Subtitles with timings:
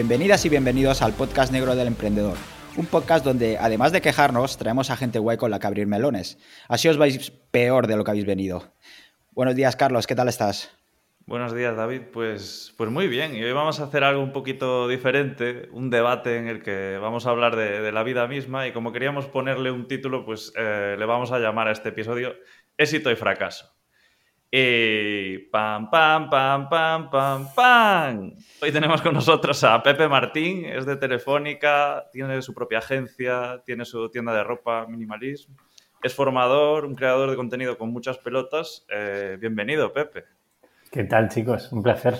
[0.00, 2.38] Bienvenidas y bienvenidos al podcast negro del emprendedor.
[2.78, 6.38] Un podcast donde, además de quejarnos, traemos a gente guay con la que abrir melones.
[6.68, 8.72] Así os vais peor de lo que habéis venido.
[9.32, 10.74] Buenos días, Carlos, ¿qué tal estás?
[11.26, 12.00] Buenos días, David.
[12.14, 13.36] Pues, pues muy bien.
[13.36, 17.26] Y hoy vamos a hacer algo un poquito diferente, un debate en el que vamos
[17.26, 21.04] a hablar de, la vida misma y como queríamos ponerle un título, pues eh, le
[21.04, 22.36] vamos a llamar a este episodio
[22.78, 23.66] Éxito y fracaso.
[24.52, 28.34] Y pam, pam, pam, pam, pam, pam.
[28.60, 33.84] Hoy tenemos con nosotros a Pepe Martín, es de Telefónica, tiene su propia agencia, tiene
[33.84, 35.52] su tienda de ropa Minimalism,
[36.02, 38.84] es formador, un creador de contenido con muchas pelotas.
[38.88, 40.24] Eh, bienvenido, Pepe.
[40.90, 41.70] ¿Qué tal, chicos?
[41.70, 42.16] Un placer.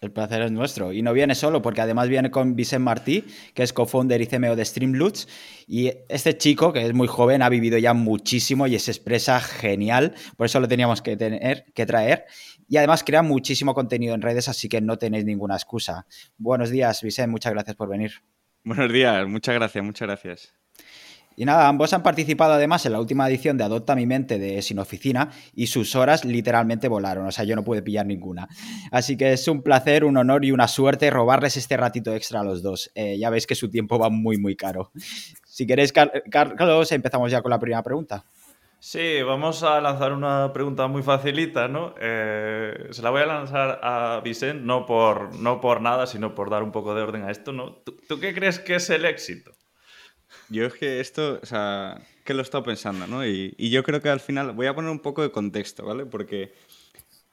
[0.00, 0.92] El placer es nuestro.
[0.92, 4.54] Y no viene solo, porque además viene con Vicent Martí, que es co-founder y CMO
[4.54, 5.28] de Streamloots.
[5.66, 10.14] Y este chico, que es muy joven, ha vivido ya muchísimo y se expresa genial.
[10.36, 12.26] Por eso lo teníamos que, tener, que traer.
[12.68, 16.06] Y además crea muchísimo contenido en redes, así que no tenéis ninguna excusa.
[16.36, 17.30] Buenos días, Vicent.
[17.30, 18.12] Muchas gracias por venir.
[18.62, 19.26] Buenos días.
[19.26, 20.54] Muchas gracias, muchas gracias.
[21.38, 24.60] Y nada, ambos han participado además en la última edición de Adopta mi mente de
[24.60, 28.48] Sin Oficina y sus horas literalmente volaron, o sea, yo no pude pillar ninguna.
[28.90, 32.42] Así que es un placer, un honor y una suerte robarles este ratito extra a
[32.42, 32.90] los dos.
[32.96, 34.90] Eh, ya veis que su tiempo va muy, muy caro.
[35.46, 38.24] Si queréis, Carlos, empezamos ya con la primera pregunta.
[38.80, 41.94] Sí, vamos a lanzar una pregunta muy facilita, ¿no?
[42.00, 46.50] Eh, se la voy a lanzar a Vicente, no por, no por nada, sino por
[46.50, 47.76] dar un poco de orden a esto, ¿no?
[48.08, 49.52] ¿Tú qué crees que es el éxito?
[50.50, 53.26] Yo es que esto, o sea, que lo he estado pensando, ¿no?
[53.26, 56.06] Y, yo creo que al final voy a poner un poco de contexto, ¿vale?
[56.06, 56.54] Porque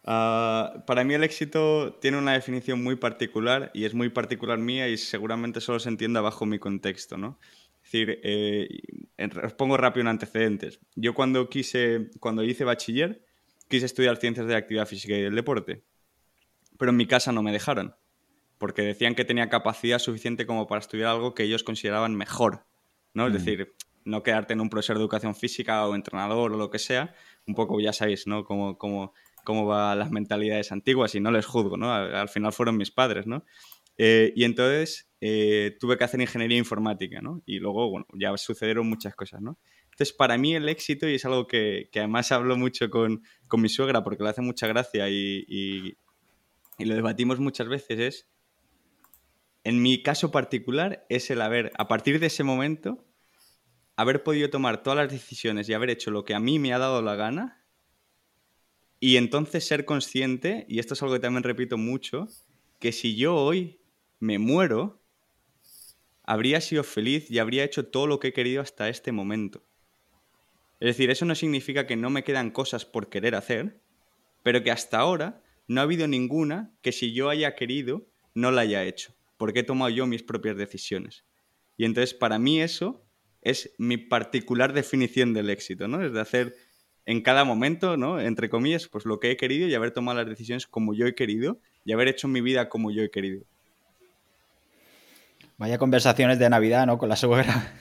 [0.04, 4.90] ah, para mí el éxito tiene una definición muy particular y es muy particular mía
[4.90, 7.40] y seguramente solo se entienda bajo mi contexto, ¿no?
[7.84, 8.68] Es decir, eh,
[9.44, 10.80] os pongo rápido en antecedentes.
[10.96, 13.24] Yo cuando quise, cuando hice bachiller,
[13.70, 15.84] quise estudiar ciencias de la actividad física y del deporte,
[16.78, 17.96] pero en mi casa no me dejaron,
[18.58, 22.66] porque decían que tenía capacidad suficiente como para estudiar algo que ellos consideraban mejor
[23.16, 23.26] ¿no?
[23.26, 23.36] Es mm.
[23.38, 27.16] decir, no quedarte en un profesor de educación física o entrenador o lo que sea,
[27.48, 28.46] un poco ya sabéis, ¿no?
[28.46, 31.92] Cómo, cómo, cómo van las mentalidades antiguas y no les juzgo, ¿no?
[31.92, 33.44] Al, final fueron mis padres, ¿no?
[33.98, 37.42] Eh, y entonces eh, tuve que hacer ingeniería informática, ¿no?
[37.46, 39.58] Y luego, bueno, ya sucedieron muchas cosas, ¿no?
[39.86, 43.62] Entonces, para mí el éxito, y es algo que, que además hablo mucho con, con,
[43.62, 45.98] mi suegra porque le hace mucha gracia y, y,
[46.78, 48.28] y lo debatimos muchas veces, es
[49.66, 53.04] en mi caso particular es el haber, a partir de ese momento,
[53.96, 56.78] haber podido tomar todas las decisiones y haber hecho lo que a mí me ha
[56.78, 57.66] dado la gana
[59.00, 62.28] y entonces ser consciente, y esto es algo que también repito mucho,
[62.80, 63.82] que si yo hoy
[64.20, 65.02] me muero,
[66.24, 69.64] habría sido feliz y habría hecho todo lo que he querido hasta este momento.
[70.80, 73.82] Es decir, eso no significa que no me quedan cosas por querer hacer,
[74.44, 78.62] pero que hasta ahora no ha habido ninguna que si yo haya querido no la
[78.62, 81.26] haya hecho porque he tomado yo mis propias decisiones.
[81.78, 83.06] Y entonces para mí eso
[83.42, 86.04] es mi particular definición del éxito, ¿no?
[86.04, 86.56] Es de hacer
[87.06, 88.20] en cada momento, ¿no?
[88.20, 91.14] Entre comillas, pues lo que he querido y haber tomado las decisiones como yo he
[91.14, 93.46] querido y haber hecho mi vida como yo he querido.
[95.58, 96.98] Vaya conversaciones de Navidad, ¿no?
[96.98, 97.74] Con la suegra.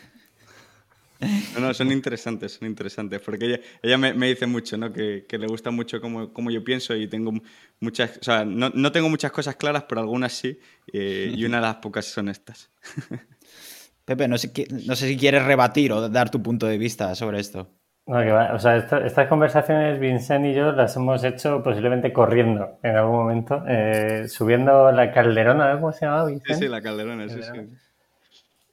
[1.54, 4.92] No, no, son interesantes, son interesantes, porque ella, ella me, me, dice mucho, ¿no?
[4.92, 7.32] Que, que le gusta mucho cómo, cómo, yo pienso y tengo
[7.80, 10.58] muchas, o sea, no, no tengo muchas cosas claras, pero algunas sí,
[10.92, 12.70] eh, y una de las pocas son estas.
[14.04, 14.52] Pepe, no sé,
[14.86, 17.70] no sé si quieres rebatir o dar tu punto de vista sobre esto.
[18.06, 18.52] No, que va.
[18.52, 23.64] O sea, estas conversaciones, Vincent y yo, las hemos hecho posiblemente corriendo en algún momento,
[23.66, 26.58] eh, subiendo la calderona, ¿cómo se llama, Vincent?
[26.58, 27.60] Sí, sí, la calderona, sí, sí.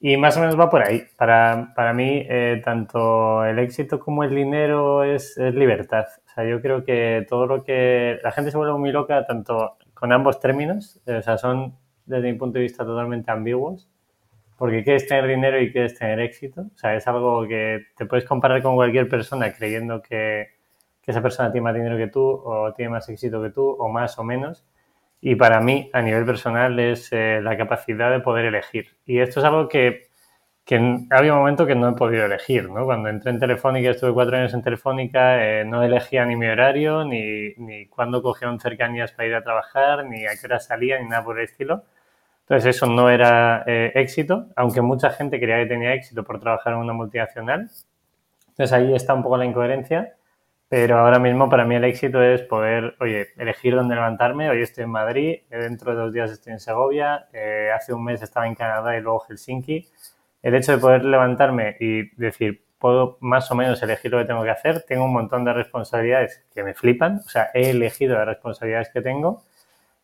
[0.04, 1.04] Y más o menos va por ahí.
[1.16, 6.06] Para, para mí, eh, tanto el éxito como el dinero es, libertad.
[6.26, 8.18] O sea, yo creo que todo lo que...
[8.24, 11.00] La gente se vuelve muy loca tanto con ambos términos.
[11.06, 13.88] Eh, o sea, son, desde mi punto de vista, totalmente ambiguos.
[14.58, 16.62] Porque qué es tener dinero y qué es tener éxito.
[16.62, 20.48] O sea, es algo que te puedes comparar con cualquier persona creyendo que,
[21.04, 23.88] que esa persona tiene más dinero que tú o tiene más éxito que tú o
[23.88, 24.66] más o menos.
[25.22, 28.98] Y para mí, a nivel personal, es eh, la capacidad de poder elegir.
[29.06, 30.08] Y esto es algo que,
[30.66, 30.76] que
[31.12, 32.86] había un momento que no he podido elegir, ¿no?
[32.86, 37.04] Cuando entré en Telefónica, estuve cuatro años en Telefónica, eh, no elegía ni mi horario,
[37.06, 41.00] ni, ni cuándo cogía un cercanías para ir a trabajar, ni a qué hora salía,
[41.00, 41.84] ni nada por el estilo.
[42.42, 46.74] Entonces eso no era eh, éxito, aunque mucha gente creía que tenía éxito por trabajar
[46.74, 47.70] en una multinacional.
[48.50, 50.16] Entonces ahí está un poco la incoherencia.
[50.72, 54.50] Pero ahora mismo para mí el éxito es poder, oye, elegir dónde levantarme.
[54.50, 58.06] Hoy estoy en Madrid, eh, dentro de dos días estoy en Segovia, eh, hace un
[58.06, 59.86] mes estaba en Canadá y luego Helsinki.
[60.42, 64.44] El hecho de poder levantarme y decir, puedo más o menos elegir lo que tengo
[64.46, 68.28] que hacer, tengo un montón de responsabilidades que me flipan, o sea, he elegido las
[68.28, 69.44] responsabilidades que tengo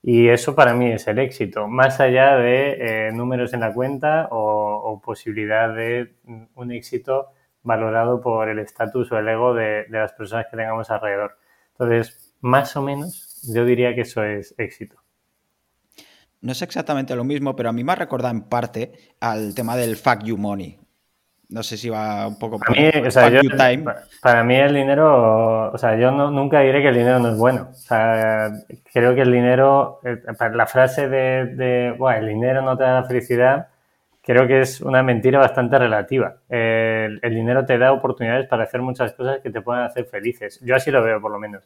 [0.03, 4.27] Y eso para mí es el éxito, más allá de eh, números en la cuenta
[4.31, 6.15] o, posibilidad de
[6.55, 7.29] un éxito
[7.67, 11.37] valorado por el estatus o el ego de, de las personas que tengamos alrededor.
[11.73, 14.97] Entonces, más o menos, yo diría que eso es éxito.
[16.41, 19.75] No es exactamente lo mismo, pero a mí me ha recordado en parte al tema
[19.75, 20.79] del fuck you money.
[21.49, 23.85] No sé si va un poco por mí, time.
[24.21, 27.69] Para mí el dinero, o sea, yo nunca diré que el dinero no es bueno.
[27.71, 28.51] O sea,
[28.91, 30.21] creo que el dinero, eh,
[30.51, 33.67] la frase de, bueno, el dinero no te da la felicidad,
[34.27, 36.35] creo que es una mentira bastante relativa.
[36.49, 40.59] el dinero te da oportunidades para hacer muchas cosas que te puedan hacer felices.
[40.61, 41.63] Yo así lo veo, por lo menos.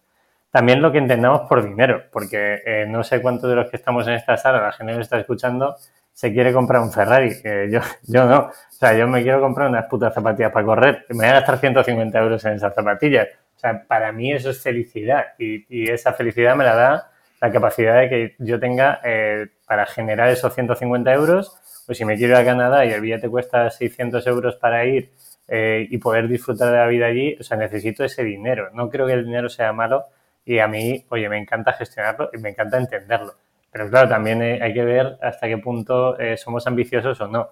[0.52, 4.06] También lo que entendamos por dinero, porque eh, no sé cuántos de los que estamos
[4.08, 5.76] en esta sala, la gente que está escuchando,
[6.14, 7.34] se quiere comprar un Ferrari.
[7.72, 8.40] yo, yo no.
[8.42, 11.06] O sea, yo me quiero comprar unas putas zapatillas para correr.
[11.10, 13.30] Me voy a gastar 150 euros en esas zapatillas.
[13.56, 15.28] O sea, para mí eso es felicidad.
[15.40, 20.30] Y, esa felicidad me la da la capacidad de que yo tenga eh, para generar
[20.30, 21.58] esos 150 euros.
[21.86, 25.12] Pues si me quiero ir a Canadá y el billete cuesta 600 euros para ir
[25.48, 28.70] eh, y poder disfrutar de la vida allí, o sea, necesito ese dinero.
[28.74, 30.06] No creo que el dinero sea malo
[30.46, 33.36] y a mí, oye, me encanta gestionarlo y me encanta entenderlo.
[33.72, 37.50] Pero claro, también eh, hay que ver hasta qué punto eh, somos ambiciosos o no.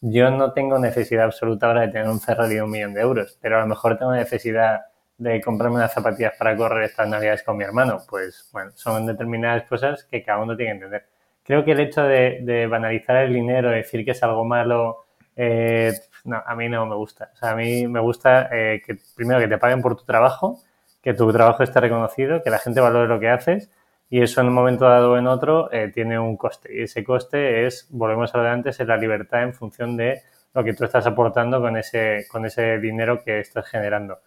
[0.00, 3.38] Yo no tengo necesidad absoluta ahora de tener un Ferrari de un millón de euros,
[3.40, 4.80] pero a lo mejor tengo necesidad
[5.18, 8.02] de comprarme unas zapatillas para correr estas navidades con mi hermano.
[8.08, 11.06] Pues bueno, son determinadas cosas que cada uno tiene que entender.
[11.50, 15.92] Creo que el hecho de, banalizar el dinero, decir que es algo malo, eh,
[16.24, 17.30] no, a mí no me gusta.
[17.34, 20.60] O sea, a mí me gusta que primero que te paguen por tu trabajo
[21.02, 23.70] que tu trabajo esté reconocido, que la gente valore lo que haces
[24.08, 26.74] y eso en un momento dado o en otro eh, tiene un coste.
[26.74, 30.84] Y ese coste es, volvemos adelante, es la libertad en función de lo que tú
[30.84, 34.18] estás aportando con ese, con ese dinero que estás generando.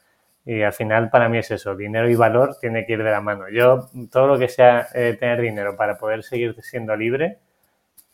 [0.46, 3.22] Y al final para mí es eso, dinero y valor tiene que ir de la
[3.22, 3.50] mano.
[3.50, 7.40] Yo, todo lo que sea eh, tener dinero para poder seguir siendo libre,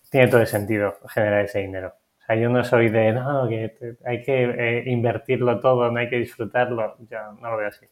[0.09, 1.95] tiene todo el sentido generar ese dinero.
[2.21, 6.09] O sea, yo no soy de, no, que hay que eh, invertirlo todo, no hay
[6.09, 6.97] que disfrutarlo.
[7.09, 7.87] Yo no lo veo así.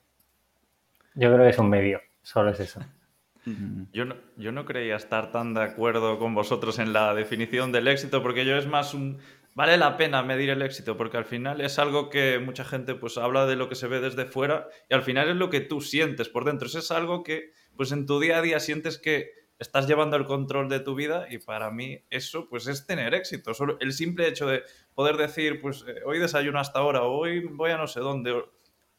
[1.15, 2.81] Yo creo que es un medio, solo es eso.
[3.93, 7.87] Yo no, yo no creía estar tan de acuerdo con vosotros en la definición del
[7.87, 9.19] éxito, porque yo es más un...
[9.57, 13.17] Vale la pena medir el éxito, porque al final es algo que mucha gente pues
[13.17, 15.81] habla de lo que se ve desde fuera y al final es lo que tú
[15.81, 16.67] sientes por dentro.
[16.67, 20.25] Eso es algo que pues en tu día a día sientes que estás llevando el
[20.25, 23.55] control de tu vida y para mí eso pues es tener éxito.
[23.55, 24.61] Solo el simple hecho de
[24.93, 28.39] poder decir pues eh, hoy desayuno hasta ahora, hoy voy a no sé dónde,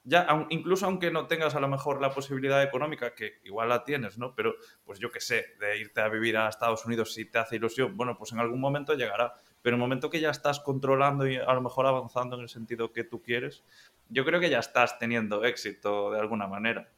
[0.09, 4.17] ya, incluso aunque no tengas a lo mejor la posibilidad económica, que igual la tienes,
[4.17, 4.35] ¿no?
[4.35, 7.57] Pero, pues yo qué sé, de irte a vivir a Estados Unidos si te hace
[7.57, 9.35] ilusión, bueno, pues en algún momento llegará.
[9.63, 12.49] Pero en el momento que ya estás controlando y a lo mejor avanzando en el
[12.49, 13.65] sentido que tú quieres,
[14.09, 16.89] yo creo que ya estás teniendo éxito de alguna manera.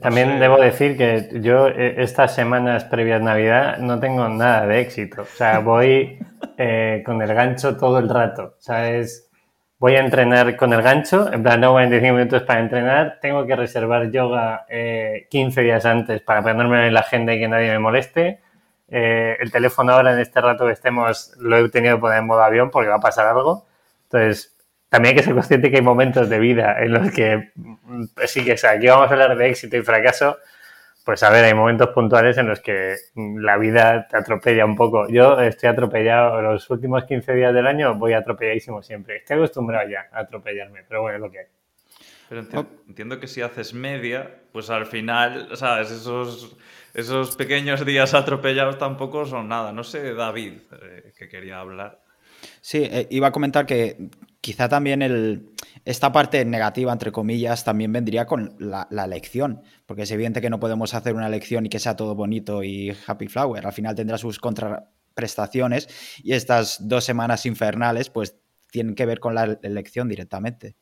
[0.00, 4.80] también debo decir que yo eh, estas semanas previas a Navidad no tengo nada de
[4.80, 5.22] éxito.
[5.22, 6.18] O sea, voy
[6.58, 8.54] eh, con el gancho todo el rato.
[8.58, 9.30] O sea, es
[9.84, 13.54] voy a entrenar con el gancho, en plan, no 45 minutos para entrenar, tengo que
[13.54, 17.78] reservar yoga 15 eh, días antes para ponerme en la agenda y que nadie me
[17.78, 18.40] moleste.
[18.88, 22.26] Eh, el teléfono ahora en este rato que estemos lo he tenido que poner en
[22.26, 23.66] modo avión porque va a pasar algo.
[24.04, 24.54] Entonces,
[24.88, 28.44] también hay que ser consciente que hay momentos de vida en los que mm, sí
[28.44, 30.38] que, o sea, aquí vamos a hablar de éxito y fracaso,
[31.04, 35.06] pues a ver, hay momentos puntuales en los que la vida te atropella un poco.
[35.08, 39.16] Yo estoy atropellado, los últimos 15 días del año voy atropelladísimo siempre.
[39.16, 41.46] Estoy acostumbrado ya a atropellarme, pero bueno, es lo que hay.
[42.28, 45.90] Pero entiendo, que si haces media, pues al final, ¿sabes?
[45.90, 46.56] Esos,
[46.94, 49.72] esos pequeños días atropellados tampoco son nada.
[49.72, 52.02] No sé, David, eh, que quería hablar.
[52.60, 54.10] Sí, eh, iba a comentar que
[54.40, 55.50] quizá también el,
[55.84, 60.60] esta parte negativa, entre comillas, también vendría con la, elección, porque es evidente que no
[60.60, 63.66] podemos hacer una elección y que sea todo bonito y happy flower.
[63.66, 65.88] Al final tendrá sus contraprestaciones
[66.22, 68.36] y estas dos semanas infernales pues
[68.70, 70.76] tienen que ver con la elección directamente.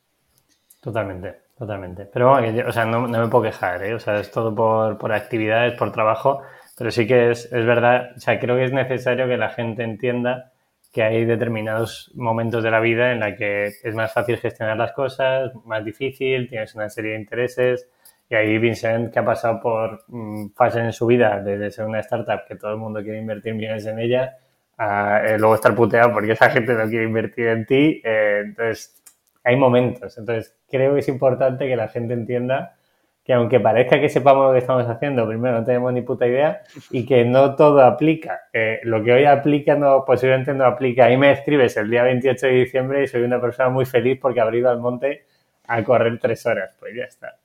[0.79, 2.05] Totalmente, totalmente.
[2.05, 3.93] Pero bueno, o sea, no, me puedo quejar, ¿eh?
[3.93, 6.41] O sea, es todo por, por actividades, por trabajo,
[6.77, 9.83] pero sí que es, es verdad, o sea, creo que es necesario que la gente
[9.83, 10.51] entienda
[10.91, 14.91] que hay determinados momentos de la vida en la que es más fácil gestionar las
[14.91, 17.89] cosas, más difícil, tienes una serie de intereses.
[18.29, 21.99] Y ahí Vincent, que ha pasado por mm, fases en su vida, desde ser una
[22.01, 24.37] startup que todo el mundo quiere invertir millones en ella,
[24.77, 28.01] a eh, luego estar puteado porque esa gente no quiere invertir en ti.
[28.03, 29.02] Eh, entonces,
[29.43, 30.17] hay momentos.
[30.17, 32.75] Entonces, creo que es importante que la gente entienda
[33.23, 36.61] que aunque parezca que sepamos lo que estamos haciendo, primero no tenemos ni puta idea
[36.91, 38.41] y que no todo aplica.
[38.83, 41.05] lo que hoy aplica no, posiblemente no aplica.
[41.05, 44.41] Ahí me escribes el día 28 de diciembre y soy una persona muy feliz porque
[44.41, 45.25] habré ido al monte
[45.67, 46.75] a correr tres horas.
[46.77, 47.37] Pues ya está,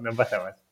[0.00, 0.67] no, pasa más.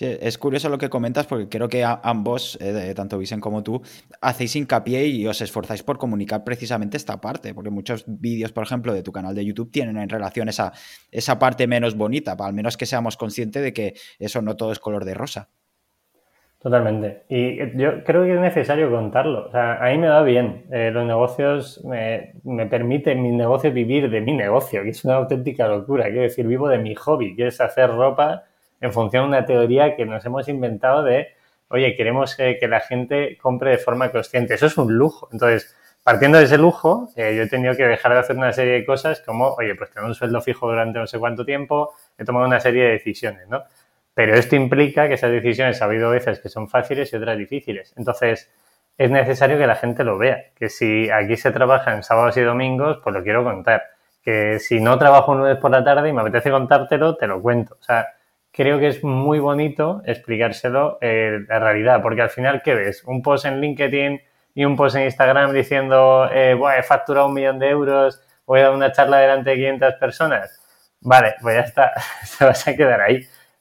[0.00, 3.82] Es curioso lo que comentas porque creo que ambos, eh, tanto Vicen como tú,
[4.20, 8.94] hacéis hincapié y os esforzáis por comunicar precisamente esta parte, porque muchos vídeos, por ejemplo,
[8.94, 10.72] de tu canal de YouTube tienen en relación esa,
[11.10, 14.78] esa parte menos bonita, al menos que seamos conscientes de que eso no todo es
[14.78, 15.48] color de rosa.
[16.60, 17.22] Totalmente.
[17.28, 19.46] Y yo creo que es necesario contarlo.
[19.46, 20.66] O sea, a mí me va bien.
[20.72, 25.14] Eh, los negocios me, me permiten mi negocio vivir de mi negocio, que es una
[25.16, 26.06] auténtica locura.
[26.06, 28.47] Quiero decir, vivo de mi hobby, que es hacer ropa
[28.80, 31.28] en función de una teoría que nos hemos inventado de,
[31.68, 34.54] oye, queremos que la gente compre de forma consciente.
[34.54, 35.28] Eso es un lujo.
[35.32, 38.74] Entonces, partiendo de ese lujo, eh, yo he tenido que dejar de hacer una serie
[38.74, 42.24] de cosas como, oye, pues tener un sueldo fijo durante no sé cuánto tiempo, he
[42.24, 43.64] tomado una serie de decisiones, ¿no?
[44.14, 47.94] Pero esto implica que esas decisiones ha habido veces que son fáciles y otras difíciles.
[47.96, 48.50] Entonces,
[48.96, 50.46] es necesario que la gente lo vea.
[50.56, 53.82] Que si aquí se trabaja en sábados y domingos, pues lo quiero contar.
[54.22, 57.40] Que si no trabajo un lunes por la tarde y me apetece contártelo, te lo
[57.40, 57.76] cuento.
[57.80, 58.08] O sea,
[58.58, 62.02] creo que es muy bonito explicárselo en la realidad.
[62.02, 63.04] Porque al final, ¿qué ves?
[63.04, 64.20] Un post en LinkedIn
[64.52, 68.64] y un post en Instagram diciendo, eh, he facturado un millón de euros, voy a
[68.64, 70.60] dar una charla delante de 500 personas.
[71.00, 71.92] Vale, pues ya está,
[72.24, 73.20] se vas a quedar ahí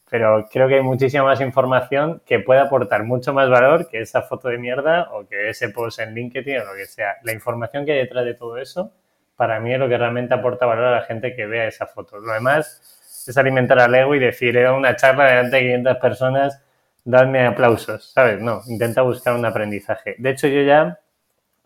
[0.10, 4.22] pero creo que hay muchísima más información que puede aportar mucho más valor que esa
[4.22, 7.18] foto de mierda o que ese post en LinkedIn o lo que sea.
[7.24, 8.94] La información que hay detrás de todo eso,
[9.36, 12.20] para mí es lo que realmente aporta valor a la gente que vea esa foto.
[12.20, 12.97] Lo demás
[13.32, 16.64] es alimentar al ego y decir, dado una charla delante de 500 personas,
[17.04, 18.42] dadme aplausos, ¿sabes?
[18.42, 20.16] No, intenta buscar un aprendizaje.
[20.18, 21.00] De hecho, yo ya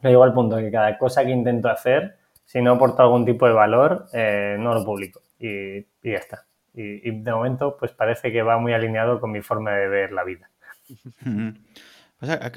[0.01, 3.53] llego al punto que cada cosa que intento hacer, si no aporta algún tipo de
[3.53, 6.45] valor, eh, no lo publico y, y ya está.
[6.73, 10.23] Y, de momento, pues parece que va muy alineado con mi forma de ver la
[10.23, 10.49] vida.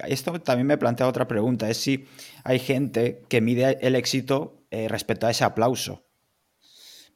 [0.08, 2.06] esto también me plantea otra pregunta, es si
[2.44, 6.03] hay gente que mide el éxito eh, respecto a ese aplauso.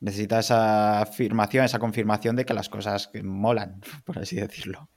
[0.00, 4.88] Necesita esa afirmación, esa confirmación de que las cosas molan, por así decirlo.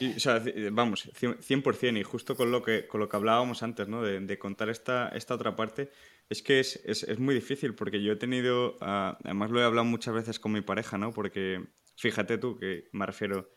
[0.00, 0.42] o sea,
[0.72, 4.02] vamos, 100%, y justo con lo que, con lo que hablábamos antes, ¿no?
[4.02, 5.90] De, de contar esta, esta otra parte,
[6.28, 9.64] es que es, es, es, muy difícil porque yo he tenido, uh, además lo he
[9.64, 11.12] hablado muchas veces con mi pareja, ¿no?
[11.12, 11.64] Porque
[11.96, 13.50] fíjate tú que me refiero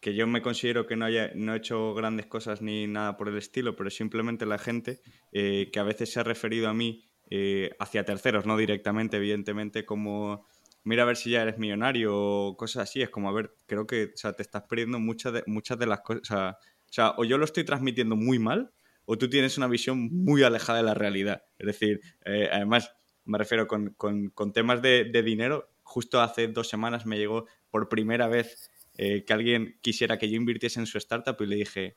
[0.00, 3.28] que yo me considero que no, haya, no he hecho grandes cosas ni nada por
[3.28, 7.08] el estilo, pero simplemente la gente eh, que a veces se ha referido a mí
[7.34, 10.46] eh, hacia terceros, no directamente, evidentemente, como
[10.84, 13.86] mira a ver si ya eres millonario o cosas así, es como, a ver, creo
[13.86, 17.24] que o sea, te estás perdiendo muchas de, muchas de las cosas, o sea, o
[17.24, 18.74] yo lo estoy transmitiendo muy mal
[19.06, 21.42] o tú tienes una visión muy alejada de la realidad.
[21.58, 22.92] Es decir, eh, además,
[23.24, 28.70] me refiero con, temas de, dinero, justo hace dos semanas me llegó por primera vez
[28.98, 31.96] eh, que alguien quisiera que yo invirtiese en su startup y le dije,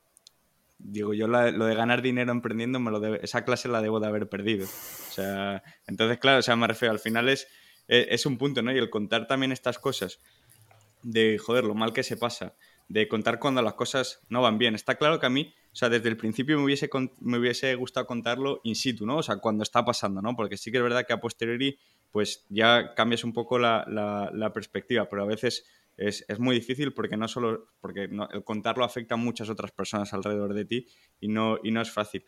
[0.77, 4.29] digo, yo lo de ganar dinero emprendiendo, me lo esa clase la debo de haber
[4.29, 4.65] perdido.
[4.65, 7.47] O sea, entonces, claro, o sea, me refiero, al final es,
[7.87, 8.71] es, es un punto, ¿no?
[8.71, 10.19] Y el contar también estas cosas
[11.03, 12.55] de, joder, lo mal que se pasa,
[12.87, 14.75] de contar cuando las cosas no van bien.
[14.75, 16.89] Está claro que a mí o sea, desde el principio me hubiese,
[17.19, 19.17] me hubiese gustado contarlo in situ, ¿no?
[19.17, 20.33] O sea, cuando está pasando, ¿no?
[20.33, 21.77] Porque sí que es verdad que a posteriori,
[22.11, 25.65] pues ya cambias un poco la, la, perspectiva, pero a veces
[25.97, 30.13] es, es, muy difícil porque no solo, porque el contarlo afecta a muchas otras personas
[30.13, 30.87] alrededor de ti
[31.19, 32.25] y no, y no es fácil.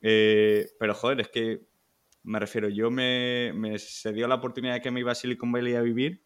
[0.00, 1.66] Eh, pero joder, es que
[2.22, 5.50] me refiero, yo me, me, se dio la oportunidad de que me iba a Silicon
[5.50, 6.22] Valley a vivir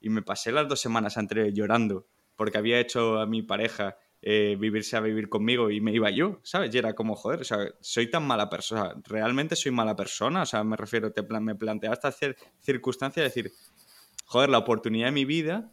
[0.00, 2.06] y me pasé las dos semanas anteriores llorando
[2.38, 6.38] porque había hecho a mi pareja eh, vivirse a vivir conmigo y me iba yo,
[6.44, 6.72] ¿sabes?
[6.72, 10.46] Y era como, joder, o sea, soy tan mala persona, realmente soy mala persona, o
[10.46, 12.12] sea, me refiero, te me planteaba esta
[12.60, 13.52] circunstancia de decir,
[14.24, 15.72] joder, la oportunidad de mi vida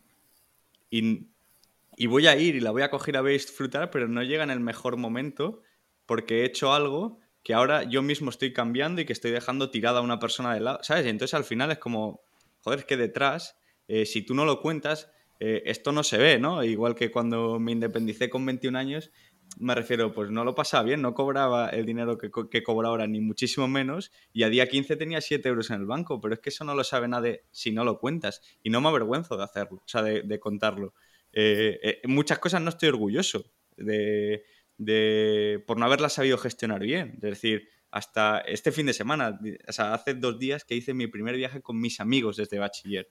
[1.97, 4.43] y, voy a ir y la voy a coger a ver disfrutar, pero no llega
[4.43, 5.61] en el mejor momento
[6.05, 9.99] porque he hecho algo que ahora yo mismo estoy cambiando y que estoy dejando tirada
[9.99, 11.05] a una persona de lado, ¿sabes?
[11.05, 12.21] Y entonces al final es como,
[12.61, 16.39] joder, es que detrás, eh, si tú no lo cuentas, eh, esto no se ve,
[16.39, 16.63] ¿no?
[16.63, 19.11] Igual que cuando me independicé con 21 años,
[19.57, 23.07] me refiero, pues no lo pasaba bien, no cobraba el dinero que, que cobro ahora,
[23.07, 26.39] ni muchísimo menos, y a día 15 tenía 7 euros en el banco, pero es
[26.39, 29.43] que eso no lo sabe nadie si no lo cuentas, y no me avergüenzo de
[29.43, 30.93] hacerlo, o sea, de, contarlo.
[31.31, 33.45] Eh, eh, muchas cosas no estoy orgulloso
[33.77, 34.43] de,
[34.77, 39.71] de, por no haberlas sabido gestionar bien, es decir, hasta este fin de semana, o
[39.71, 43.09] sea, hace dos días que hice mi primer viaje con mis amigos desde bachiller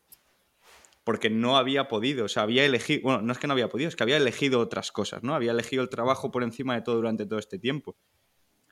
[1.05, 3.89] porque no había podido, o sea, había elegido, bueno, no es que no había podido,
[3.89, 5.35] es que había elegido otras cosas, ¿no?
[5.35, 7.97] Había elegido el trabajo por encima de todo durante todo este tiempo.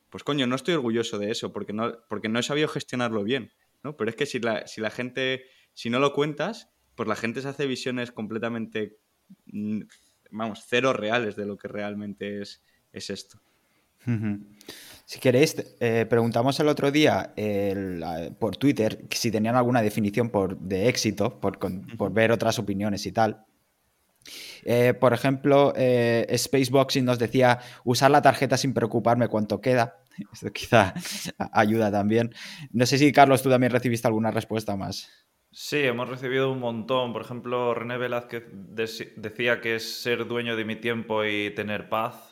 [0.08, 3.52] Pues coño, no estoy orgulloso de eso, porque no, porque no he sabido gestionarlo bien,
[3.82, 3.96] ¿no?
[3.96, 7.42] Pero es que si la, si la gente, si no lo cuentas, pues la gente
[7.42, 8.98] se hace visiones completamente,
[9.46, 9.82] mm,
[10.30, 13.40] vamos, cero reales de lo que realmente es, es esto.
[15.12, 17.34] Si queréis, eh, preguntamos el otro día
[18.38, 23.44] por Twitter si tenían alguna definición por, de éxito, por, ver otras opiniones y tal.
[24.64, 29.98] Eh, por ejemplo, eh, Spaceboxing nos decía usar la tarjeta sin preocuparme cuánto queda.
[30.32, 30.94] Esto quizá
[31.52, 32.34] ayuda también.
[32.70, 35.10] No sé si, Carlos, tú también recibiste alguna respuesta más.
[35.50, 37.12] Sí, hemos recibido un montón.
[37.12, 42.31] Por ejemplo, René Velázquez decía que es ser dueño de mi tiempo y tener paz,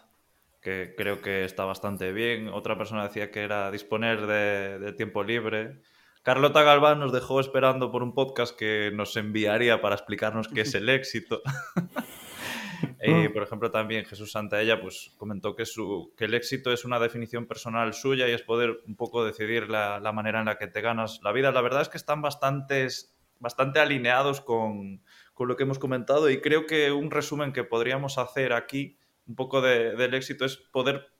[0.60, 2.48] que creo que está bastante bien.
[2.48, 5.80] Otra persona decía que era disponer de tiempo libre.
[6.22, 10.74] Carlota Galván nos dejó esperando por un podcast que nos enviaría para explicarnos qué es
[10.74, 11.40] el éxito.
[13.02, 16.98] y, por ejemplo, también Jesús Santaella pues, comentó que, su, que el éxito es una
[16.98, 20.82] definición personal suya y es poder un poco decidir la, manera en la que te
[20.82, 21.52] ganas la vida.
[21.52, 25.02] La verdad es que están bastantes, bastante alineados con,
[25.32, 29.36] con lo que hemos comentado y creo que un resumen que podríamos hacer aquí un
[29.36, 31.10] poco del éxito es poder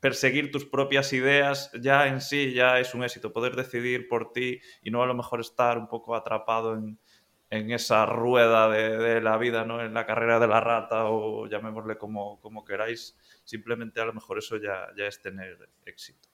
[0.00, 4.60] perseguir tus propias ideas ya en sí ya es un éxito, poder decidir por ti
[4.82, 6.98] y no a lo mejor estar un poco atrapado en,
[7.50, 9.82] esa rueda de, la vida, ¿no?
[9.84, 14.38] en la carrera de la rata o llamémosle como, como queráis, simplemente a lo mejor
[14.38, 16.28] eso ya, ya es tener éxito.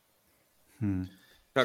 [0.79, 1.05] Hmm.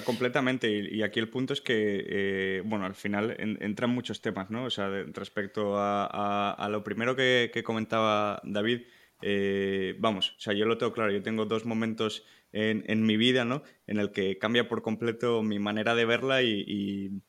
[0.05, 0.69] completamente.
[0.69, 4.63] Y, aquí el punto es que, eh, bueno, al final entran muchos temas, ¿no?
[4.63, 8.83] O sea, respecto a, lo primero que comentaba David,
[9.22, 13.46] eh, vamos, o sea, yo lo tengo claro, yo tengo dos momentos en, mi vida,
[13.46, 13.63] ¿no?
[13.88, 17.22] En el que cambia por completo mi manera de verla y,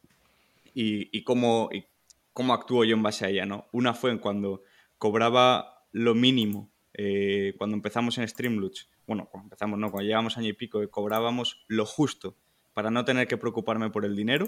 [0.74, 1.70] y, cómo,
[2.32, 3.66] cómo actúo yo en base a ella, ¿no?
[3.72, 4.62] Una fue cuando
[4.98, 10.48] cobraba lo mínimo, eh, cuando empezamos en Streamloots, bueno, cuando empezamos, no, cuando llevamos año
[10.48, 12.36] y pico, cobrábamos lo justo
[12.72, 14.46] para no tener que preocuparme por el dinero.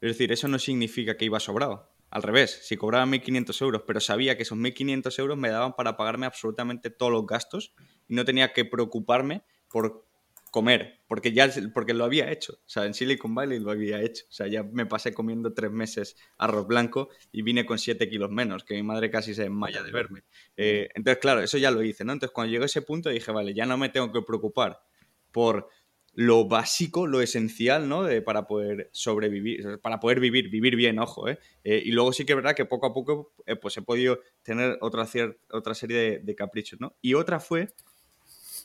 [0.00, 1.91] Es decir, eso no significa que iba sobrado.
[2.12, 5.96] Al revés, si cobraba 1.500 euros, pero sabía que esos 1.500 euros me daban para
[5.96, 7.72] pagarme absolutamente todos los gastos
[8.06, 10.04] y no tenía que preocuparme por
[10.50, 12.52] comer, porque ya porque lo había hecho.
[12.52, 14.26] O sea, en Silicon Valley lo había hecho.
[14.28, 18.30] O sea, ya me pasé comiendo tres meses arroz blanco y vine con 7 kilos
[18.30, 20.24] menos, que mi madre casi se desmaya de verme.
[20.58, 22.12] Eh, entonces, claro, eso ya lo hice, ¿no?
[22.12, 24.82] Entonces, cuando llegó a ese punto dije, vale, ya no me tengo que preocupar
[25.30, 25.70] por
[26.14, 28.06] lo básico, lo esencial, ¿no?
[28.24, 31.38] Para poder sobrevivir, para poder vivir, vivir bien, ojo, ¿eh?
[31.64, 34.20] eh y luego sí que es verdad que poco a poco, eh, pues he podido
[34.42, 35.08] tener otra,
[35.50, 36.94] otra serie de, caprichos, ¿no?
[37.00, 37.74] Y otra fue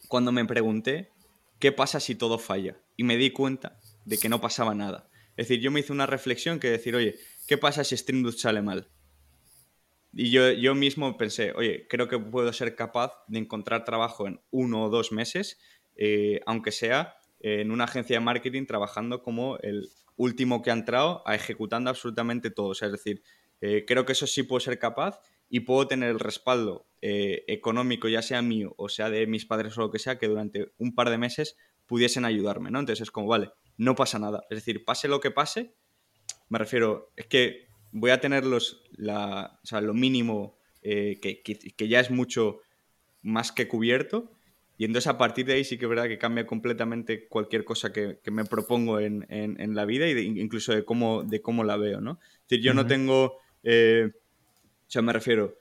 [0.07, 1.09] cuando me pregunté,
[1.59, 2.81] ¿qué pasa si todo falla?
[2.97, 5.09] Y me di cuenta de que no pasaba nada.
[5.37, 7.15] Es decir, yo me hice una reflexión que decir, oye,
[7.47, 8.89] ¿qué pasa si Streamlabs sale mal?
[10.11, 14.41] Y yo, yo mismo pensé, oye, creo que puedo ser capaz de encontrar trabajo en
[14.49, 15.59] uno o dos meses,
[15.95, 21.23] eh, aunque sea en una agencia de marketing trabajando como el último que ha entrado,
[21.25, 22.71] a ejecutando absolutamente todo.
[22.73, 23.21] es decir,
[23.61, 25.19] eh, creo que eso sí puedo ser capaz
[25.49, 29.77] y puedo tener el respaldo eh, económico, ya sea mío o sea de mis padres
[29.77, 32.79] o lo que sea, que durante un par de meses pudiesen ayudarme, ¿no?
[32.79, 34.43] Entonces es como, vale, no pasa nada.
[34.49, 35.75] Es decir, pase lo que pase,
[36.49, 41.41] me refiero, es que voy a tener los, la, o sea, lo mínimo eh, que,
[41.43, 42.59] que ya es mucho
[43.21, 44.36] más que cubierto
[44.77, 47.91] y entonces a partir de ahí sí que es verdad que cambia completamente cualquier cosa
[47.91, 49.25] que, me propongo en,
[49.75, 52.19] la vida e incluso de cómo, de cómo la veo, ¿no?
[52.21, 55.57] Es decir, yo no tengo, eh, o sea, me refiero,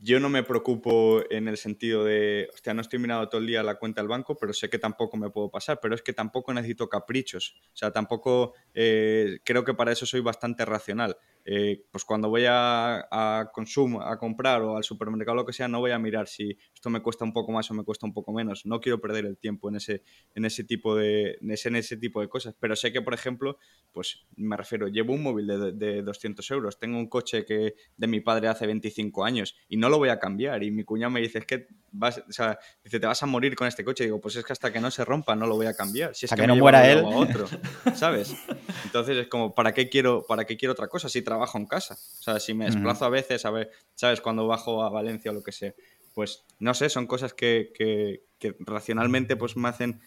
[0.00, 3.62] yo no me preocupo en el sentido de, hostia, no estoy mirando todo el día
[3.62, 6.54] la cuenta del banco, pero sé que tampoco me puedo pasar, pero es que tampoco
[6.54, 11.16] necesito caprichos, o sea, tampoco, eh, creo que para eso soy bastante racional.
[11.44, 15.68] Eh, pues cuando voy a, a consumo, a comprar o al supermercado lo que sea,
[15.68, 18.12] no voy a mirar si esto me cuesta un poco más o me cuesta un
[18.12, 18.66] poco menos.
[18.66, 20.02] No quiero perder el tiempo en ese,
[20.34, 22.54] en ese, tipo, de, en ese, en ese tipo de cosas.
[22.58, 23.58] Pero sé que, por ejemplo,
[23.92, 28.06] pues me refiero, llevo un móvil de, de 200 euros, tengo un coche que de
[28.06, 30.62] mi padre hace 25 años y no lo voy a cambiar.
[30.62, 33.54] Y mi cuñado me dice, es que vas, o sea, dice, te vas a morir
[33.54, 34.04] con este coche.
[34.04, 36.14] digo, pues es que hasta que no se rompa no lo voy a cambiar.
[36.14, 37.02] Si es que, no muera él.
[37.04, 37.46] otro,
[37.94, 38.34] ¿sabes?
[38.84, 41.94] Entonces es como, ¿para qué quiero, para qué quiero otra cosa si trabajo en casa?
[41.94, 44.20] O sea, si me desplazo a veces, a ver, ¿sabes?
[44.20, 45.74] Cuando bajo a Valencia o lo que sea.
[46.14, 50.00] Pues no sé, son cosas que, que, racionalmente pues me hacen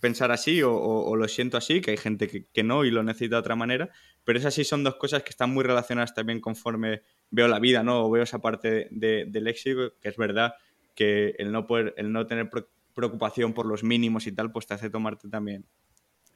[0.00, 3.40] pensar así o, lo siento así, que hay gente que, no y lo necesita de
[3.40, 3.90] otra manera,
[4.24, 7.84] pero esas sí son dos cosas que están muy relacionadas también conforme veo la vida,
[7.84, 8.04] ¿no?
[8.04, 10.54] O veo esa parte del éxito, que es verdad
[10.96, 12.50] que el no, poder, el no tener
[12.94, 15.66] preocupación por los mínimos y tal, pues te hace tomarte también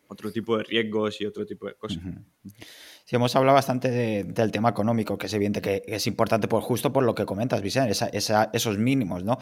[0.09, 2.03] otro tipo de riesgos y otro tipo de cosas.
[3.05, 6.93] Sí, hemos hablado bastante del tema económico, que es evidente que es importante por, justo
[6.93, 7.93] por lo que comentas, Vicente,
[8.53, 9.39] esos mínimos, ¿no?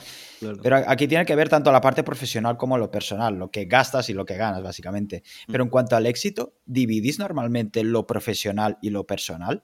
[0.62, 4.10] Pero aquí tiene que ver tanto la parte profesional como lo personal, lo que gastas
[4.10, 5.22] y lo que ganas, básicamente.
[5.48, 5.52] Mm.
[5.52, 9.62] Pero en cuanto al éxito, ¿dividís normalmente lo profesional y lo personal?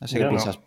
[0.00, 0.58] No sé qué piensas.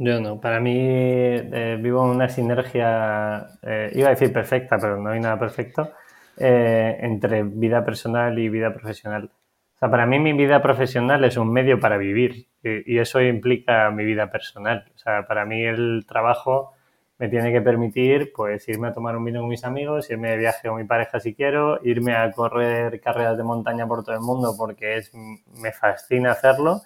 [0.00, 5.10] Yo no, para mí eh, vivo una sinergia, eh, iba a decir perfecta, pero no
[5.10, 5.92] hay nada perfecto,
[6.38, 9.30] eh, entre vida personal y vida profesional.
[9.74, 13.90] O sea, para mí mi vida profesional es un medio para vivir y, eso implica
[13.90, 14.90] mi vida personal.
[14.94, 16.72] O sea, para mí el trabajo
[17.18, 20.36] me tiene que permitir pues irme a tomar un vino con mis amigos, irme de
[20.36, 24.20] viaje con mi pareja si quiero, irme a correr carreras de montaña por todo el
[24.20, 26.82] mundo porque es, me fascina hacerlo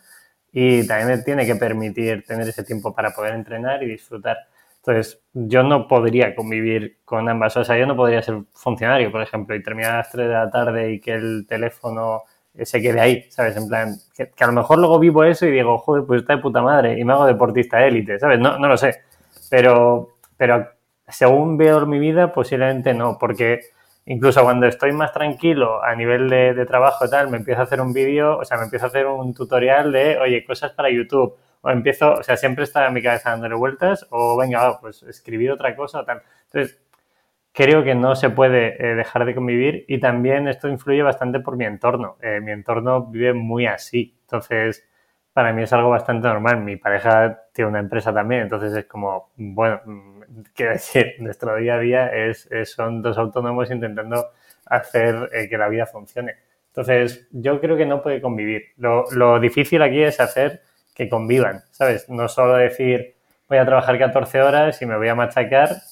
[0.52, 4.36] y también me tiene que permitir tener ese tiempo para poder entrenar y disfrutar.
[4.85, 7.57] Entonces, yo no podría convivir con ambas.
[7.57, 10.35] O sea, yo no podría ser funcionario, por ejemplo, y terminar a las 3 de
[10.35, 12.23] la tarde y que el teléfono
[12.61, 13.57] se quede ahí, ¿sabes?
[13.57, 16.42] En plan, que, a lo mejor luego vivo eso y digo, joder, pues está de
[16.42, 18.40] puta madre y me hago deportista élite, ¿sabes?
[18.40, 19.03] No, no lo sé.
[19.49, 20.68] Pero, pero
[21.09, 23.61] según veo mi vida, posiblemente no, porque
[24.07, 27.64] incluso cuando estoy más tranquilo a nivel de, de trabajo y tal, me empiezo a
[27.64, 30.90] hacer un vídeo, o sea, me empiezo a hacer un tutorial de, oye, cosas para
[30.90, 35.03] YouTube o empiezo, o sea, siempre está en mi cabeza dándole vueltas, o venga, pues
[35.05, 36.22] escribir otra cosa o tal.
[36.44, 36.81] Entonces,
[37.53, 41.57] creo que no se puede eh, dejar de convivir y también esto influye bastante por
[41.57, 42.16] mi entorno.
[42.22, 44.87] Eh, mi entorno vive muy así, entonces
[45.33, 46.61] para mí es algo bastante normal.
[46.62, 50.22] Mi pareja tiene una empresa también, entonces es como, bueno, mm,
[50.55, 54.27] quiero decir, nuestro día a día es, son dos autónomos intentando
[54.66, 56.37] hacer eh, que la vida funcione.
[56.68, 58.68] Entonces, yo creo que no puede convivir.
[58.79, 60.62] Lo, lo difícil aquí es hacer
[61.02, 62.08] que convivan, ¿sabes?
[62.08, 63.14] No solo decir
[63.48, 65.82] voy a trabajar 14 horas y me voy a machacar,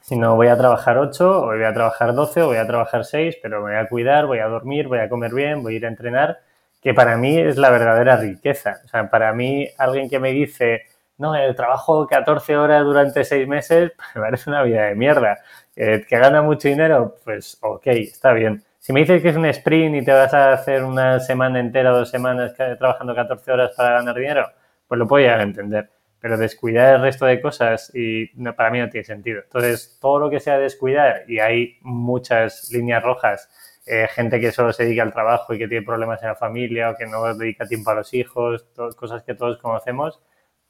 [0.00, 3.38] sino voy a trabajar 8 o voy a trabajar 12 o voy a trabajar 6,
[3.42, 5.86] pero me voy a cuidar, voy a dormir, voy a comer bien, voy a ir
[5.86, 6.40] a entrenar,
[6.82, 8.80] que para mí es la verdadera riqueza.
[8.84, 10.82] O sea, para mí alguien que me dice,
[11.16, 15.38] no, el trabajo 14 horas durante 6 meses, me parece una vida de mierda.
[15.74, 17.16] Eh, ¿Que gana mucho dinero?
[17.24, 18.62] Pues ok, está bien.
[18.84, 21.88] Si me dices que es un sprint y te vas a hacer una semana entera
[21.88, 24.46] dos semanas trabajando 14 horas para ganar dinero,
[24.86, 25.88] pues lo puedo llegar a entender.
[26.20, 29.40] Pero descuidar el resto de cosas y para mí no tiene sentido.
[29.42, 33.48] Entonces, todo lo que sea descuidar, y hay muchas líneas rojas,
[33.86, 36.90] eh, gente que solo se dedica al trabajo y que tiene problemas en la familia
[36.90, 38.66] o que no dedica tiempo a los hijos,
[38.96, 40.20] cosas que todos conocemos,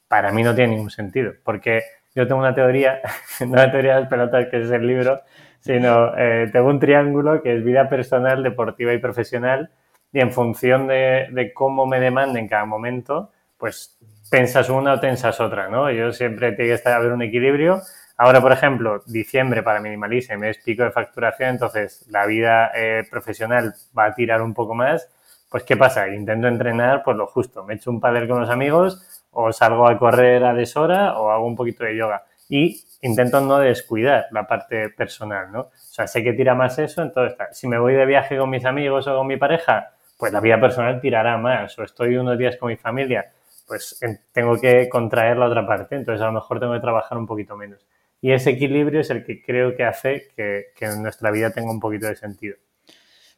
[0.07, 1.33] para mí no tiene ningún sentido.
[1.43, 1.83] Porque
[2.15, 3.01] yo tengo una teoría,
[3.45, 5.19] no la teoría de las pelotas, que es el libro,
[5.65, 9.71] sino eh, tengo un triángulo que es vida personal, deportiva y profesional,
[10.13, 13.97] y en función de, cómo me demande en cada momento, pues
[14.29, 15.89] pensas una o tensas otra, ¿no?
[15.89, 17.81] Yo siempre tiene que estar haber un equilibrio.
[18.15, 23.73] Ahora, por ejemplo, diciembre para Minimalism es pico de facturación, entonces la vida eh, profesional
[23.97, 25.09] va a tirar un poco más.
[25.49, 26.07] Pues, ¿qué pasa?
[26.09, 27.63] Intento entrenar pues lo justo.
[27.63, 31.47] Me echo un padel con los amigos o salgo a correr a deshora o hago
[31.47, 32.23] un poquito de yoga.
[32.49, 35.61] Y intento no descuidar la parte personal, ¿no?
[35.61, 38.65] O sea, sé que tira más eso, entonces si me voy de viaje con mis
[38.65, 42.57] amigos o con mi pareja, pues la vida personal tirará más, o estoy unos días
[42.57, 43.31] con mi familia,
[43.67, 43.99] pues
[44.31, 47.55] tengo que contraer la otra parte, entonces a lo mejor tengo que trabajar un poquito
[47.55, 47.85] menos.
[48.21, 51.79] Y ese equilibrio es el que creo que hace que, que nuestra vida tenga un
[51.79, 52.57] poquito de sentido.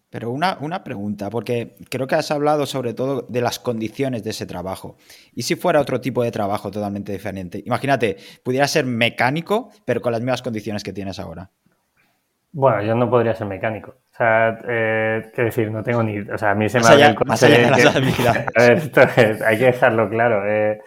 [0.10, 4.30] Pero una, una, pregunta, porque creo que has hablado sobre todo de las condiciones de
[4.30, 4.96] ese trabajo.
[5.34, 7.62] ¿Y si fuera otro tipo de trabajo totalmente diferente?
[7.66, 11.50] Imagínate, pudiera ser mecánico, pero con las mismas condiciones que tienes ahora.
[12.54, 13.92] Bueno, yo no podría ser mecánico.
[13.92, 16.20] O sea, eh, quiero decir, no tengo ni...
[16.20, 17.66] O sea, a mí se me ha el coche...
[17.68, 19.02] a ver, esto
[19.46, 20.42] hay que dejarlo claro.
[20.48, 20.80] Eh,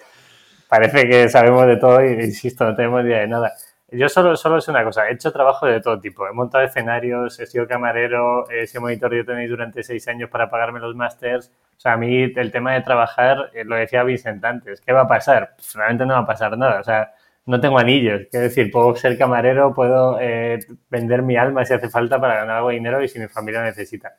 [0.69, 3.53] parece que sabemos de todo y, insisto, no tenemos idea de nada.
[3.93, 6.27] Yo solo, solo es una cosa, he hecho trabajo de todo tipo.
[6.27, 10.49] He montado escenarios, he sido camarero, he sido monitor de tenis durante seis años para
[10.49, 11.51] pagarme los másters.
[11.77, 15.03] O sea, a mí el tema de trabajar, eh, lo decía Vicente antes, ¿qué va
[15.03, 15.55] a pasar?
[15.57, 16.81] Pues realmente no va a pasar nada.
[16.81, 17.13] O sea,
[17.47, 18.23] no tengo anillos.
[18.31, 22.59] Quiero decir, puedo ser camarero, puedo eh, vender mi alma si hace falta para ganar
[22.59, 24.15] algo de dinero y si mi familia necesita.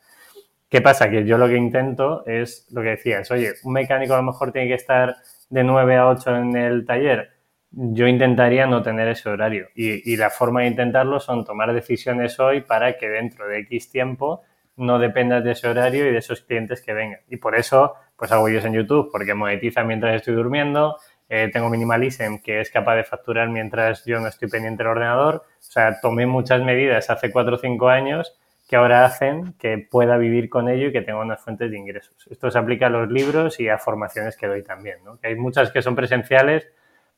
[0.68, 1.08] ¿Qué pasa?
[1.08, 4.52] Que yo lo que intento es lo que decías, oye, un mecánico a lo mejor
[4.52, 5.16] tiene que estar
[5.50, 7.31] de 9 a 8 en el taller
[7.72, 9.68] yo intentaría no tener ese horario.
[9.74, 14.42] Y, la forma de intentarlo son tomar decisiones hoy para que dentro de X tiempo
[14.76, 17.20] no dependas de ese horario y de esos clientes que vengan.
[17.28, 20.96] Y por eso, pues hago vídeos en YouTube, porque monetiza mientras estoy durmiendo.
[21.28, 25.36] Eh, tengo Minimalism, que es capaz de facturar mientras yo no estoy pendiente del ordenador.
[25.36, 30.16] O sea, tomé muchas medidas hace 4 o 5 años que ahora hacen que pueda
[30.16, 32.26] vivir con ello y que tenga unas fuentes de ingresos.
[32.30, 34.98] Esto se aplica a los libros y a formaciones que doy también.
[35.20, 36.68] Que hay muchas que son presenciales,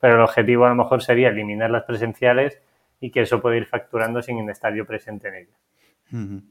[0.04, 2.60] pero el objetivo a lo mejor sería eliminar las presenciales
[3.00, 6.44] y que eso pueda ir facturando sin estar yo presente en ellas.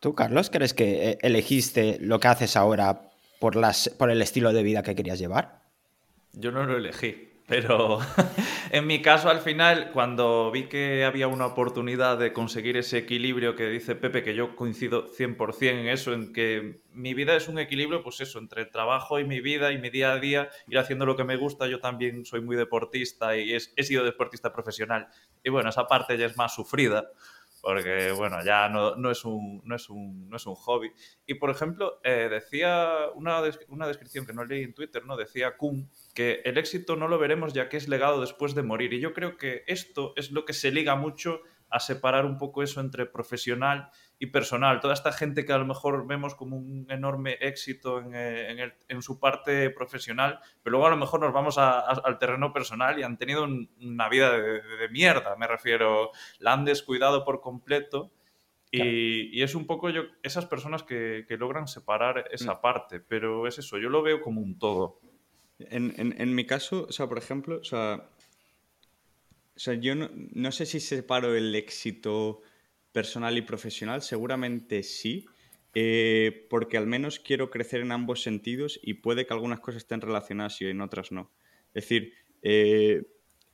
[0.00, 3.08] ¿Tú, Carlos, crees que eh, elegiste lo que haces ahora
[3.40, 5.62] por, las, por el estilo de vida que querías llevar?
[6.34, 7.30] Yo no lo elegí.
[7.46, 7.98] Pero
[8.70, 13.54] en mi caso, al final, cuando vi que había una oportunidad de conseguir ese equilibrio
[13.54, 17.58] que dice Pepe, que yo coincido 100% en eso, en que mi vida es un
[17.58, 20.78] equilibrio, pues eso, entre el trabajo y mi vida y mi día a día, ir
[20.78, 21.66] haciendo lo que me gusta.
[21.66, 25.08] Yo también soy muy deportista y he sido deportista profesional.
[25.42, 27.10] Y bueno, esa parte ya es más sufrida.
[27.60, 30.90] porque bueno, ya no, no, es, un, no, es, un, no es un hobby.
[31.26, 35.16] Y por ejemplo, eh, decía una, una descripción que no leí en Twitter, ¿no?
[35.16, 38.92] Decía Kuhn que el éxito no lo veremos ya que es legado después de morir.
[38.94, 42.62] Y yo creo que esto es lo que se liga mucho a separar un poco
[42.62, 44.80] eso entre profesional y personal.
[44.80, 49.18] Toda esta gente que a lo mejor vemos como un enorme éxito en, eh, su
[49.18, 53.44] parte profesional, pero luego a lo mejor nos vamos al terreno personal y han tenido
[53.44, 56.12] una vida de, mierda, me refiero.
[56.38, 58.12] La han descuidado por completo.
[58.70, 62.60] Y, es un poco yo, esas personas que, logran separar esa mm.
[62.60, 65.00] parte, pero es eso, yo lo veo como un todo.
[65.58, 68.08] En, mi caso, o sea, por ejemplo, o sea,
[69.56, 72.42] o sea yo no, no sé si separo el éxito
[72.94, 74.02] personal y profesional?
[74.02, 75.26] Seguramente sí,
[75.74, 80.00] eh, porque al menos quiero crecer en ambos sentidos y puede que algunas cosas estén
[80.00, 81.32] relacionadas y en otras no.
[81.74, 83.02] Es decir, eh,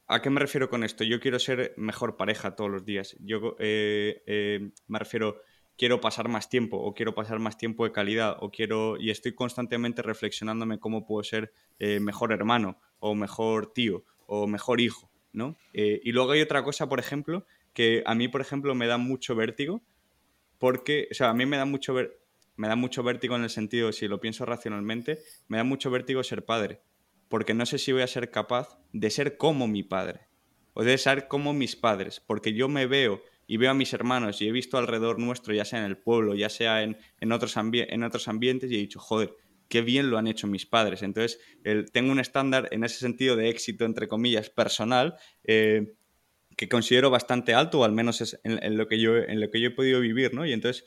[0.07, 1.05] ¿a qué me refiero con esto?
[1.05, 3.17] Yo quiero ser mejor pareja todos los días.
[3.21, 5.41] Yo eh, me refiero,
[5.81, 9.33] quiero pasar más tiempo o quiero pasar más tiempo de calidad o quiero y estoy
[9.35, 15.57] constantemente reflexionándome cómo puedo ser mejor hermano o mejor tío o mejor hijo, ¿no?
[15.73, 19.35] y luego hay otra cosa, por ejemplo, que a mí, por ejemplo, me da mucho
[19.35, 19.81] vértigo,
[20.59, 21.95] porque, o sea, a mí me da mucho,
[22.57, 26.23] me da mucho vértigo en el sentido, si lo pienso racionalmente, me da mucho vértigo
[26.23, 26.83] ser padre,
[27.31, 30.27] porque no sé si voy a ser capaz de ser como mi padre,
[30.75, 34.41] o de ser como mis padres, porque yo me veo y veo a mis hermanos
[34.41, 36.97] y he visto alrededor nuestro, ya sea en el pueblo, ya sea en,
[37.33, 39.35] otros, en otros ambientes, y he dicho, joder,
[39.67, 41.03] qué bien lo han hecho mis padres.
[41.03, 41.41] Entonces,
[41.93, 45.95] tengo un estándar en ese sentido de éxito, entre comillas, personal, eh,
[46.57, 49.61] que considero bastante alto, o al menos es en, lo que yo, en lo que
[49.61, 50.47] yo he podido vivir, ¿no?
[50.47, 50.87] Y entonces,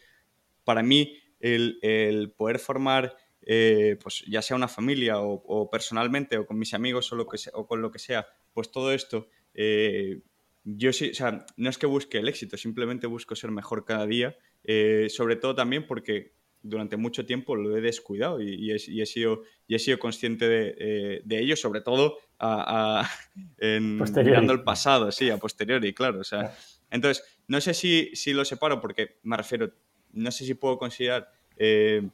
[0.63, 6.57] para mí, el, poder formar, eh, pues ya sea una familia o, personalmente, o con
[6.57, 10.21] mis amigos o, lo que o con lo que sea, pues todo esto, eh,
[10.63, 14.05] yo sí, o sea, no es que busque el éxito, simplemente busco ser mejor cada
[14.05, 19.43] día, eh, sobre todo también porque durante mucho tiempo lo he descuidado y, he, sido,
[19.67, 23.07] y he sido consciente de, eh, ello, sobre todo a,
[23.57, 26.21] en, mirando el pasado, sí, a posteriori, claro.
[26.21, 26.55] O sea,
[26.89, 29.73] entonces, no sé si, si, lo separo porque me refiero,
[30.13, 32.07] no sé si puedo considerar eh,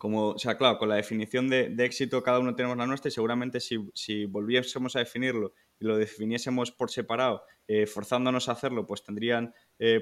[0.00, 3.12] como, o sea, claro, con la definición de, éxito cada uno tenemos la nuestra y
[3.12, 8.86] seguramente si, si, volviésemos a definirlo y lo definiésemos por separado, eh, forzándonos a hacerlo,
[8.86, 9.54] pues tendrían,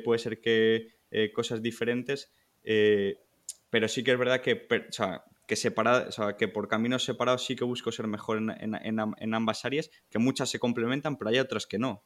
[0.05, 0.95] puede ser que
[1.35, 2.33] cosas diferentes
[3.71, 7.45] pero sí que es verdad que, o sea, que, o sea, que por caminos separados
[7.45, 11.39] sí que busco ser mejor en, en, ambas áreas, que muchas se complementan, pero hay
[11.39, 12.03] otras que no.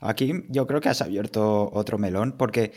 [0.00, 2.72] Aquí yo creo que has abierto otro melón, porque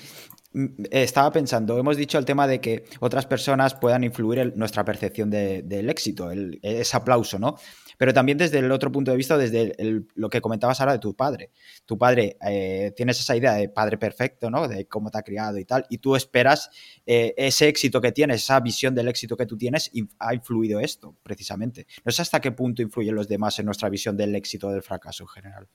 [0.92, 5.30] estaba pensando, hemos dicho el tema de que otras personas puedan influir en nuestra percepción
[5.30, 6.30] del éxito,
[6.62, 7.56] ese aplauso, ¿no?
[7.98, 9.76] pero también desde el otro punto de vista, desde
[10.16, 11.52] lo que comentabas ahora de tu padre.
[11.86, 14.68] Tu padre, eh, tienes esa idea de padre perfecto, ¿no?
[14.68, 16.70] De cómo te ha criado y tal, y tú esperas
[17.06, 21.16] eh, ese éxito que tienes, esa visión del éxito que tú tienes, ha influido esto,
[21.24, 21.88] precisamente.
[22.04, 24.84] No sé hasta qué punto influyen los demás en nuestra visión del éxito o del
[24.84, 25.68] fracaso en general.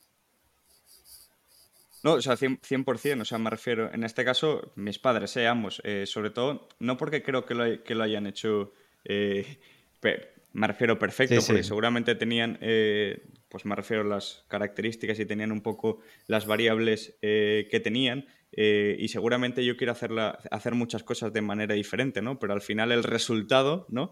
[2.05, 5.81] No, o sea, 100%, o sea, me refiero, en este caso, mis padres, eh, ambos,
[5.85, 8.73] eh, sobre todo, no porque creo que lo, que lo hayan hecho
[10.53, 15.53] me refiero perfecto, porque seguramente tenían, eh, pues me refiero a las características y tenían
[15.53, 18.27] un poco las variables eh, que tenían.
[18.53, 22.39] Eh, y seguramente yo quiero hacerla, hacer muchas cosas de manera diferente, ¿no?
[22.39, 24.11] Pero al final el resultado, ¿no?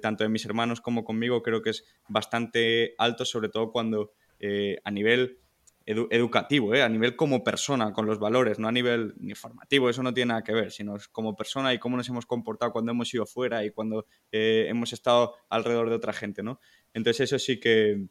[0.00, 4.12] tanto de mis hermanos como conmigo, creo que es bastante alto, sobre todo cuando
[4.84, 5.38] a nivel
[5.88, 6.82] educativo, ¿eh?
[6.82, 10.28] a nivel como persona, con los valores, no a nivel ni formativo, eso no tiene
[10.28, 13.64] nada que ver, sino como persona y cómo nos hemos comportado cuando hemos ido fuera
[13.64, 16.60] y cuando eh, hemos estado alrededor de otra gente, ¿no?
[16.92, 18.06] Entonces eso sí que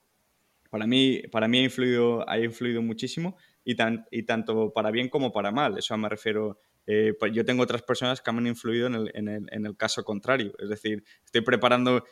[0.72, 5.08] para mí, para mí ha, influido, ha influido muchísimo y, tan, y tanto para bien
[5.08, 6.60] como para mal, eso me refiero...
[6.90, 10.06] Eh, pues yo tengo otras personas que me han influido en el, en, el, caso
[10.06, 10.54] contrario.
[10.58, 12.06] Es decir, estoy preparando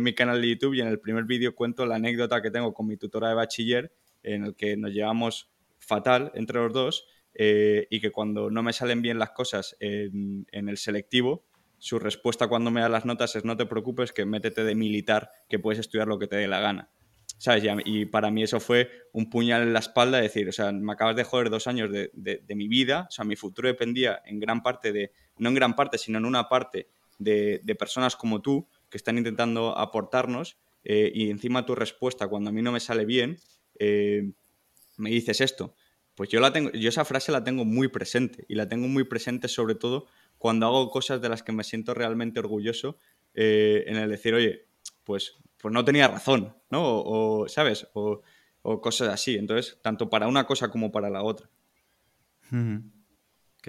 [0.00, 2.86] mi canal de YouTube y en el primer vídeo cuento la anécdota que tengo con
[2.86, 3.90] mi tutora de bachiller
[4.22, 8.72] en el que nos llevamos fatal entre los dos eh, y que cuando no me
[8.72, 11.44] salen bien las cosas en, el selectivo,
[11.78, 15.30] su respuesta cuando me da las notas es no te preocupes que métete de militar,
[15.48, 16.90] que puedes estudiar lo que te dé la gana.
[17.36, 17.62] ¿Sabes?
[17.84, 21.14] Y para mí eso fue un puñal en la espalda, decir, o sea, me acabas
[21.14, 24.92] de joder dos años de, mi vida, o sea, mi futuro dependía en gran parte
[24.92, 29.18] de, no en gran parte, sino en una parte de, personas como tú que están
[29.18, 33.38] intentando aportarnos eh, y encima tu respuesta cuando a mí no me sale bien
[33.78, 34.32] eh,
[34.96, 35.74] me dices esto.
[36.14, 39.04] Pues yo, la tengo, yo esa frase la tengo muy presente y la tengo muy
[39.04, 42.98] presente sobre todo cuando hago cosas de las que me siento realmente orgulloso
[43.34, 44.66] eh, en el decir, oye,
[45.04, 46.82] pues, pues no tenía razón, ¿no?
[46.82, 47.86] O, ¿sabes?
[47.92, 48.22] O,
[48.80, 49.36] cosas así.
[49.36, 51.48] Entonces, tanto para una cosa como para la otra.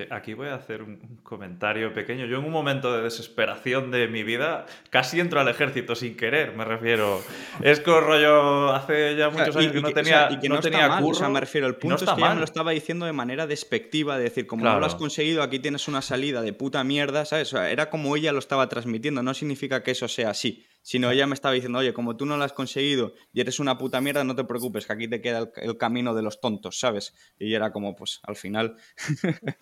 [0.10, 2.25] Aquí voy a hacer un comentario pequeño.
[2.25, 6.56] Yo en un momento de desesperación de mi vida casi entro al ejército sin querer,
[6.56, 7.21] me refiero.
[7.62, 11.21] Es que rollo hace ya muchos años que no tenía, y que no, tenía curso.
[11.21, 13.47] O sea, me refiero, el punto es que ya me lo estaba diciendo de manera
[13.47, 17.25] despectiva, de decir, como no lo has conseguido, aquí tienes una salida de puta mierda,
[17.25, 17.54] ¿sabes?
[17.54, 21.34] era como ella lo estaba transmitiendo, no significa que eso sea así sino ella me
[21.34, 24.36] estaba diciendo, oye, como tú no lo has conseguido y eres una puta mierda, no
[24.36, 27.13] te preocupes, que aquí te queda el, camino de los tontos, ¿sabes?
[27.38, 28.76] Y era como, pues, al final...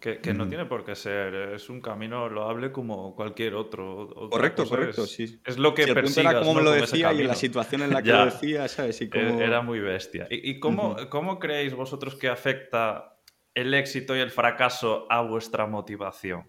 [0.00, 4.08] Que, no tiene por qué ser, es un camino loable como cualquier otro.
[4.30, 5.38] correcto, correcto, sí.
[5.44, 8.02] Es lo que si persigas, era como me lo decía y la situación en la
[8.02, 8.98] que lo decía, ¿sabes?
[9.02, 10.26] Y e, Era muy bestia.
[10.30, 13.18] ¿Y, cómo, cómo creéis vosotros que afecta
[13.52, 16.48] el éxito y el fracaso a vuestra motivación?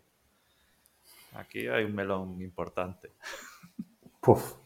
[1.34, 3.12] Aquí hay un melón importante.
[4.21, 4.62] Puf.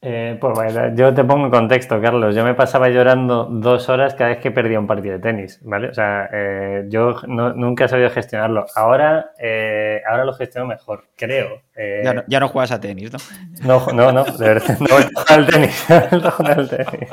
[0.00, 2.32] Eh, pues bueno, yo te pongo en contexto, Carlos.
[2.32, 5.88] Yo me pasaba llorando dos horas cada vez que perdía un partido de tenis, ¿vale?
[5.88, 8.64] O sea, eh, yo nunca he sabido gestionarlo.
[8.76, 11.62] Ahora, eh, ahora lo gestiono mejor, creo.
[12.04, 13.18] Ya no, ya, no, juegas a tenis, ¿no?
[13.62, 15.86] No, no, no, de verdad, no voy a jugar al tenis.
[16.12, 17.10] no jugar al tenis.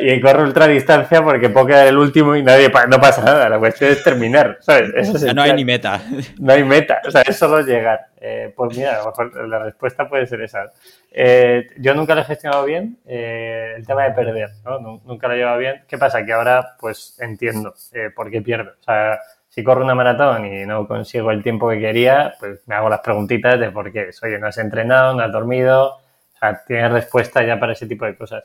[0.00, 3.48] y corro ultra distancia porque puedo quedar el último y nadie no pasa nada.
[3.50, 4.90] La cuestión es terminar, ¿sabes?
[4.94, 6.00] Eso no hay ni meta.
[6.38, 8.09] No hay meta, o sea, es solo llegar.
[8.22, 9.00] Eh, pues mira,
[9.46, 10.70] la respuesta puede ser esa.
[11.10, 15.00] Eh, yo nunca lo he gestionado bien eh, el tema de perder, ¿no?
[15.04, 15.82] Nunca lo he llevado bien.
[15.88, 16.24] ¿Qué pasa?
[16.24, 17.74] Que ahora pues entiendo
[18.14, 18.72] por qué pierdo.
[18.78, 22.74] O sea, si corro una maratón y no consigo el tiempo que quería, pues me
[22.74, 24.10] hago las preguntitas de por qué.
[24.22, 25.94] Oye, no has entrenado, no has dormido.
[25.94, 28.44] O sea, tienes respuesta ya para ese tipo de cosas.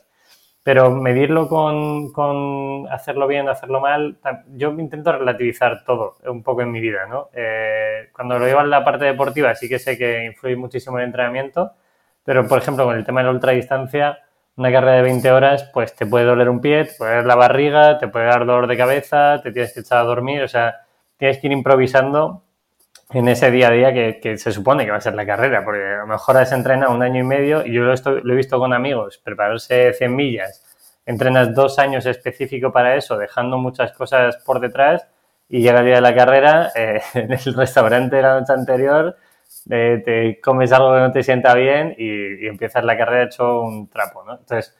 [0.66, 4.18] Pero medirlo con, con, hacerlo bien, hacerlo mal,
[4.56, 7.28] yo intento relativizar todo un poco en mi vida, ¿no?
[7.34, 11.04] Eh, cuando lo llevo en la parte deportiva sí que sé que influye muchísimo el
[11.04, 11.70] entrenamiento,
[12.24, 14.18] pero por ejemplo con el tema de la ultradistancia,
[14.56, 17.36] una carrera de 20 horas, pues te puede doler un pie, te puede doler la
[17.36, 20.80] barriga, te puede dar dolor de cabeza, te tienes que echar a dormir, o sea,
[21.16, 22.42] tienes que ir improvisando
[23.10, 25.84] en ese día a día que, se supone que va a ser la carrera, porque
[25.84, 28.58] a lo mejor has entrenado un año y medio y yo lo, lo he visto
[28.58, 30.64] con amigos, prepararse 100 millas,
[31.06, 35.06] entrenas dos años específico para eso, dejando muchas cosas por detrás
[35.48, 39.16] y llega el día de la carrera, eh, en el restaurante de la noche anterior,
[39.70, 43.62] eh, te comes algo que no te sienta bien y, y, empiezas la carrera hecho
[43.62, 44.32] un trapo, ¿no?
[44.38, 44.76] Entonces,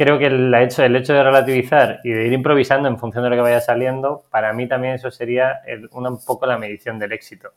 [0.00, 3.28] creo que el hecho, el hecho de relativizar y de ir improvisando en función de
[3.28, 5.60] lo que vaya saliendo, para mí también eso sería
[5.92, 7.50] un poco la medición del éxito.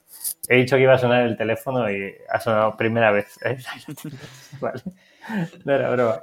[0.49, 3.39] He dicho que iba a sonar el teléfono y ha sonado primera vez.
[3.45, 3.57] ¿eh?
[4.59, 4.81] vale.
[5.63, 6.21] No era broma.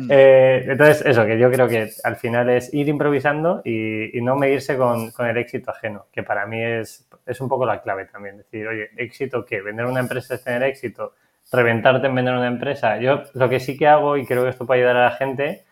[0.00, 0.08] Mm.
[0.10, 4.76] Eh, entonces, eso, que yo creo que al final es ir improvisando y, no medirse
[4.76, 8.38] con, con, el éxito ajeno, que para mí es, es un poco la clave también.
[8.38, 9.60] Decir, oye, ¿éxito qué?
[9.60, 11.14] ¿Vender una empresa es tener éxito?
[11.52, 12.98] Reventarte en vender una empresa.
[12.98, 15.64] Yo lo que sí que hago, y creo que esto puede ayudar a la gente,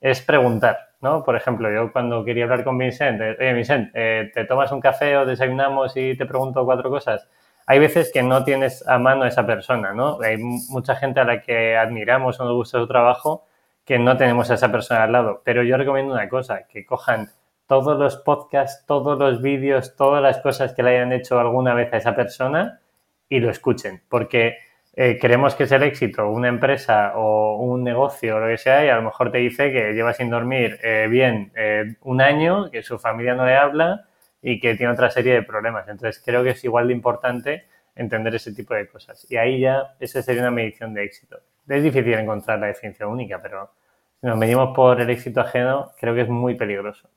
[0.00, 1.24] es preguntar, ¿no?
[1.24, 5.16] Por ejemplo, yo cuando quería hablar con Vincent, oye, Vincent, eh, ¿te tomas un café
[5.16, 7.28] o desayunamos y te pregunto cuatro cosas?
[7.66, 10.20] Hay veces que no tienes a mano a esa persona, ¿no?
[10.20, 13.46] Hay mucha gente a la que admiramos o nos gusta su trabajo
[13.84, 15.42] que no tenemos a esa persona al lado.
[15.44, 17.30] Pero yo recomiendo una cosa, que cojan
[17.66, 21.92] todos los podcasts, todos los vídeos, todas las cosas que le hayan hecho alguna vez
[21.92, 22.80] a esa persona
[23.28, 24.02] y lo escuchen.
[24.08, 24.58] Porque
[24.98, 28.82] eh, queremos que es el éxito una empresa o un negocio o lo que sea
[28.82, 32.70] y a lo mejor te dice que lleva sin dormir eh, bien eh, un año,
[32.70, 34.08] que su familia no le habla
[34.40, 35.86] y que tiene otra serie de problemas.
[35.86, 39.30] Entonces creo que es igual de importante entender ese tipo de cosas.
[39.30, 41.40] Y ahí ya esa sería una medición de éxito.
[41.68, 43.72] Es difícil encontrar la definición única, pero
[44.18, 47.10] si nos medimos por el éxito ajeno, creo que es muy peligroso.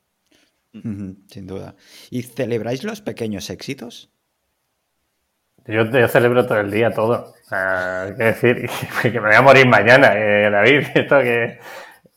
[0.72, 1.76] sin duda.
[2.10, 4.10] ¿Y celebráis los pequeños éxitos?
[5.66, 7.34] Yo, celebro todo el día todo.
[8.10, 8.68] es decir,
[9.02, 10.86] que me voy a morir mañana, eh, David.
[10.94, 11.58] Esto que,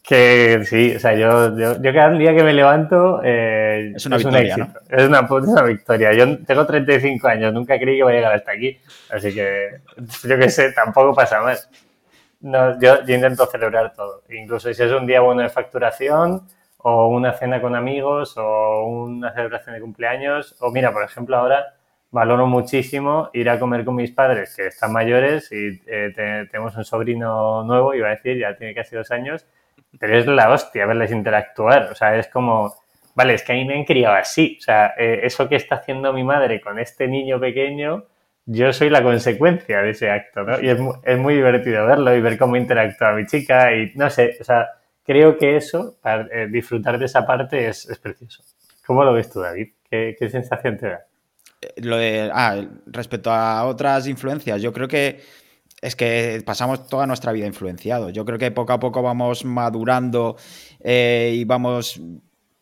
[0.02, 4.58] que sí, o sea, yo, yo, cada día que me levanto eh, es una victoria,
[4.58, 4.74] ¿no?
[4.90, 6.14] Es una, una victoria.
[6.14, 8.80] Yo tengo 35 años, nunca creí que voy a llegar hasta aquí.
[9.10, 9.82] Así que,
[10.24, 11.70] yo qué sé, tampoco pasa más.
[12.42, 14.24] No, yo, yo intento celebrar todo.
[14.30, 16.42] Incluso si es un día bueno de facturación,
[16.80, 21.76] o una cena con amigos, o una celebración de cumpleaños, o mira, por ejemplo, ahora
[22.14, 26.14] valoro muchísimo ir a comer con mis padres que están mayores y eh,
[26.52, 29.48] tenemos un sobrino nuevo, iba a decir, ya tiene casi dos años,
[30.00, 31.90] pero es la hostia verles interactuar.
[31.92, 32.76] O sea, es como,
[33.16, 34.58] vale, es que a mí me han criado así.
[34.60, 38.06] O sea, eh, eso que está haciendo mi madre con este niño pequeño,
[38.46, 40.62] yo soy la consecuencia de ese acto, ¿no?
[40.62, 44.38] Y es, es muy divertido verlo y ver cómo interactúa mi chica y no sé,
[44.40, 44.68] o sea,
[45.04, 48.44] creo que eso, eh, disfrutar de esa parte es, es, precioso.
[48.86, 49.70] ¿Cómo lo ves tú, David?
[49.90, 51.06] ¿Qué, qué sensación te da?
[52.34, 55.22] Ah, respecto a otras influencias, yo creo que
[55.82, 58.14] es que pasamos toda nuestra vida influenciados.
[58.14, 60.38] Yo creo que poco a poco vamos madurando
[60.80, 62.00] eh, y vamos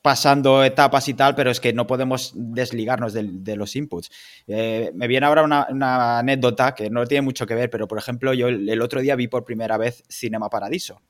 [0.02, 4.10] pasando etapas y tal, pero es que no podemos desligarnos de, los inputs.
[4.48, 8.34] Eh, me viene ahora una, anécdota que no tiene mucho que ver, pero por ejemplo,
[8.34, 11.02] yo el, otro día vi por primera vez Cinema Paradiso,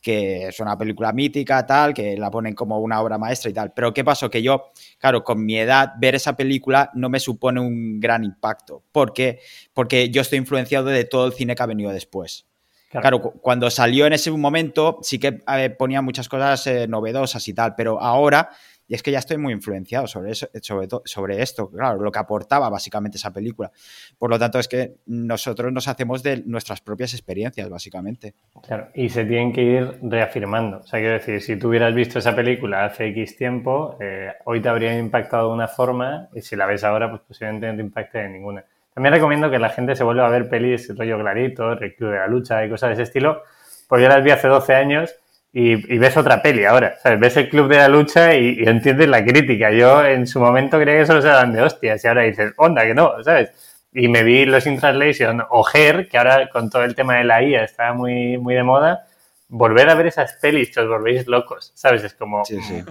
[0.00, 3.72] que es una película mítica, tal, que la ponen como una obra maestra y tal.
[3.74, 4.30] Pero ¿qué pasó?
[4.30, 8.82] Que yo, claro, con mi edad, ver esa película no me supone un gran impacto.
[8.92, 9.40] ¿Por qué?
[9.74, 12.46] Porque yo estoy influenciado de todo el cine que ha venido después.
[12.88, 13.20] Claro.
[13.20, 15.32] cuando salió en ese momento sí que
[15.76, 18.50] ponía muchas cosas eh, novedosas y tal, pero ahora,
[18.88, 22.18] y es que ya estoy muy influenciado sobre, eso, sobre, sobre esto, claro, lo que
[22.18, 23.70] aportaba básicamente esa película.
[24.18, 28.34] Por lo tanto, es que nosotros nos hacemos de nuestras propias experiencias, básicamente.
[28.66, 30.78] Claro, y se tienen que ir reafirmando.
[30.78, 34.60] O sea, quiero decir, si tú hubieras visto esa película hace X tiempo, eh, hoy
[34.60, 37.82] te habría impactado de una forma, y si la ves ahora, pues posiblemente no te
[37.82, 38.64] impacte de ninguna.
[38.94, 42.16] También recomiendo que la gente se vuelva a ver pelis rollo clarito, el Club de
[42.16, 43.42] la Lucha y cosas de ese estilo,
[43.88, 45.14] porque yo las vi hace 12 años
[45.52, 47.18] y, ves otra peli ahora, ¿sabes?
[47.18, 49.70] Ves el Club de la Lucha y, entiendes la crítica.
[49.70, 52.82] Yo en su momento creía que solo se daban de hostias y ahora dices, onda,
[52.84, 53.50] que no, ¿sabes?
[53.92, 57.24] Y me vi los In Translation o Her, que ahora con todo el tema de
[57.24, 59.06] la IA está muy, muy de moda,
[59.48, 62.04] volver a ver esas pelis que os volvéis locos, ¿sabes?
[62.04, 62.42] Es como,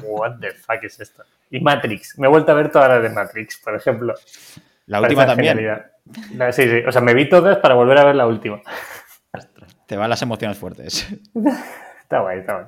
[0.04, 1.24] what the fuck es esto?
[1.52, 4.16] Y Matrix, me he vuelto a ver todas las de Matrix, por ejemplo.
[4.88, 5.60] La última también.
[6.52, 6.84] Sí, sí.
[6.88, 8.62] O sea, me vi todas para volver a ver la última.
[9.88, 11.08] Te van las emociones fuertes.
[12.16, 12.66] está guay, está guay.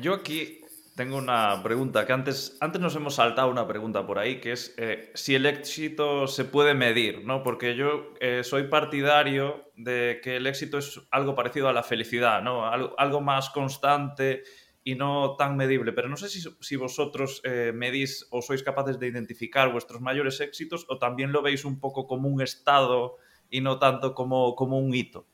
[0.00, 0.60] Yo aquí
[0.96, 4.74] tengo una pregunta, que antes, antes nos hemos saltado una pregunta por ahí, que es
[4.78, 7.42] eh, si el éxito se puede medir, ¿no?
[7.42, 12.42] Porque yo eh, soy partidario de que el éxito es algo parecido a la felicidad,
[12.42, 12.66] ¿no?
[12.66, 14.42] algo más constante
[14.82, 15.92] y no tan medible.
[15.92, 20.84] Pero no sé si, vosotros eh, medís o sois capaces de identificar vuestros mayores éxitos
[20.88, 23.18] o también lo veis un poco como un estado
[23.50, 25.26] y no tanto como, como un hito.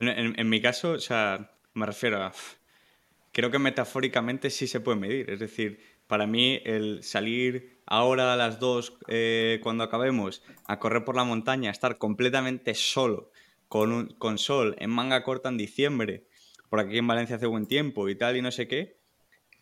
[0.00, 2.32] En, mi caso, o sea, me refiero a...
[3.32, 5.30] Creo que metafóricamente sí se puede medir.
[5.30, 11.04] Es decir, para mí el salir ahora a las dos eh, cuando acabemos a correr
[11.04, 13.30] por la montaña, estar completamente solo,
[13.68, 16.26] con, con sol, en manga corta en diciembre,
[16.68, 19.00] por aquí en Valencia hace buen tiempo y tal y no sé qué,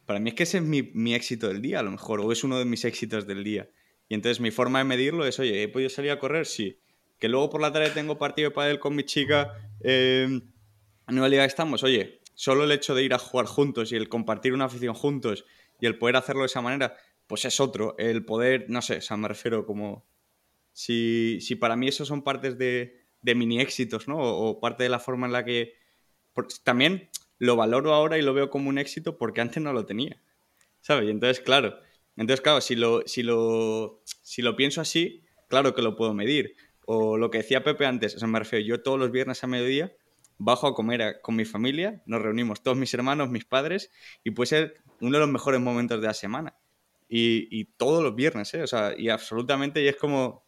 [0.09, 2.43] para mí es que ese es mi, éxito del día, a lo mejor, o es
[2.43, 3.69] uno de mis éxitos del día.
[4.09, 6.47] Y entonces mi forma de medirlo es, oye, ¿he podido salir a correr?
[6.47, 6.79] Sí.
[7.19, 10.41] Que luego por la tarde tengo partido de pádel con mi chica eh,
[11.07, 14.09] a Nueva Liga estamos, oye, solo el hecho de ir a jugar juntos y el
[14.09, 15.45] compartir una afición juntos
[15.81, 16.97] y el poder hacerlo de esa manera,
[17.27, 17.97] pues es otro.
[17.99, 20.07] El poder, no sé, o sea, me refiero como...
[20.73, 24.19] Si, si para mí esos son partes de, de mini éxitos, ¿no?
[24.19, 25.75] o parte de la forma en la que
[26.63, 30.23] también lo valoro ahora y lo veo como un éxito porque antes no lo tenía.
[30.81, 31.09] ¿Sabes?
[31.09, 31.81] Y entonces, claro,
[32.17, 36.57] entonces, claro, si lo, si lo, si lo pienso así, claro que lo puedo medir.
[36.91, 39.47] O lo que decía Pepe antes, o sea, me refiero, yo todos los viernes a
[39.47, 39.93] mediodía
[40.39, 43.91] bajo a comer con mi familia, nos reunimos todos mis hermanos, mis padres,
[44.25, 46.57] y puede ser uno de los mejores momentos de la semana.
[47.07, 48.63] Y, y todos los viernes, ¿eh?
[48.63, 50.47] O sea, y absolutamente, y es como,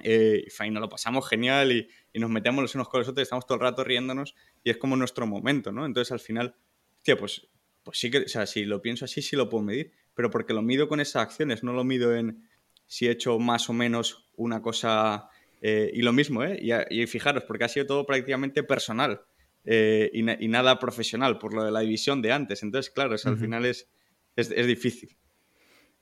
[0.00, 3.24] eh, y nos lo pasamos genial y, nos metemos los unos con los otros y
[3.24, 5.84] estamos todo el rato riéndonos y es como nuestro momento, ¿no?
[5.84, 6.56] Entonces al final,
[7.02, 7.48] tío, pues,
[7.82, 10.54] pues sí que, o sea, si lo pienso así, sí lo puedo medir, pero porque
[10.54, 12.48] lo mido con esas acciones, no lo mido en
[12.86, 15.28] si he hecho más o menos una cosa
[15.60, 16.58] eh, y lo mismo, ¿eh?
[16.90, 19.22] Y, fijaros, porque ha sido todo prácticamente personal
[19.64, 22.62] eh, y, nada profesional por lo de la división de antes.
[22.62, 23.88] Entonces, claro, al final es,
[24.36, 25.16] es, es difícil.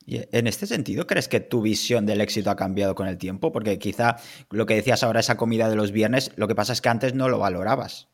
[0.07, 3.53] Y en este sentido, ¿crees que tu visión del éxito ha cambiado con el tiempo?
[3.53, 4.17] Porque quizá
[4.51, 7.15] lo que decías ahora, esa comida de los viernes, lo que pasa es que antes
[7.15, 8.09] no lo valorabas.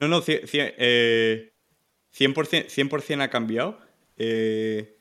[0.00, 1.52] No, no, 100%, eh,
[2.12, 3.78] 100%, ha cambiado.
[4.16, 4.98] Eh,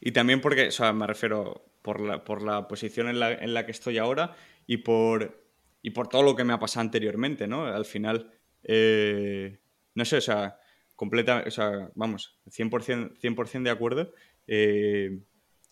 [0.00, 3.52] y también porque, o sea, me refiero por la, por la posición en la, en
[3.52, 4.34] la, que estoy ahora
[4.66, 5.44] y por,
[5.82, 7.66] y por todo lo que me ha pasado anteriormente, ¿no?
[7.66, 8.32] Al final,
[8.62, 9.58] eh,
[9.94, 10.58] no sé, o sea,
[10.96, 14.14] completa, o sea, vamos, 100%, 100 de acuerdo.
[14.46, 15.20] Eh,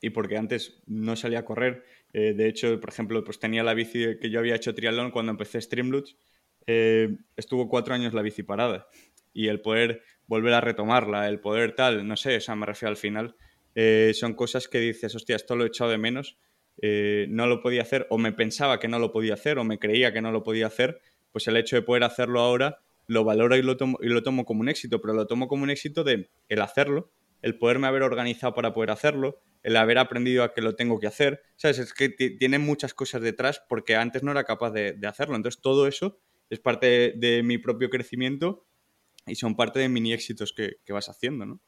[0.02, 1.86] y porque antes no salía a correr.
[2.12, 5.30] Eh, de hecho, por ejemplo, pues tenía la bici que yo había hecho triatlón cuando
[5.30, 6.16] empecé Streamloots.
[6.66, 8.88] Eh, estuvo cuatro años la bici parada.
[9.32, 12.90] Y el poder volver a retomarla, el poder tal, no sé, o sea, me refiero
[12.90, 13.36] al final.
[14.14, 16.38] Son cosas que dices, hostia, esto lo he echado de menos,
[16.82, 20.12] no lo podía hacer, o me pensaba que no lo podía hacer, o me creía
[20.12, 21.00] que no lo podía hacer,
[21.32, 24.44] pues el hecho de poder hacerlo ahora lo valoro y lo tomo, y lo tomo
[24.44, 27.10] como un éxito, pero lo tomo como un éxito de el hacerlo
[27.42, 31.08] el poderme haber organizado para poder hacerlo, el haber aprendido a que lo tengo que
[31.08, 31.42] hacer.
[31.56, 31.78] ¿Sabes?
[31.78, 35.36] Es que tiene muchas cosas detrás porque antes no era capaz de, hacerlo.
[35.36, 36.18] Entonces, todo eso
[36.48, 38.64] es parte de, mi propio crecimiento
[39.26, 41.60] y son parte de mini éxitos que, vas haciendo, ¿no?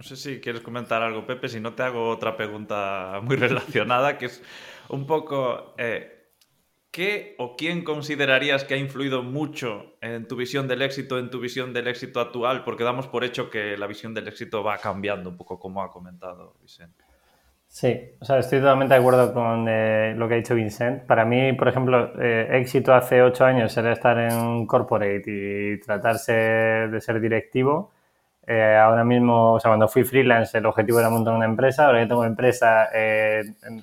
[0.00, 4.16] No sé si quieres comentar algo, Pepe, si no te hago otra pregunta muy relacionada,
[4.16, 4.42] que es
[4.88, 5.74] un poco...
[5.76, 6.16] Eh,
[6.90, 11.38] ¿qué o quién considerarías que ha influido mucho en tu visión del éxito, en tu
[11.38, 12.64] visión del éxito actual?
[12.64, 15.90] Porque damos por hecho que la visión del éxito va cambiando un poco, como ha
[15.90, 17.04] comentado Vicente.
[17.68, 21.04] Sí, o sea, estoy totalmente de acuerdo con eh, lo que ha dicho Vincent.
[21.04, 26.32] Para mí, por ejemplo, eh, éxito hace ocho años era estar en corporate y tratarse
[26.32, 27.92] de ser directivo.
[28.46, 31.86] Eh, ahora mismo, o sea, cuando fui freelance, el objetivo era montar una empresa.
[31.86, 32.88] Ahora que tengo empresa,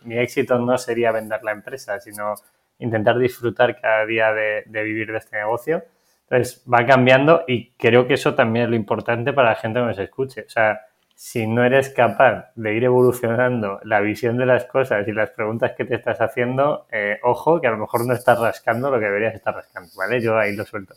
[0.04, 2.36] mi éxito no sería vender la empresa, sino
[2.80, 5.84] intentar disfrutar cada día de, de vivir de este negocio.
[6.30, 9.86] Entonces, va cambiando y creo que eso también es lo importante para la gente que
[9.86, 10.42] nos escuche.
[10.46, 10.82] O sea,
[11.16, 15.72] si no eres capaz de ir evolucionando la visión de las cosas y las preguntas
[15.76, 19.06] que te estás haciendo, eh, ojo, que a lo mejor no estás rascando lo que
[19.06, 20.22] deberías estar rascando, ¿vale?
[20.22, 20.94] Yo ahí lo suelto.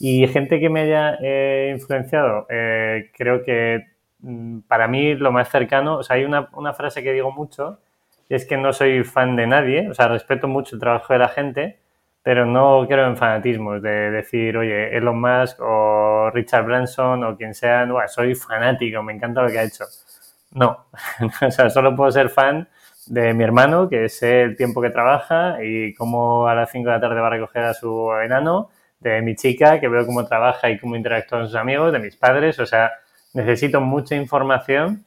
[0.00, 3.86] Y gente que me haya eh, influenciado, eh, creo que
[4.20, 7.80] mm, para mí lo más cercano, o sea, hay una, una frase que digo mucho,
[8.30, 11.28] es que no soy fan de nadie, o sea, respeto mucho el trabajo de la
[11.28, 11.80] gente,
[12.22, 17.54] pero no creo en fanatismos de decir, oye, Elon Musk o Richard Branson o quien
[17.54, 19.84] sea, soy fanático, me encanta lo que ha hecho.
[20.52, 20.86] No,
[21.46, 22.68] o sea, solo puedo ser fan
[23.06, 26.94] de mi hermano, que sé el tiempo que trabaja y cómo a las 5 de
[26.94, 28.70] la tarde va a recoger a su enano,
[29.00, 32.16] de mi chica, que veo cómo trabaja y cómo interactúa con sus amigos, de mis
[32.16, 32.92] padres, o sea,
[33.32, 35.04] necesito mucha información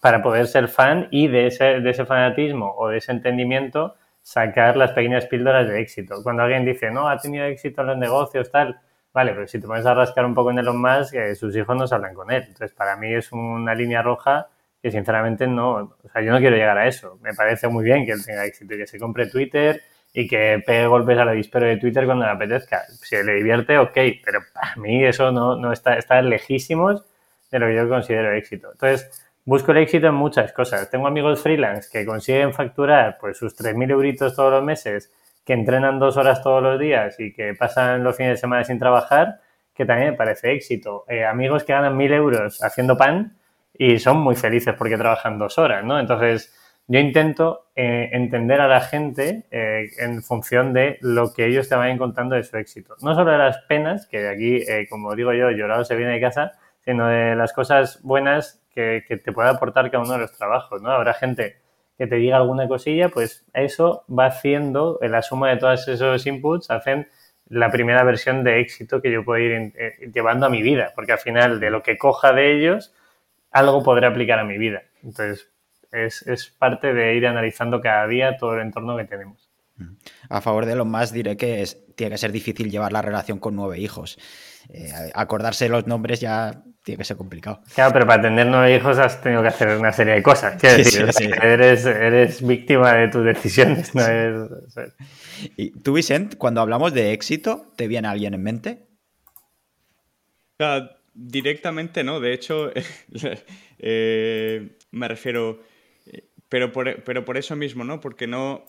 [0.00, 4.76] para poder ser fan y de ese, de ese fanatismo o de ese entendimiento sacar
[4.76, 6.22] las pequeñas píldoras de éxito.
[6.22, 8.80] Cuando alguien dice, no, ha tenido éxito en los negocios, tal,
[9.12, 11.76] vale, pero si te pones a rascar un poco en Elon Musk, eh, sus hijos
[11.76, 12.42] no hablan con él.
[12.42, 14.48] Entonces, para mí es una línea roja
[14.80, 17.18] que sinceramente no, o sea, yo no quiero llegar a eso.
[17.22, 19.80] Me parece muy bien que él tenga éxito y que se compre Twitter
[20.12, 22.84] y que pegue golpes al avispero de Twitter cuando le apetezca.
[23.00, 23.94] Si le divierte, ok,
[24.24, 27.04] pero para mí eso no, no está, está lejísimos
[27.50, 28.72] de lo que yo considero éxito.
[28.72, 30.88] Entonces, Busco el éxito en muchas cosas.
[30.88, 35.12] Tengo amigos freelance que consiguen facturar pues sus 3.000 euritos todos los meses,
[35.44, 38.78] que entrenan dos horas todos los días y que pasan los fines de semana sin
[38.78, 39.40] trabajar,
[39.74, 41.04] que también me parece éxito.
[41.08, 43.36] Eh, amigos que ganan 1.000 euros haciendo pan
[43.76, 45.98] y son muy felices porque trabajan dos horas, ¿no?
[45.98, 46.54] Entonces,
[46.88, 51.74] yo intento eh, entender a la gente eh, en función de lo que ellos te
[51.74, 52.96] vayan contando de su éxito.
[53.00, 56.20] No solo de las penas, que de aquí, como digo yo, llorado se viene de
[56.20, 56.52] casa,
[56.84, 60.90] sino de las cosas buenas que, te puede aportar cada uno de los trabajos, ¿no?
[60.90, 61.56] Habrá gente
[61.98, 66.26] que te diga alguna cosilla, pues eso va haciendo, en la suma de todos esos
[66.26, 67.08] inputs, hacen
[67.48, 71.12] la primera versión de éxito que yo puedo ir eh, llevando a mi vida, porque
[71.12, 72.94] al final de lo que coja de ellos,
[73.50, 74.82] algo podré aplicar a mi vida.
[75.02, 75.51] Entonces,
[75.92, 79.52] es, es parte de ir analizando cada día todo el entorno que tenemos.
[80.28, 83.38] A favor de lo más diré que es, tiene que ser difícil llevar la relación
[83.38, 84.18] con nueve hijos.
[84.68, 87.60] Eh, acordarse de los nombres ya tiene que ser complicado.
[87.74, 90.62] Claro, pero para tener nueve hijos has tenido que hacer una serie de cosas.
[90.62, 93.94] Eres, eres, víctima de tus decisiones.
[93.94, 94.02] ¿no?
[95.56, 98.86] ¿Y tú, Vicent, cuando hablamos de éxito, ¿te viene alguien en mente?
[101.14, 102.20] directamente no.
[102.20, 102.70] De hecho,
[103.78, 105.71] eh, me refiero...
[106.52, 107.98] Pero por, pero por eso mismo, ¿no?
[107.98, 108.66] Porque no...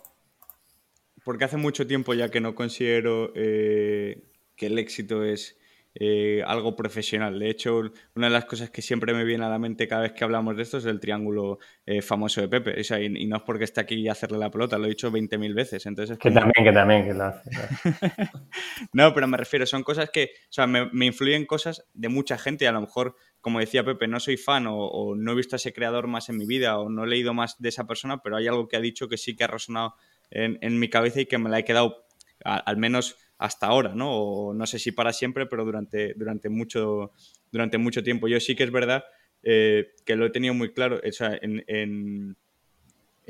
[1.26, 4.24] Porque hace mucho tiempo ya que no considero eh,
[4.56, 5.60] que el éxito es
[5.96, 7.38] eh, algo profesional.
[7.38, 7.82] De hecho,
[8.16, 10.58] una de las cosas que siempre me viene a la mente cada vez que hablamos
[10.58, 12.82] de esto es el triángulo eh, famoso de Pepe.
[12.82, 15.86] y, no es porque esté aquí y hacerle la pelota, lo he dicho 20.000 veces.
[15.86, 17.50] Entonces, que también, que también, que lo hace.
[18.94, 22.66] no, pero me refiero, son cosas que, o sea, me, influyen cosas de mucha gente
[22.66, 25.58] y a lo mejor, como decía Pepe, no soy fan o, no he visto a
[25.58, 28.38] ese creador más en mi vida o no he leído más de esa persona, pero
[28.38, 29.96] hay algo que ha dicho que sí que ha resonado
[30.32, 32.08] en, mi cabeza y que me la he quedado
[32.44, 34.12] al menos hasta ahora, ¿no?
[34.12, 37.12] O no sé si para siempre, pero durante, durante, mucho,
[37.52, 38.28] durante mucho tiempo.
[38.28, 39.04] Yo sí que es verdad
[39.42, 41.00] eh, que lo he tenido muy claro.
[41.08, 42.36] O sea, en, en,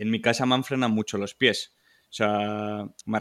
[0.10, 1.76] mi casa me han frenado mucho los pies.
[2.10, 3.18] O sea, me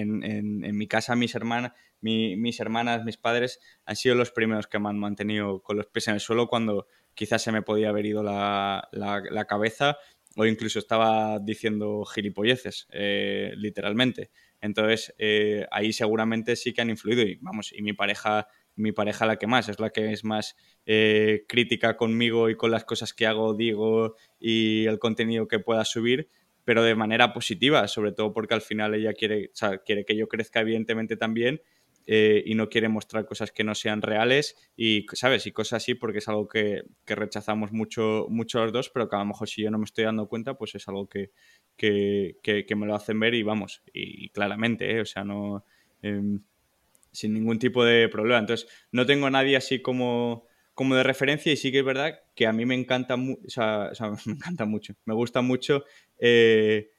[0.00, 1.72] en, en mi casa mis hermanas,
[2.02, 6.08] mis hermanas, mis padres han sido los primeros que me han mantenido con los pies
[6.08, 9.98] en el suelo cuando quizás se me podía haber ido la, la, cabeza
[10.36, 14.30] o incluso estaba diciendo gilipolleces, eh, literalmente.
[14.62, 18.46] Entonces, eh, ahí seguramente sí que han influido y vamos, y mi pareja,
[18.76, 20.56] mi pareja la que más, es la que es más
[20.86, 25.84] eh, crítica conmigo y con las cosas que hago, digo y el contenido que pueda
[25.84, 26.28] subir,
[26.64, 29.50] pero de manera positiva, sobre todo porque al final ella quiere,
[29.84, 31.60] quiere que yo crezca evidentemente también
[32.06, 35.46] eh, y no quiere mostrar cosas que no sean reales y, ¿sabes?
[35.46, 39.20] Y cosas así porque es algo que, rechazamos mucho, mucho los dos, pero que a
[39.20, 41.30] lo mejor si yo no me estoy dando cuenta, pues es algo que,
[41.76, 45.00] que, me lo hacen ver y vamos, y, claramente, ¿eh?
[45.00, 45.64] o sea, no...
[46.02, 46.40] Em,
[47.12, 48.40] sin ningún tipo de problema.
[48.40, 52.18] Entonces, no tengo a nadie así como, como de referencia y sí que es verdad
[52.34, 53.92] que a mí me encanta, o sea,
[54.26, 55.84] me encanta mucho, me gusta mucho
[56.18, 56.90] eh,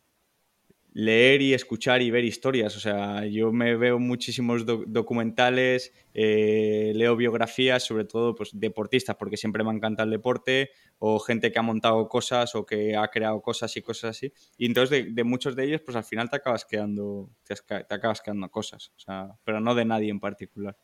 [0.93, 2.75] leer y escuchar y ver historias.
[2.77, 9.37] O sea, yo me veo muchísimos documentales, eh, leo biografías, sobre todo pues, deportistas, porque
[9.37, 10.69] siempre me encanta el deporte,
[10.99, 14.31] o gente que ha montado cosas o que ha creado cosas y cosas así.
[14.57, 17.55] Y entonces de, muchos de ellos, pues al final te acabas quedando, te,
[17.89, 20.77] acabas quedando cosas, o sea, pero no de nadie en particular.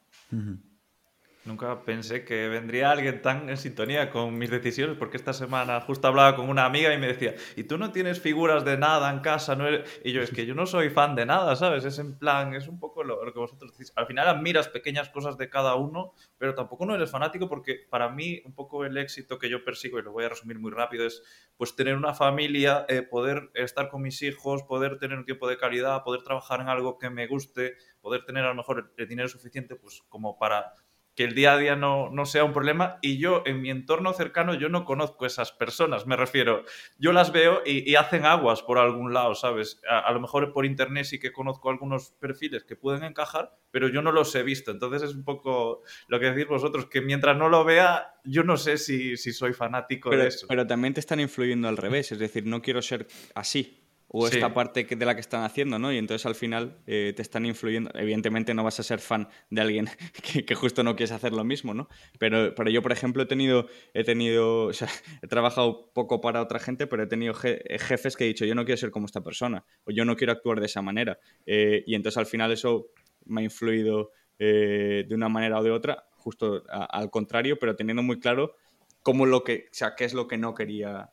[1.45, 6.09] Nunca pensé que vendría alguien tan en sintonía con mis decisiones, porque esta semana justo
[6.09, 9.21] hablaba con una amiga y me decía, ¿y tú no tienes figuras de nada en
[9.21, 9.55] casa?
[9.55, 9.65] ¿No
[10.03, 11.85] Y yo, es que yo no soy fan de nada, ¿sabes?
[11.85, 13.93] Es en plan, es un poco lo, que vosotros decís.
[13.95, 18.09] Al final admiras pequeñas cosas de cada uno, pero tampoco no eres fanático porque para
[18.09, 21.05] mí un poco el éxito que yo persigo, y lo voy a resumir muy rápido,
[21.05, 21.23] es
[21.55, 25.57] pues tener una familia, eh, poder estar con mis hijos, poder tener un tiempo de
[25.57, 29.29] calidad, poder trabajar en algo que me guste, poder tener a lo mejor el dinero
[29.29, 30.73] suficiente pues como para
[31.19, 34.13] que el día a día no, no, sea un problema y yo en mi entorno
[34.13, 36.63] cercano yo no conozco esas personas, me refiero,
[36.97, 39.81] yo las veo y, hacen aguas por algún lado, ¿sabes?
[39.89, 44.01] A, lo mejor por internet sí que conozco algunos perfiles que pueden encajar, pero yo
[44.01, 47.49] no los he visto, entonces es un poco lo que decís vosotros, que mientras no
[47.49, 50.47] lo vea, yo no sé si, si soy fanático de eso.
[50.47, 53.78] Pero también te están influyendo al revés, es decir, no quiero ser así
[54.11, 55.93] o esta parte de la que están haciendo, ¿no?
[55.93, 57.91] Y entonces al final eh, te están influyendo.
[57.93, 59.87] Evidentemente no vas a ser fan de alguien
[60.45, 61.87] que, justo no quieres hacer lo mismo, ¿no?
[62.17, 64.89] Pero, pero yo, por ejemplo, he tenido, he tenido, o sea,
[65.21, 68.65] he trabajado poco para otra gente, pero he tenido jefes que he dicho, yo no
[68.65, 71.19] quiero ser como esta persona, o yo no quiero actuar de esa manera.
[71.45, 72.87] Eh, y entonces al final eso
[73.25, 78.01] me ha influido eh, de una manera o de otra, justo al contrario, pero teniendo
[78.01, 78.55] muy claro
[79.03, 81.11] cómo lo que, o sea, qué es lo que no quería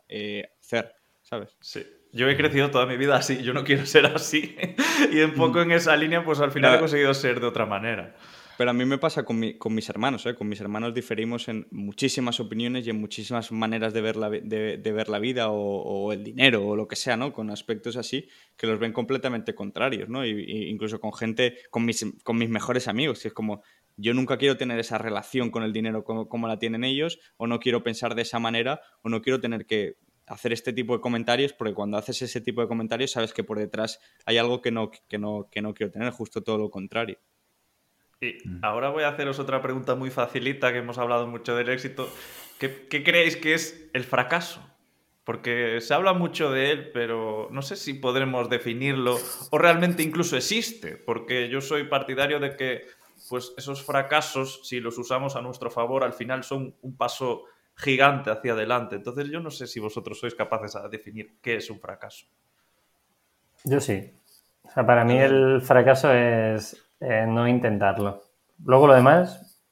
[0.60, 1.56] hacer, ¿sabes?
[1.60, 1.84] Sí.
[2.16, 4.56] Yo he crecido toda mi vida así, yo no quiero ser así.
[5.12, 8.16] y un poco en esa línea, pues al final he conseguido ser de otra manera.
[8.56, 10.34] Pero a mí me pasa con, mis hermanos, ¿eh?
[10.34, 14.78] con mis hermanos diferimos en muchísimas opiniones y en muchísimas maneras de ver la, de,
[14.78, 17.34] ver la vida o, el dinero o lo que sea, ¿no?
[17.34, 20.24] Con aspectos así que los ven completamente contrarios, ¿no?
[20.24, 23.62] Y, incluso con gente, con mis, con mis mejores amigos, que es como,
[23.98, 27.46] yo nunca quiero tener esa relación con el dinero como, como, la tienen ellos, o
[27.46, 29.96] no quiero pensar de esa manera, o no quiero tener que
[30.26, 33.58] hacer este tipo de comentarios, porque cuando haces ese tipo de comentarios sabes que por
[33.58, 37.18] detrás hay algo que no, que no, que no quiero tener, justo todo lo contrario.
[38.20, 38.60] Y mm.
[38.62, 42.08] ahora voy a haceros otra pregunta muy facilita, que hemos hablado mucho del éxito.
[42.58, 44.60] ¿Qué, ¿Qué, creéis que es el fracaso?
[45.24, 49.18] Porque se habla mucho de él, pero no sé si podremos definirlo
[49.50, 52.86] o realmente incluso existe, porque yo soy partidario de que
[53.28, 57.44] pues esos fracasos, si los usamos a nuestro favor, al final son un paso
[57.76, 58.96] gigante hacia adelante.
[58.96, 62.26] Entonces yo no sé si vosotros sois capaces de definir qué es un fracaso.
[63.64, 64.12] Yo sí.
[64.62, 68.22] O sea, para mí el fracaso es eh, no intentarlo.
[68.64, 69.62] Luego lo demás,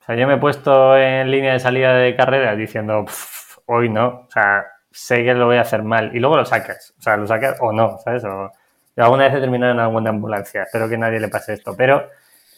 [0.00, 3.04] o sea, yo me he puesto en línea de salida de carrera diciendo,
[3.66, 6.94] hoy no, o sea, sé que lo voy a hacer mal y luego lo sacas,
[6.98, 8.24] o sea, lo sacas o no, ¿sabes?
[8.24, 8.52] O,
[8.96, 12.08] yo alguna vez he terminado en alguna ambulancia, espero que nadie le pase esto, pero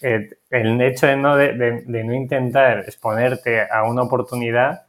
[0.02, 4.86] eh, el hecho de no, de, no intentar exponerte a una oportunidad,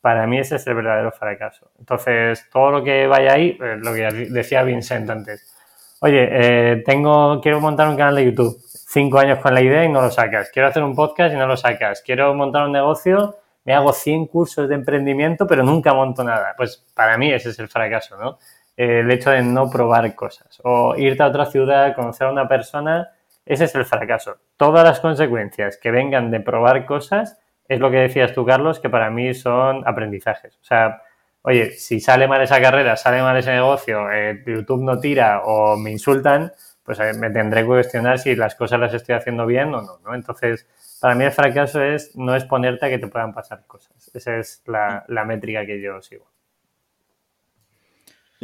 [0.00, 1.70] para mí ese es el verdadero fracaso.
[1.78, 5.54] Entonces, todo lo que vaya ahí, eh, lo que decía Vincent antes.
[6.00, 8.60] Oye, eh, tengo, quiero montar un canal de YouTube.
[8.68, 10.50] Cinco años con la idea y no lo sacas.
[10.50, 12.02] Quiero hacer un podcast y no lo sacas.
[12.02, 16.54] Quiero montar un negocio, me hago 100 cursos de emprendimiento, pero nunca monto nada.
[16.56, 18.38] Pues para mí ese es el fracaso, ¿no?
[18.76, 20.60] el hecho de no probar cosas.
[20.64, 23.10] O irte a otra ciudad, conocer a una persona
[23.44, 24.36] ese es el fracaso.
[24.56, 28.90] Todas las consecuencias que vengan de probar cosas es lo que decías tú, Carlos, que
[28.90, 30.56] para mí son aprendizajes.
[30.60, 31.02] O sea,
[31.42, 35.76] oye, si sale mal esa carrera, sale mal ese negocio, eh, YouTube no tira o
[35.76, 36.52] me insultan,
[36.84, 39.98] pues eh, me tendré que cuestionar si las cosas las estoy haciendo bien o no,
[40.04, 40.14] ¿no?
[40.14, 40.66] Entonces,
[41.00, 44.10] para mí el fracaso es no exponerte a que te puedan pasar cosas.
[44.14, 46.32] Esa es la métrica que yo sigo.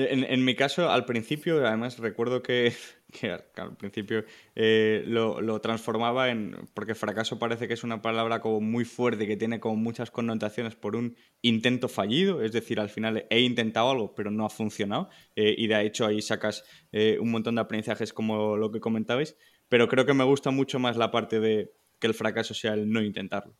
[0.00, 2.72] En, mi caso, al principio, además recuerdo que,
[3.56, 4.24] al principio
[4.54, 9.36] eh, lo, transformaba en, porque fracaso parece que es una palabra como muy fuerte, que
[9.36, 14.14] tiene como muchas connotaciones por un intento fallido, es decir, al final he intentado algo
[14.14, 18.12] pero no ha funcionado eh, y de hecho ahí sacas eh, un montón de aprendizajes
[18.12, 19.36] como lo que comentabais,
[19.68, 22.88] pero creo que me gusta mucho más la parte de que el fracaso sea el
[22.88, 23.56] no intentarlo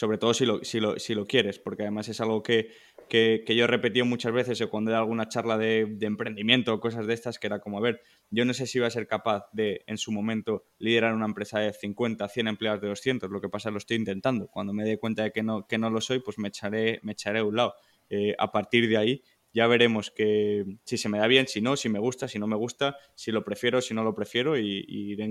[0.00, 2.70] sobre todo si lo, si lo, si lo quieres, porque además es algo que,
[3.06, 7.06] que, yo he repetido muchas veces cuando he dado alguna charla de, emprendimiento o cosas
[7.06, 9.50] de estas, que era como, a ver, yo no sé si iba a ser capaz
[9.52, 13.50] de, en su momento, liderar una empresa de 50, 100 empleados de 200, lo que
[13.50, 14.46] pasa lo estoy intentando.
[14.46, 17.12] Cuando me dé cuenta de que no, que no lo soy, pues me echaré, me
[17.12, 17.74] echaré a un lado.
[18.08, 19.22] Eh, a partir de ahí
[19.52, 22.46] ya veremos que si se me da bien, si no, si me gusta, si no
[22.46, 25.30] me gusta, si lo prefiero, si no lo prefiero y, iré,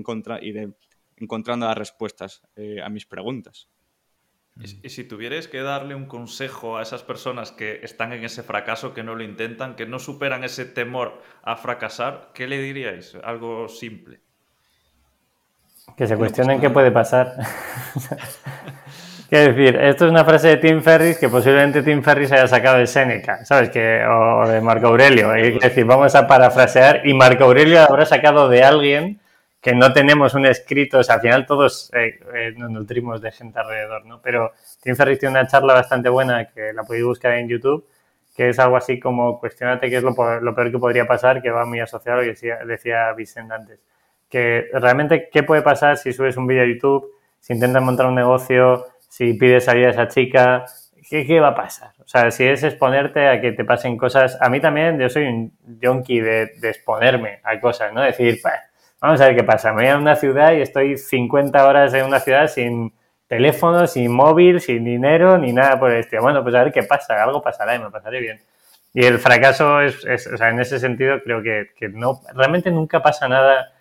[1.16, 3.68] encontrando las respuestas eh, a mis preguntas.
[4.56, 8.92] Y, si tuvierais que darle un consejo a esas personas que están en ese fracaso,
[8.92, 13.16] que no lo intentan, que no superan ese temor a fracasar, ¿qué le diríais?
[13.24, 14.20] Algo simple.
[15.96, 17.34] Que se cuestionen qué puede pasar.
[19.30, 22.78] Quiero decir, esto es una frase de Tim Ferris que posiblemente Tim Ferris haya sacado
[22.78, 23.70] de Seneca, ¿sabes?
[23.70, 25.32] Que, o de Marco Aurelio.
[25.34, 29.19] Es decir, vamos a parafrasear y Marco Aurelio habrá sacado de alguien
[29.60, 33.30] que no tenemos un escrito, o sea, al final todos eh, eh, nos nutrimos de
[33.30, 34.20] gente alrededor, ¿no?
[34.22, 34.52] Pero
[34.82, 37.86] Tim Ferriss tiene una charla bastante buena que la podéis buscar en YouTube,
[38.34, 41.66] que es algo así como cuestionate qué es lo, peor que podría pasar, que va
[41.66, 43.80] muy asociado lo que decía, decía Vicente antes.
[44.30, 48.14] Que realmente, ¿qué puede pasar si subes un vídeo a YouTube, si intentas montar un
[48.14, 50.64] negocio, si pides salir a esa chica?
[51.10, 51.90] ¿Qué, ¿Qué va a pasar?
[51.98, 54.38] O sea, si es exponerte a que te pasen cosas...
[54.40, 55.52] A mí también, yo soy un
[55.82, 58.00] junkie de, de exponerme a cosas, ¿no?
[58.00, 58.54] Decir, pues,
[59.00, 59.72] Vamos a ver qué pasa.
[59.72, 62.92] Me voy a una ciudad y estoy 50 horas en una ciudad sin
[63.26, 66.22] teléfono, sin móvil, sin dinero, ni nada por el estilo.
[66.22, 67.22] Bueno, pues a ver qué pasa.
[67.22, 68.40] Algo pasará y me pasaré bien.
[68.92, 73.28] Y el fracaso es, o sea, en ese sentido creo que, no, realmente nunca pasa
[73.28, 73.72] nada.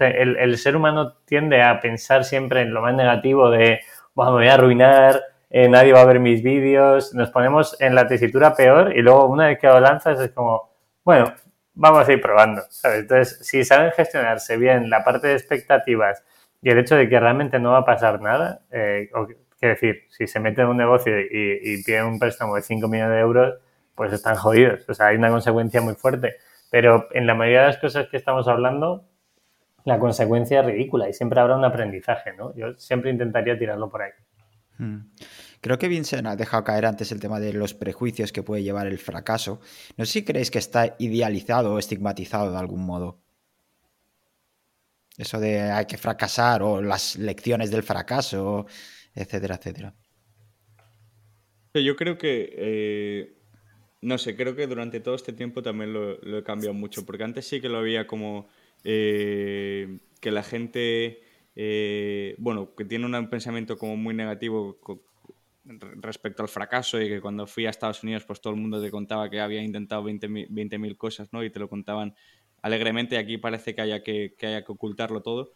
[0.00, 3.80] el, ser humano tiende a pensar siempre en lo más negativo de,
[4.14, 7.94] bueno, me voy a arruinar, eh, nadie va a ver mis vídeos, nos ponemos en
[7.94, 10.70] la tesitura peor y luego una vez que lo lanzas es como,
[11.04, 11.32] bueno,
[11.78, 12.62] vamos a ir probando.
[12.84, 16.24] Entonces, si saben gestionarse bien la parte de expectativas
[16.60, 19.26] y el hecho de que realmente no va a pasar nada, eh, o,
[19.58, 23.14] quiero decir, si se meten en un negocio y, tienen un préstamo de 5 millones
[23.14, 23.54] de euros,
[23.94, 24.88] pues están jodidos.
[24.88, 26.36] O sea, hay una consecuencia muy fuerte.
[26.70, 29.04] Pero en la mayoría de las cosas que estamos hablando,
[29.84, 32.54] la consecuencia es ridícula y siempre habrá un aprendizaje, ¿no?
[32.54, 34.10] Yo siempre intentaría tirarlo por ahí.
[34.78, 35.10] Hmm.
[35.60, 38.86] Creo que Vincent ha dejado caer antes el tema de los prejuicios que puede llevar
[38.86, 39.60] el fracaso.
[39.96, 43.20] No sé si creéis que está idealizado o estigmatizado de algún modo.
[45.16, 48.66] Eso de hay que fracasar o las lecciones del fracaso,
[49.14, 49.94] etcétera, etcétera.
[51.74, 53.36] Yo creo que, eh,
[54.00, 57.46] no sé, creo que durante todo este tiempo también lo, he cambiado mucho, porque antes
[57.46, 58.48] sí que lo había como
[58.84, 61.20] eh, que la gente,
[61.56, 64.78] eh, bueno, que tiene un pensamiento como muy negativo
[65.96, 68.90] respecto al fracaso y que cuando fui a Estados Unidos pues todo el mundo te
[68.90, 71.44] contaba que había intentado 20.000 20 cosas ¿no?
[71.44, 72.14] y te lo contaban
[72.62, 75.52] alegremente y aquí parece que haya que, que, haya que ocultarlo todo.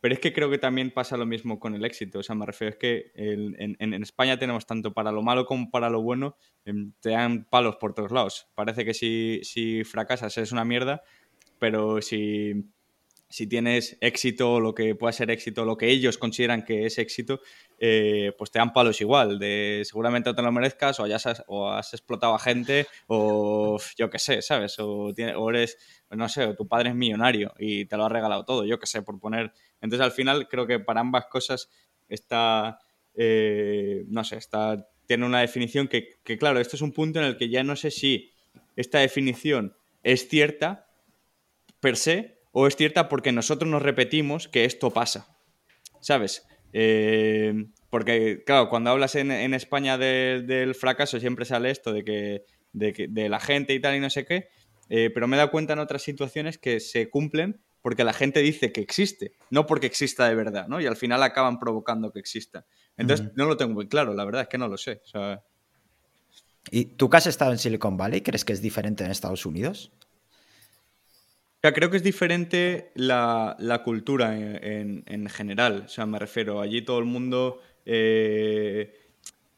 [0.00, 2.20] Pero es que creo que también pasa lo mismo con el éxito.
[2.20, 5.70] O sea, me refiero, es que en, en, España tenemos tanto para lo malo como
[5.70, 8.48] para lo bueno, em, te dan palos por todos lados.
[8.54, 11.02] Parece que si, si fracasas es una mierda,
[11.58, 12.64] pero si
[13.30, 17.40] si tienes éxito, lo que pueda ser éxito, lo que ellos consideran que es éxito,
[17.78, 21.94] eh, pues te dan palos igual, de seguramente te lo merezcas o, hayas, o has
[21.94, 24.76] explotado a gente o yo qué sé, ¿sabes?
[24.80, 25.78] O, eres,
[26.10, 28.86] no sé, o tu padre es millonario y te lo ha regalado todo, yo qué
[28.86, 29.52] sé, por poner...
[29.80, 31.70] Entonces al final creo que para ambas cosas
[32.08, 32.80] está,
[33.14, 37.26] eh, no sé, está, tiene una definición que, que, claro, esto es un punto en
[37.26, 38.32] el que ya no sé si
[38.74, 40.88] esta definición es cierta
[41.78, 45.28] per se, o es cierta porque nosotros nos repetimos que esto pasa.
[46.00, 46.46] ¿Sabes?
[46.72, 53.28] Eh, porque, claro, cuando hablas en, España del fracaso siempre sale esto de que, de
[53.28, 54.48] la gente y tal y no sé qué,
[54.88, 58.40] eh, pero me he dado cuenta en otras situaciones que se cumplen porque la gente
[58.40, 60.80] dice que existe, no porque exista de verdad, ¿no?
[60.80, 62.66] Y al final acaban provocando que exista.
[62.96, 65.00] Entonces, no lo tengo muy claro, la verdad es que no lo sé.
[66.70, 69.92] ¿Y tú que has estado en Silicon Valley, crees que es diferente en Estados Unidos?
[71.60, 75.82] Creo que es diferente la, cultura en, general.
[75.86, 78.94] O sea, me refiero, allí todo el mundo eh,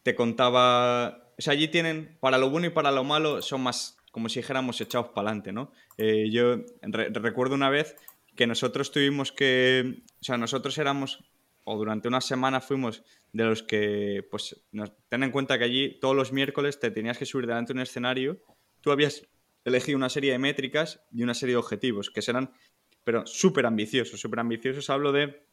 [0.02, 1.32] te contaba.
[1.38, 4.40] O sea, allí tienen, para lo bueno y para lo malo, son más, como si
[4.40, 5.72] dijéramos, echados para adelante, ¿no?
[5.96, 7.96] Eh, yo recuerdo una vez
[8.34, 10.02] que nosotros tuvimos que.
[10.20, 11.22] O sea, nosotros éramos,
[11.64, 14.64] o durante una semana fuimos de los que, pues,
[15.08, 17.82] ten en cuenta que allí todos los miércoles te tenías que subir delante de un
[17.82, 18.42] escenario.
[18.80, 19.22] Tú habías
[19.64, 22.52] elegí una serie de métricas y una serie de objetivos que serán,
[23.04, 24.90] pero súper ambiciosos, súper ambiciosos.
[24.90, 25.46] Hablo de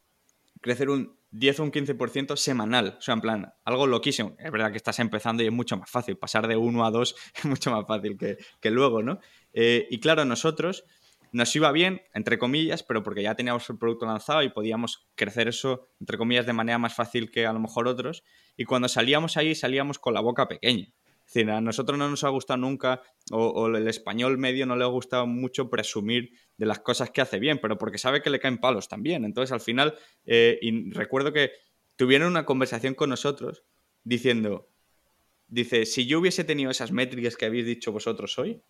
[0.60, 2.96] crecer un 10 o un 15% semanal.
[2.98, 4.36] O sea, en plan, algo loquísimo.
[4.38, 6.16] Es verdad que estás empezando y es mucho más fácil.
[6.16, 9.20] Pasar de 1 a 2 es mucho más fácil que, que luego, ¿no?
[9.52, 10.84] Eh, y claro, nosotros
[11.32, 15.46] nos iba bien, entre comillas, pero porque ya teníamos el producto lanzado y podíamos crecer
[15.46, 18.24] eso, entre comillas, de manera más fácil que a lo mejor otros.
[18.56, 20.92] Y cuando salíamos ahí, salíamos con la boca pequeña.
[21.34, 25.26] A nosotros no nos ha gustado nunca, o, el español medio no le ha gustado
[25.26, 28.88] mucho presumir de las cosas que hace bien, pero porque sabe que le caen palos
[28.88, 29.24] también.
[29.24, 29.94] Entonces, al final,
[30.26, 31.52] eh, y recuerdo que
[31.94, 33.64] tuvieron una conversación con nosotros
[34.02, 34.68] diciendo,
[35.46, 38.60] dice, si yo hubiese tenido esas métricas que habéis dicho vosotros hoy,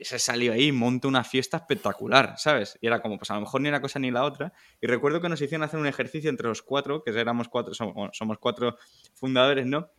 [0.00, 2.78] se salió ahí, monta una fiesta espectacular, ¿sabes?
[2.80, 4.52] Y era como, pues a lo mejor ni una cosa ni la otra.
[4.80, 8.16] Y recuerdo que nos hicieron hacer un ejercicio entre los cuatro, que éramos cuatro, somos,
[8.16, 8.76] somos cuatro
[9.14, 9.90] fundadores, ¿no?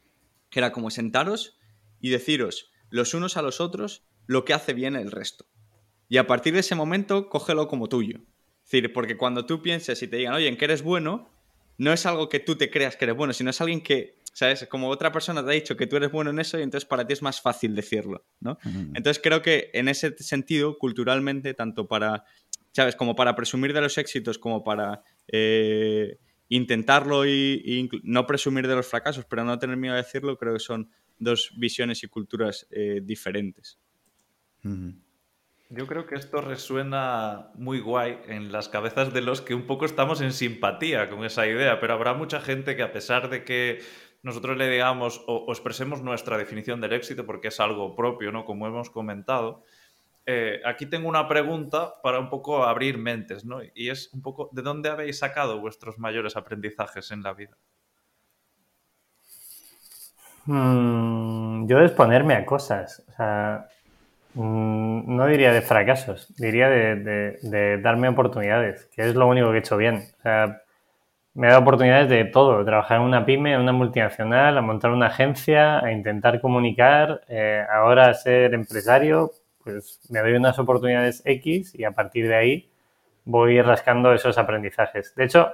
[0.50, 1.57] Que era como sentaros
[2.02, 5.46] y deciros los unos a los otros lo que hace bien el resto.
[6.10, 8.20] Y a partir de ese momento, cógelo como tuyo.
[8.64, 11.30] Es decir, porque cuando tú pienses y te digan, oye, en qué eres bueno,
[11.78, 14.68] no es algo que tú te creas que eres bueno, sino es alguien que, ¿sabes?
[14.70, 17.06] Como otra persona te ha dicho que tú eres bueno en eso y entonces para
[17.06, 18.58] ti es más fácil decirlo, ¿no?
[18.66, 22.26] Entonces creo que en ese sentido, culturalmente, tanto para,
[22.74, 22.96] ¿sabes?
[22.96, 26.18] Como para presumir de los éxitos, como para eh,
[26.50, 30.60] intentarlo y, no presumir de los fracasos, pero no tener miedo a decirlo, creo que
[30.60, 30.90] son
[31.20, 33.80] dos visiones y culturas eh, diferentes.
[35.70, 39.86] Yo creo que esto resuena muy guay en las cabezas de los que un poco
[39.86, 43.82] estamos en simpatía con esa idea, pero habrá mucha gente que a pesar de que
[44.24, 48.46] nosotros le digamos o, expresemos nuestra definición del éxito, porque es algo propio, ¿no?
[48.46, 49.64] Como hemos comentado,
[50.26, 53.60] eh, aquí tengo una pregunta para un poco abrir mentes, ¿no?
[53.76, 57.58] Y es un poco, ¿de dónde habéis sacado vuestros mayores aprendizajes en la vida?
[60.48, 63.04] Mm, yo de exponerme a cosas.
[63.08, 63.68] O sea,
[64.38, 69.60] Mm, no diría de fracasos, diría de, darme oportunidades, que es lo único que he
[69.60, 70.04] hecho bien.
[70.20, 70.62] O sea,
[71.36, 74.92] me he dado oportunidades de todo, trabajar en una pyme, en una multinacional, a montar
[74.92, 79.32] una agencia, a intentar comunicar, eh, ahora ser empresario,
[79.64, 82.70] pues me doy unas oportunidades X y a partir de ahí
[83.26, 85.16] voy rascando esos aprendizajes.
[85.16, 85.54] De hecho,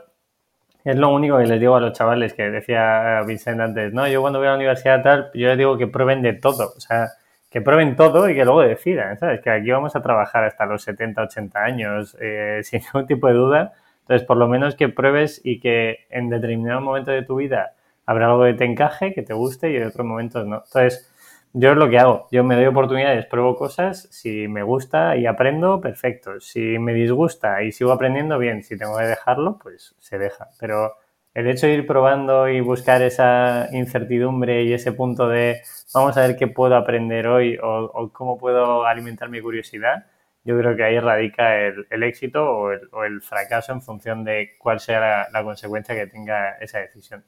[0.83, 4.21] es lo único que les digo a los chavales que decía Vincent antes, no, yo
[4.21, 7.09] cuando voy a la universidad tal, yo les digo que prueben de todo, o sea,
[7.49, 9.39] que prueben todo y que luego decidan, ¿sabes?
[9.41, 13.33] Que aquí vamos a trabajar hasta los 70, 80 años eh, sin ningún tipo de
[13.33, 13.73] duda.
[14.01, 17.73] Entonces, por lo menos que pruebes y que en determinado momento de tu vida
[18.07, 20.63] habrá algo que te encaje, que te guste y en otros momentos no.
[20.65, 21.12] Entonces,
[21.53, 22.27] yo es lo que hago.
[22.31, 24.07] Yo me doy oportunidades, pruebo cosas.
[24.11, 26.39] Si me gusta y aprendo, perfecto.
[26.39, 28.63] Si me disgusta y sigo aprendiendo, bien.
[28.63, 30.49] Si tengo que dejarlo, pues se deja.
[30.59, 30.93] Pero
[31.33, 35.61] el hecho de ir probando y buscar esa incertidumbre y ese punto de
[35.93, 40.07] vamos a ver qué puedo aprender hoy o, cómo puedo alimentar mi curiosidad,
[40.43, 45.29] yo creo que ahí radica el, éxito o el, fracaso en función de cuál sea
[45.31, 47.23] la, consecuencia que tenga esa decisión.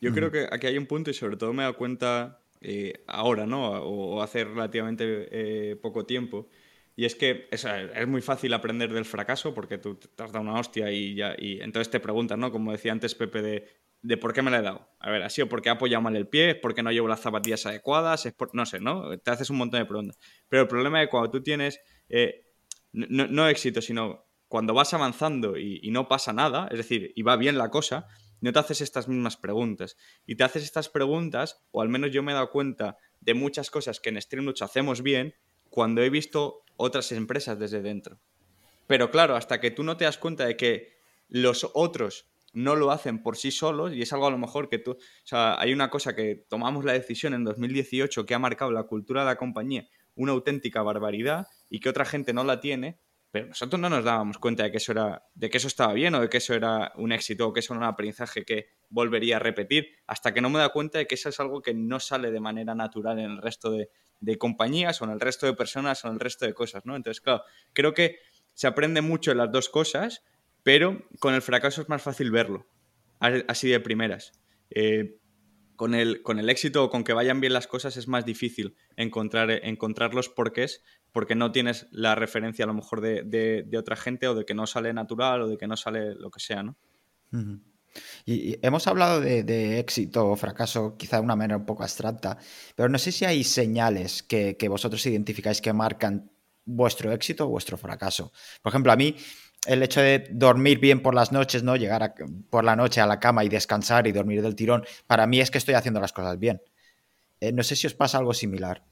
[0.00, 3.04] Yo creo que aquí hay un punto y sobre todo me he dado cuenta eh,
[3.06, 3.70] ahora, ¿no?
[3.82, 6.48] O, hace relativamente eh, poco tiempo,
[6.96, 7.66] y es que es,
[8.06, 11.60] muy fácil aprender del fracaso porque tú te has dado una hostia y, ya, y
[11.60, 12.52] entonces te preguntas, ¿no?
[12.52, 13.68] Como decía antes Pepe, de,
[14.02, 14.88] de por qué me la he dado.
[14.98, 16.50] A ver, ¿ha sido porque he apoyado mal el pie?
[16.50, 18.26] ¿Es porque no llevo las zapatillas adecuadas?
[18.26, 18.54] ¿Es por...
[18.54, 19.18] No sé, ¿no?
[19.18, 20.18] Te haces un montón de preguntas.
[20.48, 22.46] Pero el problema es cuando tú tienes, eh,
[22.92, 27.56] no, éxito, sino cuando vas avanzando y, no pasa nada, es decir, y va bien
[27.56, 28.08] la cosa,
[28.40, 29.96] no te haces estas mismas preguntas.
[30.26, 33.70] Y te haces estas preguntas, o al menos yo me he dado cuenta de muchas
[33.70, 35.34] cosas que en Streamlabs hacemos bien,
[35.68, 38.20] cuando he visto otras empresas desde dentro.
[38.86, 40.96] Pero claro, hasta que tú no te das cuenta de que
[41.28, 44.78] los otros no lo hacen por sí solos y es algo a lo mejor que
[44.78, 48.72] tú, o sea, hay una cosa que tomamos la decisión en 2018 que ha marcado
[48.72, 49.88] la cultura de la compañía
[50.20, 52.98] una auténtica barbaridad y que otra gente no la tiene,
[53.30, 56.14] pero nosotros no nos dábamos cuenta de que eso era de que eso estaba bien
[56.14, 59.36] o de que eso era un éxito o que eso era un aprendizaje que volvería
[59.36, 62.00] a repetir hasta que no me da cuenta de que eso es algo que no
[62.00, 63.88] sale de manera natural en el resto de,
[64.38, 66.94] compañías o en el resto de personas o en el resto de cosas, ¿no?
[66.96, 68.18] Entonces, claro, creo que
[68.54, 70.22] se aprende mucho en las dos cosas,
[70.62, 72.66] pero con el fracaso es más fácil verlo,
[73.18, 74.32] así de primeras.
[74.70, 75.16] Eh,
[75.76, 78.76] con, el, con el éxito o con que vayan bien las cosas es más difícil
[78.96, 80.28] encontrar, encontrar los
[81.12, 84.66] porque no tienes la referencia a lo mejor de, otra gente o de que no
[84.66, 86.76] sale natural o de que no sale lo que sea, ¿no?
[88.24, 92.38] Y, hemos hablado de, éxito o fracaso quizá de una manera un poco abstracta,
[92.74, 96.30] pero no sé si hay señales que, vosotros identificáis que marcan
[96.64, 98.32] vuestro éxito o vuestro fracaso.
[98.62, 99.16] Por ejemplo, a mí
[99.66, 101.76] el hecho de dormir bien por las noches, ¿no?
[101.76, 102.14] Llegar
[102.48, 105.50] por la noche a la cama y descansar y dormir del tirón, para mí es
[105.50, 106.62] que estoy haciendo las cosas bien.
[107.40, 108.84] Eh, no sé si os pasa algo similar.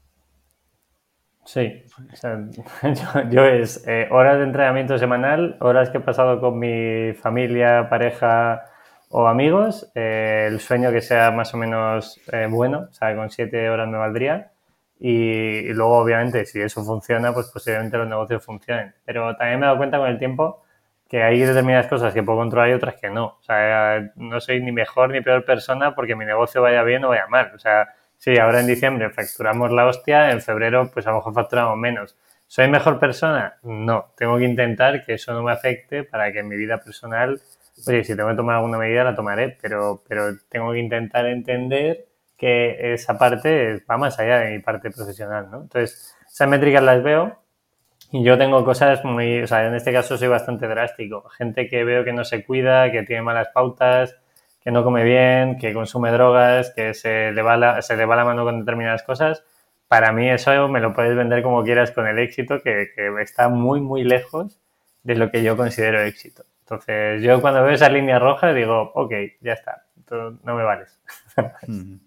[1.51, 1.83] Sí,
[3.31, 8.65] yo, es eh, horas de entrenamiento semanal, horas que he pasado con mi familia, pareja,
[9.09, 13.31] o amigos, eh, el sueño que sea más o menos eh, bueno, o sea, con
[13.31, 14.51] siete horas me valdría.
[14.99, 18.93] Y, luego, obviamente, si eso funciona, pues posiblemente los negocios funcionen.
[19.03, 20.63] Pero también me he dado cuenta con el tiempo
[21.09, 23.25] que hay determinadas cosas que puedo controlar y otras que no.
[23.39, 27.09] O sea, no soy ni mejor ni peor persona porque mi negocio vaya bien o
[27.09, 27.51] vaya mal.
[27.55, 31.33] O sea, sí, ahora en diciembre facturamos la hostia, en febrero pues a lo mejor
[31.33, 32.15] facturamos menos.
[32.45, 33.57] ¿Soy mejor persona?
[33.63, 34.13] No.
[34.15, 37.41] Tengo que intentar que eso no me afecte para que en mi vida personal
[37.87, 42.07] oye, si tengo que tomar alguna medida la tomaré, pero, pero tengo que intentar entender
[42.37, 45.61] que esa parte va más allá de mi parte profesional, ¿no?
[45.63, 47.37] Entonces, esas métricas las veo
[48.11, 51.29] y yo tengo cosas muy, o sea, en este caso soy bastante drástico.
[51.29, 54.15] Gente que veo que no se cuida, que tiene malas pautas,
[54.69, 58.15] que no come bien, que consume drogas, que se le va la, se le va
[58.15, 59.43] la mano con determinadas cosas.
[59.87, 63.49] Para mí eso me lo puedes vender como quieras con el éxito, que, que está
[63.49, 64.59] muy, muy lejos
[65.01, 66.45] de lo que yo considero éxito.
[66.59, 69.11] Entonces, yo cuando veo esa línea roja digo, ok,
[69.41, 70.99] ya está, no me vales.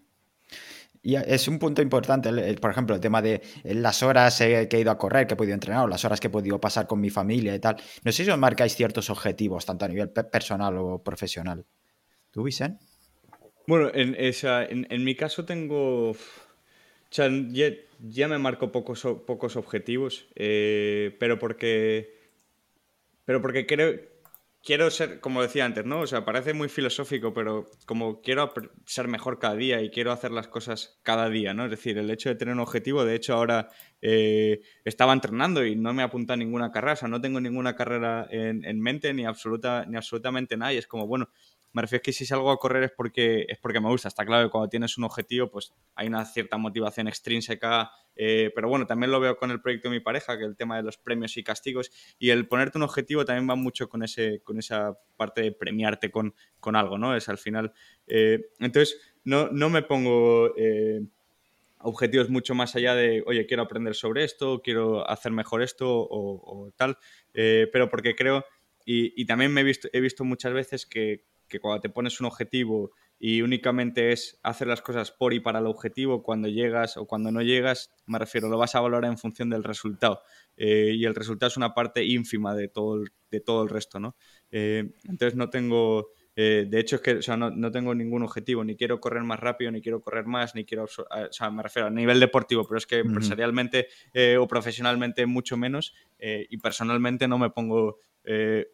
[1.05, 4.93] Y es un punto importante, por ejemplo, el tema de las horas que he ido
[4.93, 7.11] a correr, que he podido entrenar, o las horas que he podido pasar con mi
[7.11, 7.75] familia y tal.
[8.05, 11.67] No sé si os marcáis ciertos objetivos, tanto a nivel personal o profesional.
[12.33, 12.83] ¿Tú, Vicente?
[13.67, 16.17] Bueno, en, en, mi caso tengo...
[17.11, 22.21] Ya, me marco pocos, pocos objetivos, eh, pero porque...
[23.25, 24.01] Pero porque creo,
[24.63, 26.01] quiero ser, como decía antes, ¿no?
[26.01, 28.53] O sea, parece muy filosófico, pero como quiero
[28.87, 31.65] ser mejor cada día y quiero hacer las cosas cada día, ¿no?
[31.65, 33.69] Es decir, el hecho de tener un objetivo, de hecho ahora
[34.01, 38.27] eh, estaba entrenando y no me apunta ninguna carrera, o sea, no tengo ninguna carrera
[38.31, 41.29] en, en mente ni, absoluta, ni absolutamente nada y es como, bueno,
[41.73, 44.09] me refiero que si salgo a correr es porque, es porque me gusta.
[44.09, 47.91] Está claro que cuando tienes un objetivo, pues hay una cierta motivación extrínseca.
[48.15, 50.77] Eh, pero bueno, también lo veo con el proyecto de mi pareja, que el tema
[50.77, 51.91] de los premios y castigos.
[52.19, 56.11] Y el ponerte un objetivo también va mucho con, ese, con esa parte de premiarte
[56.11, 57.17] con, con algo, ¿no?
[57.17, 57.73] Es al final.
[58.07, 60.55] Eh, entonces, no, no me pongo.
[60.57, 61.01] Eh,
[61.85, 66.71] objetivos mucho más allá de, oye, quiero aprender sobre esto, quiero hacer mejor esto o,
[66.77, 66.97] tal,
[67.33, 68.45] pero porque creo,
[68.85, 72.19] y, y también me he visto, he visto muchas veces que, que cuando te pones
[72.19, 76.97] un objetivo y únicamente es hacer las cosas por y para el objetivo, cuando llegas
[76.97, 80.23] o cuando no llegas, me refiero, lo vas a valorar en función del resultado.
[80.57, 84.01] Eh, y el resultado es una parte ínfima de todo el, de todo el resto,
[84.01, 84.17] ¿no?
[84.51, 86.09] Eh, entonces no tengo...
[86.35, 89.83] Eh, de hecho, es que no, tengo ningún objetivo, ni quiero correr más rápido, ni
[89.83, 90.89] quiero correr más, ni quiero, o
[91.31, 93.89] sea, me refiero a nivel deportivo, pero es que empresarialmente
[94.41, 98.69] o profesionalmente mucho menos, y personalmente no me pongo eh,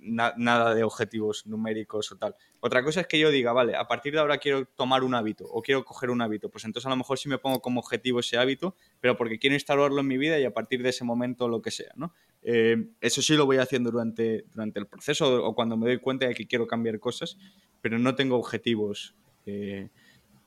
[0.00, 2.36] nada de objetivos numéricos o tal.
[2.60, 5.46] Otra cosa es que yo diga, vale, a partir de ahora quiero tomar un hábito
[5.46, 8.20] o quiero coger un hábito, pues entonces a lo mejor sí me pongo como objetivo
[8.20, 11.48] ese hábito, pero porque quiero instalarlo en mi vida y a partir de ese momento
[11.48, 12.12] lo que sea, ¿no?
[12.42, 16.26] Eh, eso sí lo voy haciendo durante, durante el proceso o cuando me doy cuenta
[16.26, 17.38] de que quiero cambiar cosas,
[17.80, 19.14] pero no tengo objetivos,
[19.46, 19.88] eh,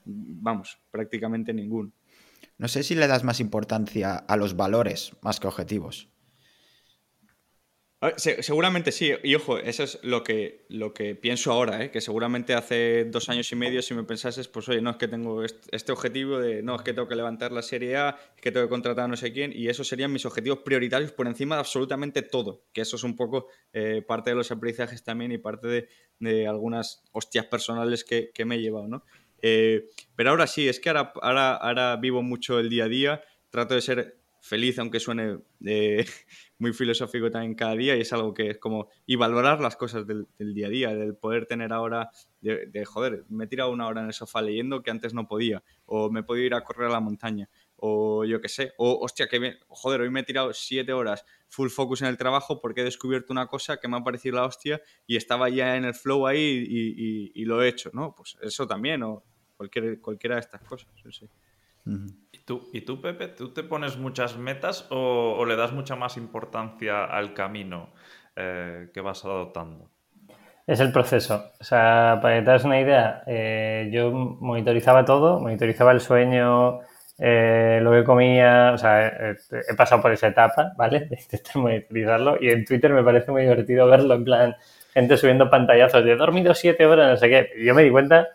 [0.05, 1.91] vamos, prácticamente ninguno.
[2.57, 6.09] No sé si le das más importancia a los valores más que objetivos.
[8.17, 11.91] Seguramente sí, y ojo, eso es lo que, lo que pienso ahora, ¿eh?
[11.91, 15.07] que seguramente hace dos años y medio si me pensases, pues oye, no es que
[15.07, 18.51] tengo este objetivo de, no, es que tengo que levantar la Serie A, es que
[18.51, 21.55] tengo que contratar a no sé quién, y esos serían mis objetivos prioritarios por encima
[21.55, 25.37] de absolutamente todo, que eso es un poco eh, parte de los aprendizajes también y
[25.37, 25.87] parte
[26.19, 29.05] de, algunas hostias personales que, me he llevado, ¿no?
[29.41, 33.21] Eh, pero ahora sí, es que ahora, ahora, ahora vivo mucho el día a día,
[33.49, 36.05] trato de ser feliz, aunque suene eh,
[36.63, 40.07] muy filosófico también cada día, y es algo que es como, y valorar las cosas
[40.07, 42.09] del, día a día, del poder tener ahora,
[42.39, 45.61] de, joder, me he tirado una hora en el sofá leyendo que antes no podía,
[45.85, 48.97] o me he podido ir a correr a la montaña, o yo qué sé, o
[49.03, 52.79] hostia, que joder, hoy me he tirado siete horas full focus en el trabajo porque
[52.79, 55.93] he descubierto una cosa que me ha parecido la hostia y estaba ya en el
[55.93, 56.65] flow ahí
[57.35, 58.15] y, lo he hecho, ¿no?
[58.15, 59.21] Pues eso también, o
[59.57, 61.27] cualquier, cualquiera de estas cosas, sí.
[62.73, 67.33] ¿Y tú, Pepe, tú te pones muchas metas o, le das mucha más importancia al
[67.33, 67.89] camino
[68.35, 69.89] eh, que vas adoptando?
[70.67, 71.51] Es el proceso.
[71.59, 76.81] O sea, para que te das una idea, eh, yo monitorizaba todo, monitorizaba el sueño,
[77.17, 81.01] eh, lo que comía, o sea, he, pasado por esa etapa, ¿vale?
[81.01, 84.55] De intentar monitorizarlo y en Twitter me parece muy divertido verlo, en plan,
[84.93, 87.49] gente subiendo pantallazos de he dormido siete horas, no sé qué.
[87.63, 88.27] Yo me di cuenta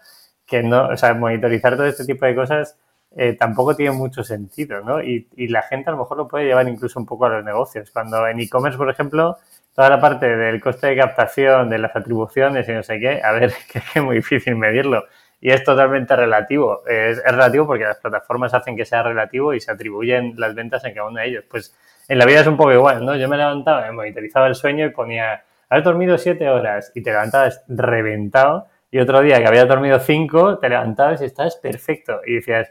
[0.47, 2.79] que no, o sea, monitorizar todo este tipo de cosas
[3.17, 5.03] eh, tampoco tiene mucho sentido, ¿no?
[5.03, 7.91] Y, la gente a lo mejor lo puede llevar incluso un poco a los negocios.
[7.91, 9.39] Cuando en e-commerce, por ejemplo,
[9.75, 13.33] toda la parte del coste de captación, de las atribuciones y no sé qué, a
[13.33, 15.05] ver, que es muy difícil medirlo.
[15.41, 16.83] Y es totalmente relativo.
[16.87, 20.95] Es, relativo porque las plataformas hacen que sea relativo y se atribuyen las ventas en
[20.95, 21.45] cada uno de ellos.
[21.49, 21.77] Pues
[22.09, 23.17] en la vida es un poco igual, ¿no?
[23.17, 27.11] Yo me levantaba, me monitorizaba el sueño y ponía, has dormido siete horas y te
[27.11, 28.67] levantabas reventado.
[28.91, 32.21] Y otro día que habías dormido cinco, te levantabas y estabas perfecto.
[32.27, 32.71] Y decías,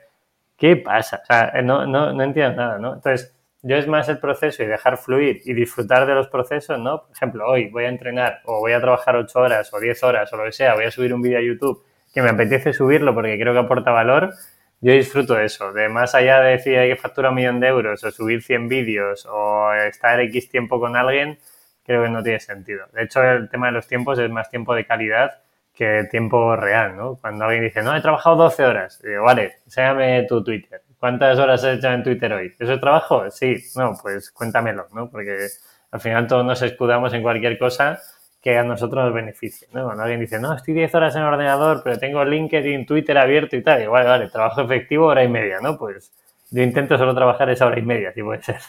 [0.57, 1.21] ¿qué pasa?
[1.23, 2.95] O sea, no, no, no entiendo nada, ¿no?
[2.95, 7.03] Entonces, yo es más el proceso y dejar fluir y disfrutar de los procesos, ¿no?
[7.03, 10.31] Por ejemplo, hoy voy a entrenar o voy a trabajar 8 horas o 10 horas
[10.33, 11.83] o lo que sea, voy a subir un vídeo a YouTube
[12.13, 14.33] que me apetece subirlo porque creo que aporta valor,
[14.79, 17.67] yo disfruto de eso, de más allá de decir hay que facturar un millón de
[17.67, 21.39] euros o subir 100 vídeos o estar X tiempo con alguien,
[21.83, 22.85] creo que no tiene sentido.
[22.93, 25.41] De hecho, el tema de los tiempos es más tiempo de calidad
[25.77, 27.17] que tiempo real, ¿no?
[27.17, 30.81] Cuando alguien dice, no, he trabajado 12 horas, digo, vale, enséñame tu Twitter.
[30.99, 32.53] ¿cuántas horas has hecho en Twitter hoy?
[32.57, 33.29] ¿Eso es trabajo?
[33.31, 35.09] Sí, no, pues cuéntamelo, ¿no?
[35.09, 35.47] Porque
[35.91, 37.99] al final todos nos escudamos en cualquier cosa
[38.41, 39.85] que a nosotros nos beneficie, ¿no?
[39.85, 43.55] Cuando alguien dice, no, estoy 10 horas en el ordenador, pero tengo LinkedIn, Twitter abierto
[43.55, 45.77] y tal, igual, vale, trabajo efectivo hora y media, ¿no?
[45.77, 46.13] Pues
[46.49, 48.61] yo intento solo trabajar esa hora y media, si puede ser.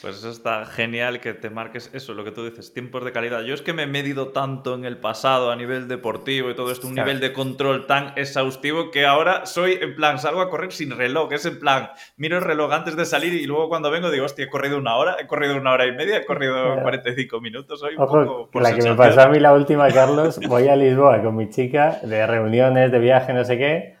[0.05, 3.41] Pues eso está genial que te marques eso, lo que tú dices, tiempos de calidad.
[3.41, 6.71] Yo es que me he medido tanto en el pasado a nivel deportivo y todo
[6.71, 10.71] esto, un nivel de control tan exhaustivo que ahora soy en plan, salgo a correr
[10.71, 14.11] sin reloj, es en plan, miro el reloj antes de salir y luego cuando vengo
[14.11, 17.41] digo, hostia, he corrido una hora, he corrido una hora y media, he corrido 45
[17.41, 20.67] minutos, soy un poco por La que me pasó a mí la última, Carlos, voy
[20.67, 23.94] a Lisboa con mi chica de reuniones, de viaje, no sé qué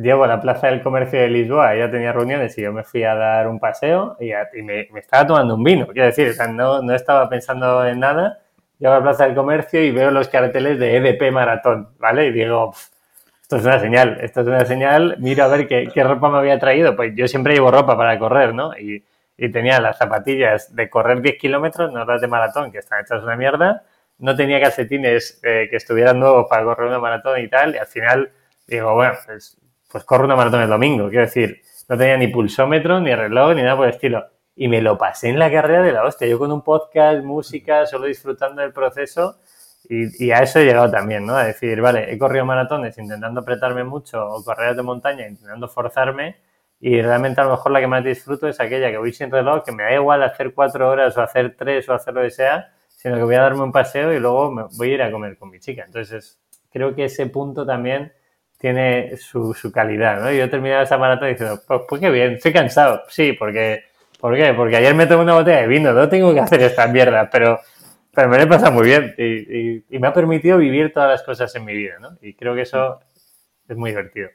[0.00, 3.04] llego a la Plaza del Comercio de Lisboa, ella tenía reuniones y yo me fui
[3.04, 4.32] a dar un paseo y,
[4.62, 8.38] me, estaba tomando un vino, quiero decir, no, no estaba pensando en nada.
[8.78, 12.26] Llego a la Plaza del Comercio y veo los carteles de EDP Maratón, ¿vale?
[12.28, 12.72] Y digo,
[13.42, 16.38] esto es una señal, esto es una señal, miro a ver qué, qué, ropa me
[16.38, 16.96] había traído.
[16.96, 18.76] Pues yo siempre llevo ropa para correr, ¿no?
[18.78, 19.04] Y,
[19.36, 23.22] y tenía las zapatillas de correr 10 kilómetros, no las de maratón, que están hechas
[23.22, 23.84] una mierda.
[24.18, 27.74] No tenía calcetines eh, que estuvieran nuevos para correr una maratón y tal.
[27.74, 28.30] Y al final
[28.66, 29.58] digo, bueno, pues
[29.90, 31.08] pues corro una maratón el domingo.
[31.08, 34.24] Quiero decir, no tenía ni pulsómetro, ni reloj, ni nada por el estilo.
[34.54, 36.28] Y me lo pasé en la carrera de la hostia.
[36.28, 39.38] Yo con un podcast, música, solo disfrutando del proceso.
[39.88, 41.34] Y, a eso he llegado también, ¿no?
[41.34, 46.36] A decir, vale, he corrido maratones intentando apretarme mucho o carreras de montaña intentando forzarme.
[46.78, 49.64] Y realmente a lo mejor la que más disfruto es aquella que voy sin reloj,
[49.64, 52.72] que me da igual hacer cuatro horas o hacer tres o hacer lo que sea,
[52.88, 55.36] sino que voy a darme un paseo y luego me voy a ir a comer
[55.36, 55.82] con mi chica.
[55.84, 58.12] Entonces, creo que ese punto también
[58.60, 60.30] tiene su, su calidad, ¿no?
[60.30, 63.02] Yo he terminado esa maratón diciendo, pues, pues qué bien, estoy cansado.
[63.08, 63.84] Sí, porque,
[64.20, 64.52] ¿por qué?
[64.52, 67.58] Porque ayer me tomé una botella de vino, no tengo que hacer esta mierda, pero,
[68.14, 71.22] pero me lo he pasado muy bien y, y, me ha permitido vivir todas las
[71.22, 72.18] cosas en mi vida, ¿no?
[72.20, 73.00] Y creo que eso
[73.66, 74.28] es muy divertido.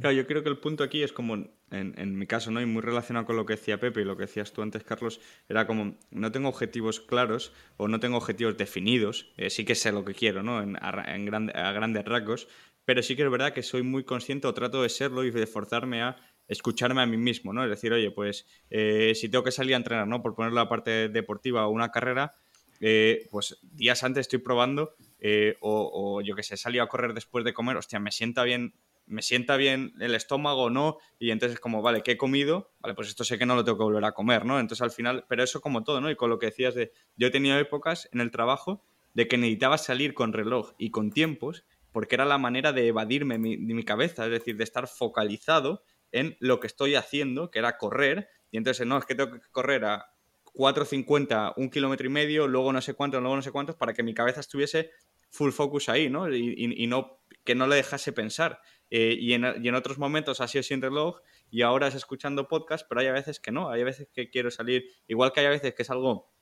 [0.00, 2.60] Claro, yo creo que el punto aquí es como, en, en, mi caso, ¿no?
[2.60, 5.20] Y muy relacionado con lo que decía Pepe y lo que decías tú antes, Carlos,
[5.48, 9.92] era como, no tengo objetivos claros o no tengo objetivos definidos, eh, sí que sé
[9.92, 10.62] lo que quiero, ¿no?
[10.62, 12.48] En, en grande, a grandes rasgos,
[12.90, 15.44] pero sí que es verdad que soy muy consciente o trato de serlo y de
[15.44, 16.16] esforzarme a
[16.48, 17.62] escucharme a mí mismo, ¿no?
[17.62, 20.20] Es decir, oye, pues eh, si tengo que salir a entrenar, ¿no?
[20.22, 22.34] Por poner la parte deportiva o una carrera,
[22.80, 27.44] eh, pues días antes estoy probando eh, o, yo que sé, salí a correr después
[27.44, 28.74] de comer, hostia, me sienta bien,
[29.06, 32.72] me sienta bien el estómago o no, y entonces es como, vale, ¿qué he comido?
[32.80, 34.58] Vale, pues esto sé que no lo tengo que volver a comer, ¿no?
[34.58, 36.10] Entonces al final, pero eso como todo, ¿no?
[36.10, 38.84] Y con lo que decías de, yo he tenido épocas en el trabajo
[39.14, 43.34] de que necesitaba salir con reloj y con tiempos porque era la manera de evadirme
[43.34, 45.82] de mi, cabeza, es decir, de estar focalizado
[46.12, 49.40] en lo que estoy haciendo, que era correr, y entonces, no, es que tengo que
[49.50, 50.06] correr a
[50.54, 54.02] 4.50, un kilómetro y medio, luego no sé cuántos, luego no sé cuántos, para que
[54.02, 54.90] mi cabeza estuviese
[55.30, 56.32] full focus ahí, ¿no?
[56.34, 58.60] Y, no, que no le dejase pensar.
[58.90, 62.48] Eh, y, en, y, en, otros momentos ha sido sin reloj y ahora es escuchando
[62.48, 65.74] podcast, pero hay veces que no, hay veces que quiero salir, igual que hay veces
[65.74, 66.32] que salgo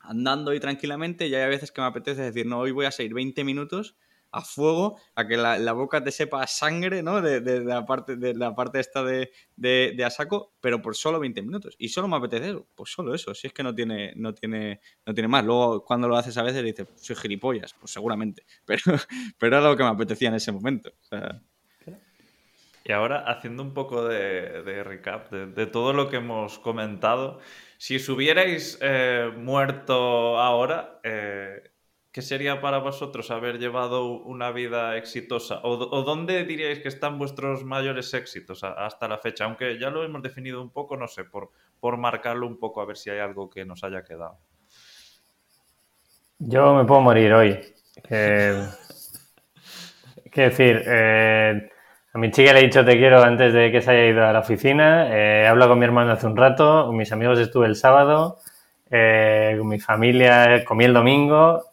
[0.00, 3.14] andando y tranquilamente y hay veces que me apetece decir, no, hoy voy a salir
[3.14, 3.96] 20 minutos
[4.30, 7.20] a fuego, a que la, boca te sepa sangre, ¿no?
[7.20, 11.42] De, la, parte, de la parte esta de, de, a saco, pero por solo 20
[11.42, 11.74] minutos.
[11.78, 15.14] Y solo me apetece pues solo eso, si es que no tiene, no tiene, no
[15.14, 15.44] tiene más.
[15.44, 18.82] Luego, cuando lo haces a veces, dices, soy gilipollas, pues seguramente, pero,
[19.38, 20.92] pero era lo que me apetecía en ese momento.
[22.88, 27.38] Y ahora, haciendo un poco de, recap de, todo lo que hemos comentado,
[27.76, 31.70] si os hubierais eh, muerto ahora, eh,
[32.10, 35.60] ¿Qué sería para vosotros haber llevado una vida exitosa?
[35.62, 39.44] ¿O, dónde diríais que están vuestros mayores éxitos hasta la fecha?
[39.44, 41.50] Aunque ya lo hemos definido un poco, no sé, por,
[41.80, 44.38] por marcarlo un poco, a ver si hay algo que nos haya quedado.
[46.38, 47.60] Yo me puedo morir hoy.
[50.30, 51.70] Quiero decir, eh,
[52.14, 54.32] a mi chica le he dicho te quiero antes de que se haya ido a
[54.32, 55.14] la oficina.
[55.14, 58.38] Eh, he hablado con mi hermano hace un rato, con mis amigos estuve el sábado,
[58.90, 61.67] eh, con mi familia comí el domingo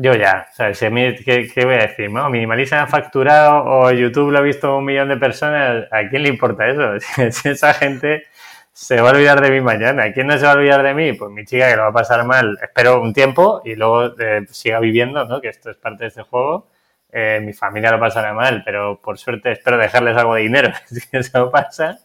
[0.00, 0.78] yo ya, ¿sabes?
[0.78, 2.08] ¿Qué, ¿qué, voy a decir?
[2.08, 2.30] ¿no?
[2.30, 6.28] Minimalista ha facturado o YouTube lo ha visto un millón de personas, ¿a quién le
[6.28, 6.92] importa eso?
[7.32, 8.24] Si, esa gente
[8.72, 11.14] se va a olvidar de mí mañana, ¿quién no se va a olvidar de mí?
[11.14, 14.46] Pues mi chica que lo va a pasar mal, espero un tiempo y luego eh,
[14.48, 15.40] siga viviendo, ¿no?
[15.40, 16.68] Que esto es parte de este juego.
[17.10, 21.00] Eh, mi familia lo pasará mal, pero por suerte espero dejarles algo de dinero, si
[21.10, 21.98] eso pasa.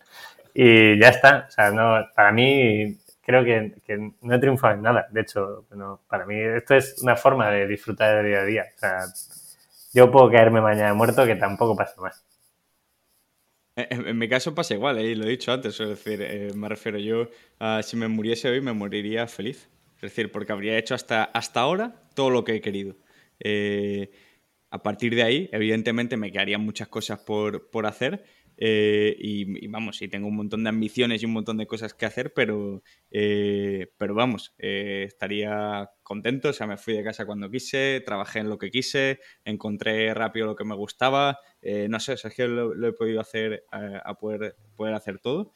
[0.52, 1.46] Y ya está.
[1.48, 5.08] O sea, no, para mí creo que, no he triunfado en nada.
[5.12, 5.66] De hecho,
[6.08, 8.66] para mí esto es una forma de disfrutar del día a día.
[8.76, 9.00] O sea,
[9.94, 12.26] yo puedo caerme mañana muerto que tampoco pasa más.
[13.76, 15.16] En, mi caso pasa igual, ¿eh?
[15.16, 17.28] lo he dicho antes, es decir, eh, me refiero yo,
[17.58, 19.68] a si me muriese hoy me moriría feliz.
[19.96, 22.96] Es decir, porque habría hecho hasta, hasta ahora todo lo que he querido.
[23.40, 24.12] Eh,
[24.70, 28.24] a partir de ahí, evidentemente, me quedarían muchas cosas por, por hacer,
[28.58, 32.06] eh, y, vamos, y tengo un montón de ambiciones y un montón de cosas que
[32.06, 36.50] hacer, pero, eh, pero vamos, eh, estaría contento.
[36.50, 40.46] O sea, me fui de casa cuando quise, trabajé en lo que quise, encontré rápido
[40.46, 41.40] lo que me gustaba.
[41.62, 45.54] no sé, o sea, es que lo, he podido hacer a, poder, poder hacer todo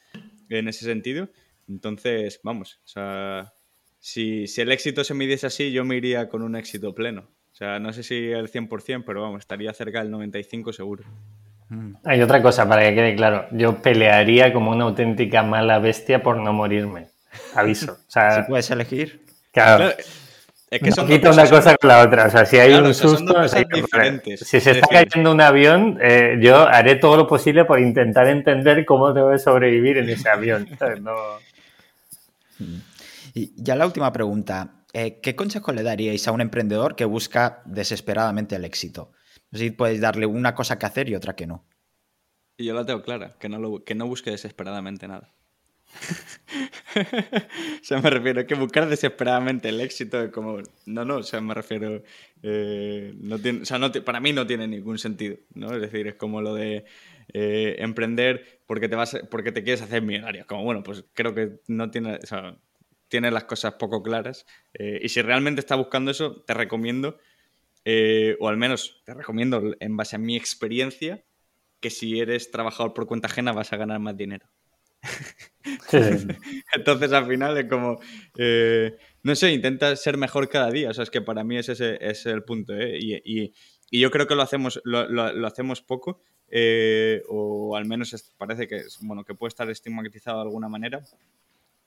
[0.50, 1.30] en ese sentido.
[1.68, 3.54] Entonces, vamos, o sea,
[4.00, 7.30] si, si el éxito se midiese así, yo me iría con un éxito pleno.
[7.52, 11.04] O sea, no sé si el 100%, pero vamos, estaría cerca del 95% seguro.
[12.06, 13.46] Hay otra cosa para que quede claro.
[13.52, 17.08] Yo pelearía como una auténtica mala bestia por no morirme.
[17.56, 17.94] Aviso.
[17.94, 19.26] O sea, si puedes elegir.
[19.52, 19.92] Claro.
[20.70, 22.26] Es que son quita una cosa con la otra.
[22.26, 26.96] O sea, si hay un susto, si se está cayendo un avión, eh, yo haré
[26.96, 30.68] todo lo posible por intentar entender cómo debo sobrevivir en ese avión.
[33.34, 34.74] Y ya la última pregunta.
[34.94, 39.12] Eh, ¿Qué consejo le daríais a un emprendedor que busca desesperadamente el éxito?
[39.52, 41.66] Así puedes darle una cosa que hacer y otra que no.
[42.58, 45.34] Y yo la tengo clara, que no, que no busque desesperadamente nada.
[46.96, 50.60] o sea, me refiero a que buscar desesperadamente el éxito como...
[50.86, 52.04] No, no, o sea, me refiero...
[52.44, 55.74] Eh, no tiene, o sea, no para mí no tiene ningún sentido, ¿no?
[55.74, 56.86] Es decir, es como lo de
[57.34, 60.46] eh, emprender porque te, vas, porque te quieres hacer millonario.
[60.48, 62.16] Como, bueno, pues creo que no tiene...
[62.16, 62.58] O sea,
[63.08, 64.46] tiene las cosas poco claras.
[64.74, 67.18] Eh, y si realmente estás buscando eso, te recomiendo
[67.90, 71.24] eh, o al menos te recomiendo, en base a mi experiencia,
[71.80, 74.46] que si eres trabajador por cuenta ajena vas a ganar más dinero.
[76.74, 78.02] Entonces al final es como,
[78.38, 80.90] eh, no sé, intenta ser mejor cada día.
[80.90, 82.74] O sea, es que para mí ese es el punto.
[82.74, 83.00] ¿eh?
[83.00, 83.54] Y,
[83.90, 86.22] yo creo que lo hacemos, lo, hacemos poco,
[87.30, 91.06] o al menos parece que, bueno, que puede estar estigmatizado de alguna manera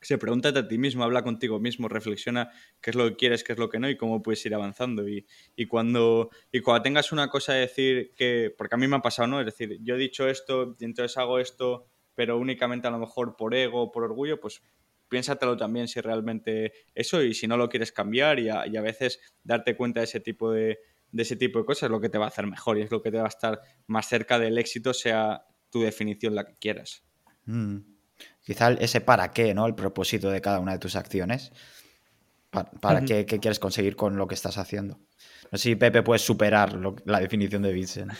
[0.01, 2.51] se pregúntate a ti mismo, habla contigo mismo, reflexiona
[2.81, 5.06] qué es lo que quieres, qué es lo que no y cómo puedes ir avanzando.
[5.09, 5.27] Y,
[5.68, 9.28] cuando, y cuando tengas una cosa a decir que, porque a mí me ha pasado,
[9.28, 9.40] ¿no?
[9.40, 13.36] Es decir, yo he dicho esto y entonces hago esto, pero únicamente a lo mejor
[13.36, 14.62] por ego, por orgullo, pues
[15.09, 19.77] piénsatelo también si realmente eso y si no lo quieres cambiar y a, veces darte
[19.77, 20.78] cuenta de ese tipo de,
[21.10, 22.90] de ese tipo de cosas es lo que te va a hacer mejor y es
[22.90, 26.55] lo que te va a estar más cerca del éxito, sea tu definición la que
[26.59, 27.05] quieras.
[27.44, 27.78] Mm.
[28.51, 29.64] Quizá ese para qué, ¿no?
[29.64, 31.52] El propósito de cada una de tus acciones.
[32.51, 34.98] ¿Para, qué, quieres conseguir con lo que estás haciendo?
[35.52, 36.72] No sé si Pepe puedes superar
[37.05, 38.12] la definición de Vincent.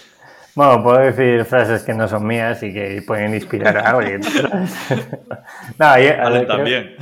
[0.55, 4.20] Bueno, puedo decir frases que no son mías y que pueden inspirar a alguien.
[4.20, 5.78] no,
[6.47, 6.94] también.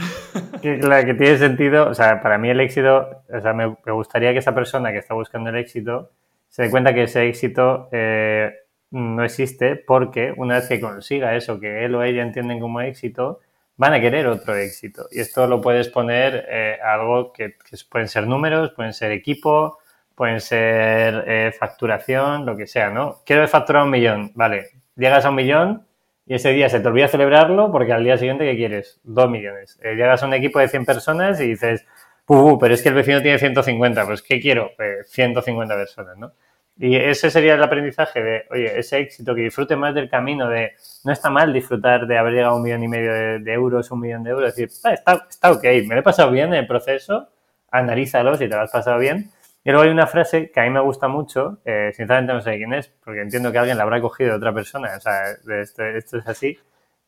[0.63, 4.39] Que, que tiene sentido, o sea, para mí el éxito, o sea, me, gustaría que
[4.39, 6.13] esa persona que está buscando el éxito
[6.49, 8.55] se dé cuenta que ese éxito eh,
[8.91, 13.41] no existe porque una vez que consiga eso que él o ella entienden como éxito,
[13.77, 15.07] van a querer otro éxito.
[15.11, 17.55] Y esto lo puedes poner eh, algo que,
[17.89, 19.79] pueden ser números, pueden ser equipo,
[20.15, 23.21] pueden ser eh, facturación, lo que sea, ¿no?
[23.25, 24.71] Quiero facturar un millón, vale.
[24.97, 25.87] Llegas a un millón
[26.27, 29.01] y ese día se te olvida celebrarlo porque al día siguiente, ¿qué quieres?
[29.05, 29.79] Dos millones.
[29.83, 31.87] Eh, llegas a un equipo de 100 personas y dices,
[32.27, 34.73] pero es que el vecino tiene 150, pues ¿qué quiero?
[35.07, 36.33] 150 personas, ¿no?
[36.81, 40.75] Y ese sería el aprendizaje de, oye, ese éxito, que disfrute más del camino, de
[41.05, 44.01] no está mal disfrutar de haber llegado a un millón y medio de, euros, un
[44.01, 46.67] millón de euros, decir, ah, está, está ok, me lo he pasado bien en el
[46.69, 47.29] proceso,
[47.73, 49.31] analízalo si te lo has pasado bien.
[49.65, 52.57] Y luego hay una frase que a mí me gusta mucho, eh, sinceramente no sé
[52.57, 55.85] quién es, porque entiendo que alguien la habrá cogido de otra persona, o sea, esto,
[55.85, 56.59] esto es así,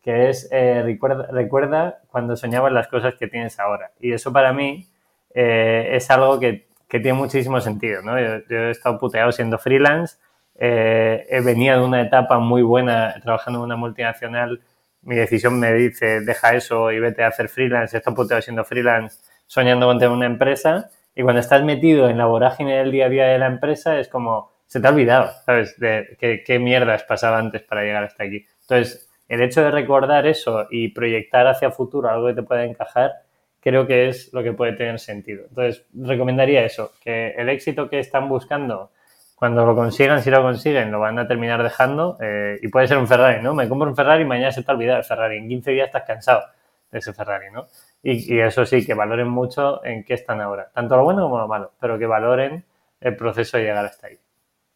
[0.02, 3.92] que es, eh, recuerda, recuerda cuando soñabas las cosas que tienes ahora.
[4.00, 4.88] Y eso para mí
[5.34, 8.18] eh, es algo que que tiene muchísimo sentido, ¿no?
[8.20, 10.16] Yo, he estado puteado siendo freelance,
[10.56, 14.60] eh, venido de una etapa muy buena trabajando en una multinacional,
[15.02, 18.64] mi decisión me dice, deja eso y vete a hacer freelance, he estado puteado siendo
[18.64, 23.06] freelance, soñando con tener una empresa, y cuando estás metido en la vorágine del día
[23.06, 25.78] a día de la empresa, es como, se te ha olvidado, ¿sabes?
[25.78, 28.46] De qué, qué mierdas pasaba antes para llegar hasta aquí.
[28.62, 33.12] Entonces, el hecho de recordar eso y proyectar hacia futuro algo que te pueda encajar,
[33.60, 35.44] creo que es lo que puede tener sentido.
[35.48, 38.90] Entonces, recomendaría eso, que el éxito que están buscando,
[39.34, 42.16] cuando lo consigan, si lo consiguen, lo van a terminar dejando.
[42.20, 43.54] Eh, y puede ser un Ferrari, ¿no?
[43.54, 45.38] Me compro un Ferrari y mañana se te olvida el Ferrari.
[45.38, 46.42] En 15 días estás cansado
[46.90, 47.66] de ese Ferrari, ¿no?
[48.02, 51.48] Y, eso sí, que valoren mucho en qué están ahora, tanto lo bueno como lo
[51.48, 52.64] malo, pero que valoren
[53.00, 54.18] el proceso de llegar hasta ahí.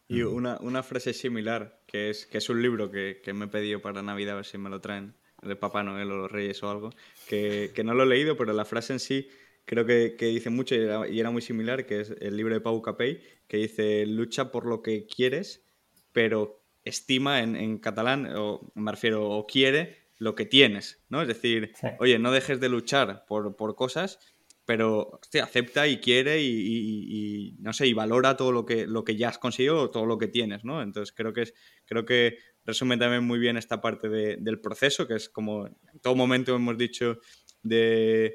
[0.08, 3.48] Y una, una frase similar, que es, que es un libro que, que me he
[3.48, 5.14] pedido para Navidad, a ver si me lo traen,
[5.46, 6.90] de Papá Noel o los Reyes o algo,
[7.28, 9.28] que, que, no lo he leído, pero la frase en sí
[9.64, 12.80] creo que, que dice mucho y era, muy similar, que es el libro de Pau
[12.82, 15.64] Capell, que dice, lucha por lo que quieres,
[16.12, 21.22] pero estima en, en catalán, o me refiero, o quiere lo que tienes, ¿no?
[21.22, 24.18] Es decir, oye, no dejes de luchar por, por cosas,
[24.64, 29.16] pero acepta y quiere y, y, no sé, y valora todo lo que, lo que
[29.16, 30.82] ya has conseguido o todo lo que tienes, ¿no?
[30.82, 31.54] Entonces creo que es,
[31.84, 36.14] creo que resume también muy bien esta parte del proceso, que es como en todo
[36.14, 37.18] momento hemos dicho
[37.62, 38.34] de,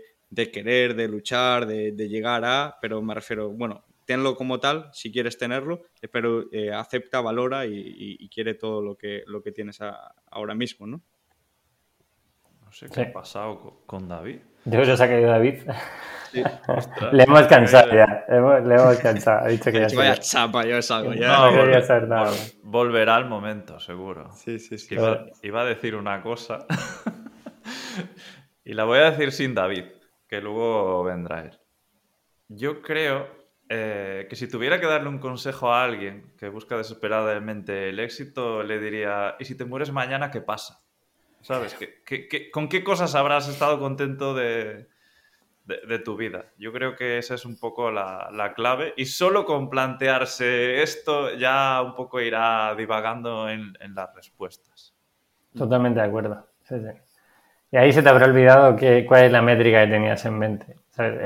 [0.51, 5.38] querer, de luchar, de, llegar a, pero me refiero, bueno, tenlo como tal, si quieres
[5.38, 9.80] tenerlo, pero eh, acepta, valora y, quiere todo lo que, lo que tienes
[10.31, 11.01] ahora mismo, ¿no?
[12.64, 14.41] No sé qué ha pasado con David.
[14.69, 15.61] Yo creo que se ha caído David.
[17.11, 18.25] le hemos cansado ya.
[18.29, 19.45] Le hemos cansado.
[19.45, 21.27] Ha dicho que ya Vaya chapa, yo salgo ya.
[21.27, 22.31] No, no quería saber nada.
[22.61, 24.29] Volverá al momento, seguro.
[24.35, 24.93] Sí, sí, sí.
[24.93, 26.67] Iba, iba a decir una cosa.
[28.63, 29.85] y la voy a decir sin David,
[30.27, 31.59] que luego vendrá él.
[32.47, 33.27] Yo creo
[33.69, 38.61] eh, que si tuviera que darle un consejo a alguien que busca desesperadamente el éxito,
[38.61, 40.79] le diría, ¿y si te mueres mañana, qué pasa?
[41.41, 41.78] ¿Sabes?
[42.52, 44.88] con qué cosas habrás estado contento de,
[46.03, 46.45] tu vida?
[46.57, 51.82] Yo creo que esa es un poco la, clave y solo con plantearse esto ya
[51.82, 54.94] un poco irá divagando en, las respuestas.
[55.56, 56.45] Totalmente de acuerdo.
[57.72, 60.76] Y ahí se te habrá olvidado que, cuál es la métrica que tenías en mente.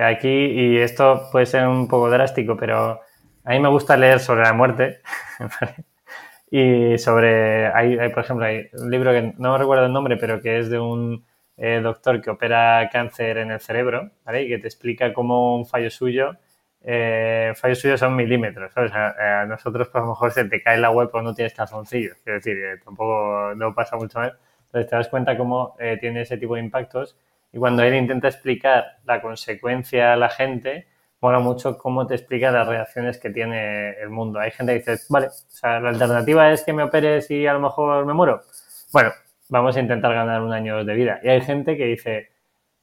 [0.03, 3.01] Aquí, y esto puede ser un poco drástico, pero
[3.43, 5.01] a mí me gusta leer sobre la muerte.
[6.55, 10.59] Y sobre, hay, por ejemplo, hay un libro que no recuerdo el nombre, pero que
[10.59, 11.25] es de un
[11.57, 14.43] eh, doctor que opera cáncer en el cerebro, ¿vale?
[14.43, 16.35] Y que te explica cómo un fallo suyo,
[16.83, 18.91] eh, fallos suyos son milímetros, ¿sabes?
[18.93, 22.17] A, nosotros, pues a lo mejor se te cae la web o no tienes calzoncillos,
[22.23, 22.55] quiero decir,
[22.85, 24.33] tampoco no pasa mucho más.
[24.67, 27.17] Entonces te das cuenta cómo eh, tiene ese tipo de impactos
[27.51, 30.85] y cuando él intenta explicar la consecuencia a la gente,
[31.23, 34.39] mola mucho cómo te explica las reacciones que tiene el mundo.
[34.39, 37.53] Hay gente que dice, vale, o sea, la alternativa es que me operes y a
[37.53, 38.41] lo mejor me muero.
[38.91, 39.11] Bueno,
[39.47, 41.21] vamos a intentar ganar un año de vida.
[41.23, 42.29] Y hay gente que dice,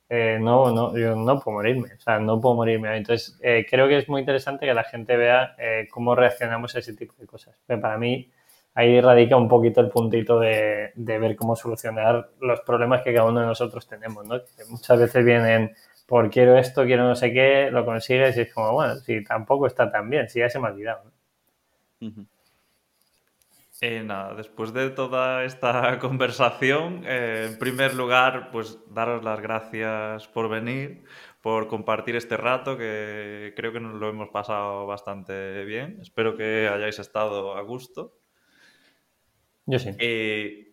[0.09, 2.97] eh, no, no, yo no puedo morirme, o sea, no puedo morirme.
[2.97, 6.79] Entonces, eh, creo que es muy interesante que la gente vea eh, cómo reaccionamos a
[6.79, 7.55] ese tipo de cosas.
[7.67, 8.31] Pero para mí,
[8.73, 13.29] ahí radica un poquito el puntito de, de, ver cómo solucionar los problemas que cada
[13.29, 14.41] uno de nosotros tenemos, ¿no?
[14.71, 15.75] Muchas veces vienen
[16.11, 19.69] por quiero esto, quiero no sé qué, lo consigues y es como, bueno, si tampoco
[19.69, 21.05] está tan bien, si ya se me ha olvidado.
[23.81, 30.27] Eh, nada, después de toda esta conversación, eh, en primer lugar, pues daros las gracias
[30.27, 31.05] por venir,
[31.43, 36.01] por compartir este rato, que creo que nos lo hemos pasado bastante bien.
[36.03, 38.19] Espero que hayáis estado a gusto.
[39.65, 39.91] Yo sí.
[40.01, 40.70] Eh,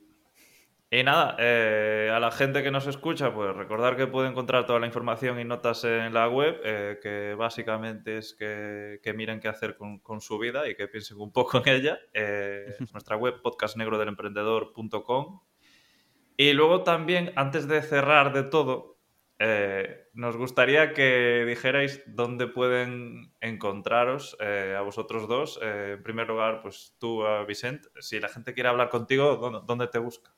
[0.89, 4.79] y nada, eh, a la gente que nos escucha, pues recordar que puede encontrar toda
[4.79, 9.75] la información y notas en la web, eh, que básicamente es que, miren qué hacer
[9.75, 11.99] con, su vida y que piensen un poco en ella.
[12.13, 15.41] Eh, nuestra web podcastnegrodelemprendedor.com.
[16.37, 18.97] Y luego también, antes de cerrar de todo,
[20.13, 25.59] nos gustaría que dijerais dónde pueden encontraros a vosotros dos.
[25.61, 29.35] en primer lugar, pues tú, Vicente, si la gente quiere hablar contigo,
[29.65, 30.36] dónde te busca?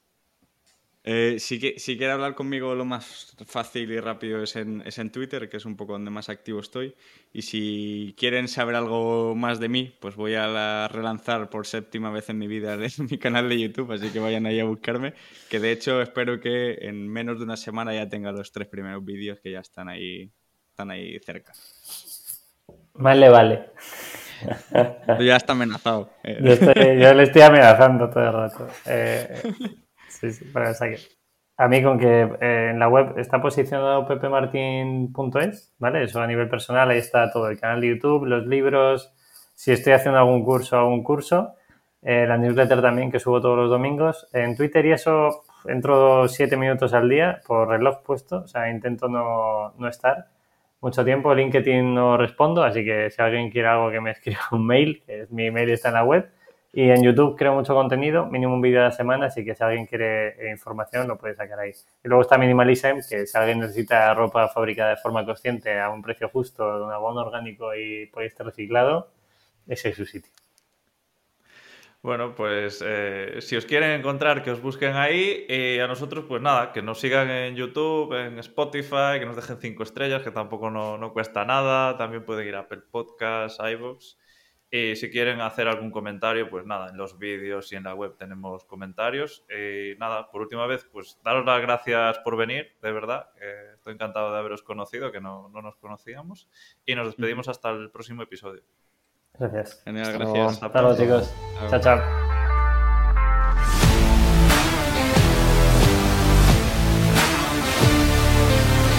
[1.12, 5.12] Eh, si, si quiere hablar conmigo, lo más fácil y rápido es en, es en,
[5.12, 6.94] Twitter, que es un poco donde más activo estoy.
[7.34, 12.30] Y si quieren saber algo más de mí, pues voy a relanzar por séptima vez
[12.30, 12.78] en mi vida
[13.10, 15.16] mi canal de YouTube, así que vayan ahí a buscarme.
[15.50, 19.04] Que de hecho espero que en menos de una semana ya tenga los tres primeros
[19.04, 20.32] vídeos que ya están ahí,
[20.70, 21.54] están ahí cerca.
[22.94, 23.70] Vale, vale.
[25.22, 26.12] ya está amenazado.
[26.24, 28.68] Yo, yo, le estoy amenazando todo el rato.
[28.86, 29.42] Eh,
[30.10, 30.74] Sí, sí, para
[31.58, 36.04] A mí con que eh, en la web está posicionado pepemartin.es, ¿vale?
[36.04, 39.14] Eso a nivel personal, ahí está todo, el canal de YouTube, los libros,
[39.56, 41.56] si estoy haciendo algún curso, algún curso,
[42.02, 44.28] eh, la newsletter también que subo todos los domingos.
[44.34, 49.08] En Twitter y eso entro siete minutos al día por reloj puesto, o sea, intento
[49.10, 50.28] no, no estar
[50.82, 51.34] mucho tiempo.
[51.34, 55.28] LinkedIn no respondo, así que si alguien quiere algo que me escriba un mail, que
[55.30, 56.30] mi email está en la web.
[56.72, 59.64] Y en YouTube creo mucho contenido, mínimo un vídeo a la semana, así que si
[59.64, 61.72] alguien quiere eh, información lo puede sacar ahí.
[62.04, 66.04] Y luego está Minimalism, que si alguien necesita ropa fabricada de forma consciente a un
[66.04, 69.10] precio justo, de un abono orgánico y poliéster reciclado,
[69.68, 70.32] ese es su sitio.
[72.02, 75.46] Bueno, pues eh, si os quieren encontrar, que os busquen ahí.
[75.50, 79.58] Y a nosotros, pues nada, que nos sigan en YouTube, en Spotify, que nos dejen
[79.60, 81.98] cinco estrellas, que tampoco no, no cuesta nada.
[81.98, 84.16] También pueden ir a Apple Podcasts, iVoox.
[84.72, 88.16] Y si quieren hacer algún comentario, pues nada, en los vídeos y en la web
[88.18, 89.44] tenemos comentarios.
[89.50, 93.30] Y nada, por última vez, pues daros las gracias por venir, de verdad.
[93.74, 96.50] estoy encantado de haberos conocido, que no, nos conocíamos.
[96.86, 98.62] Y nos despedimos hasta el próximo episodio.
[99.40, 99.82] Gracias.
[99.84, 100.62] Genial, gracias.
[100.62, 101.34] Hasta luego, chicos.
[101.70, 102.29] Chao, chao.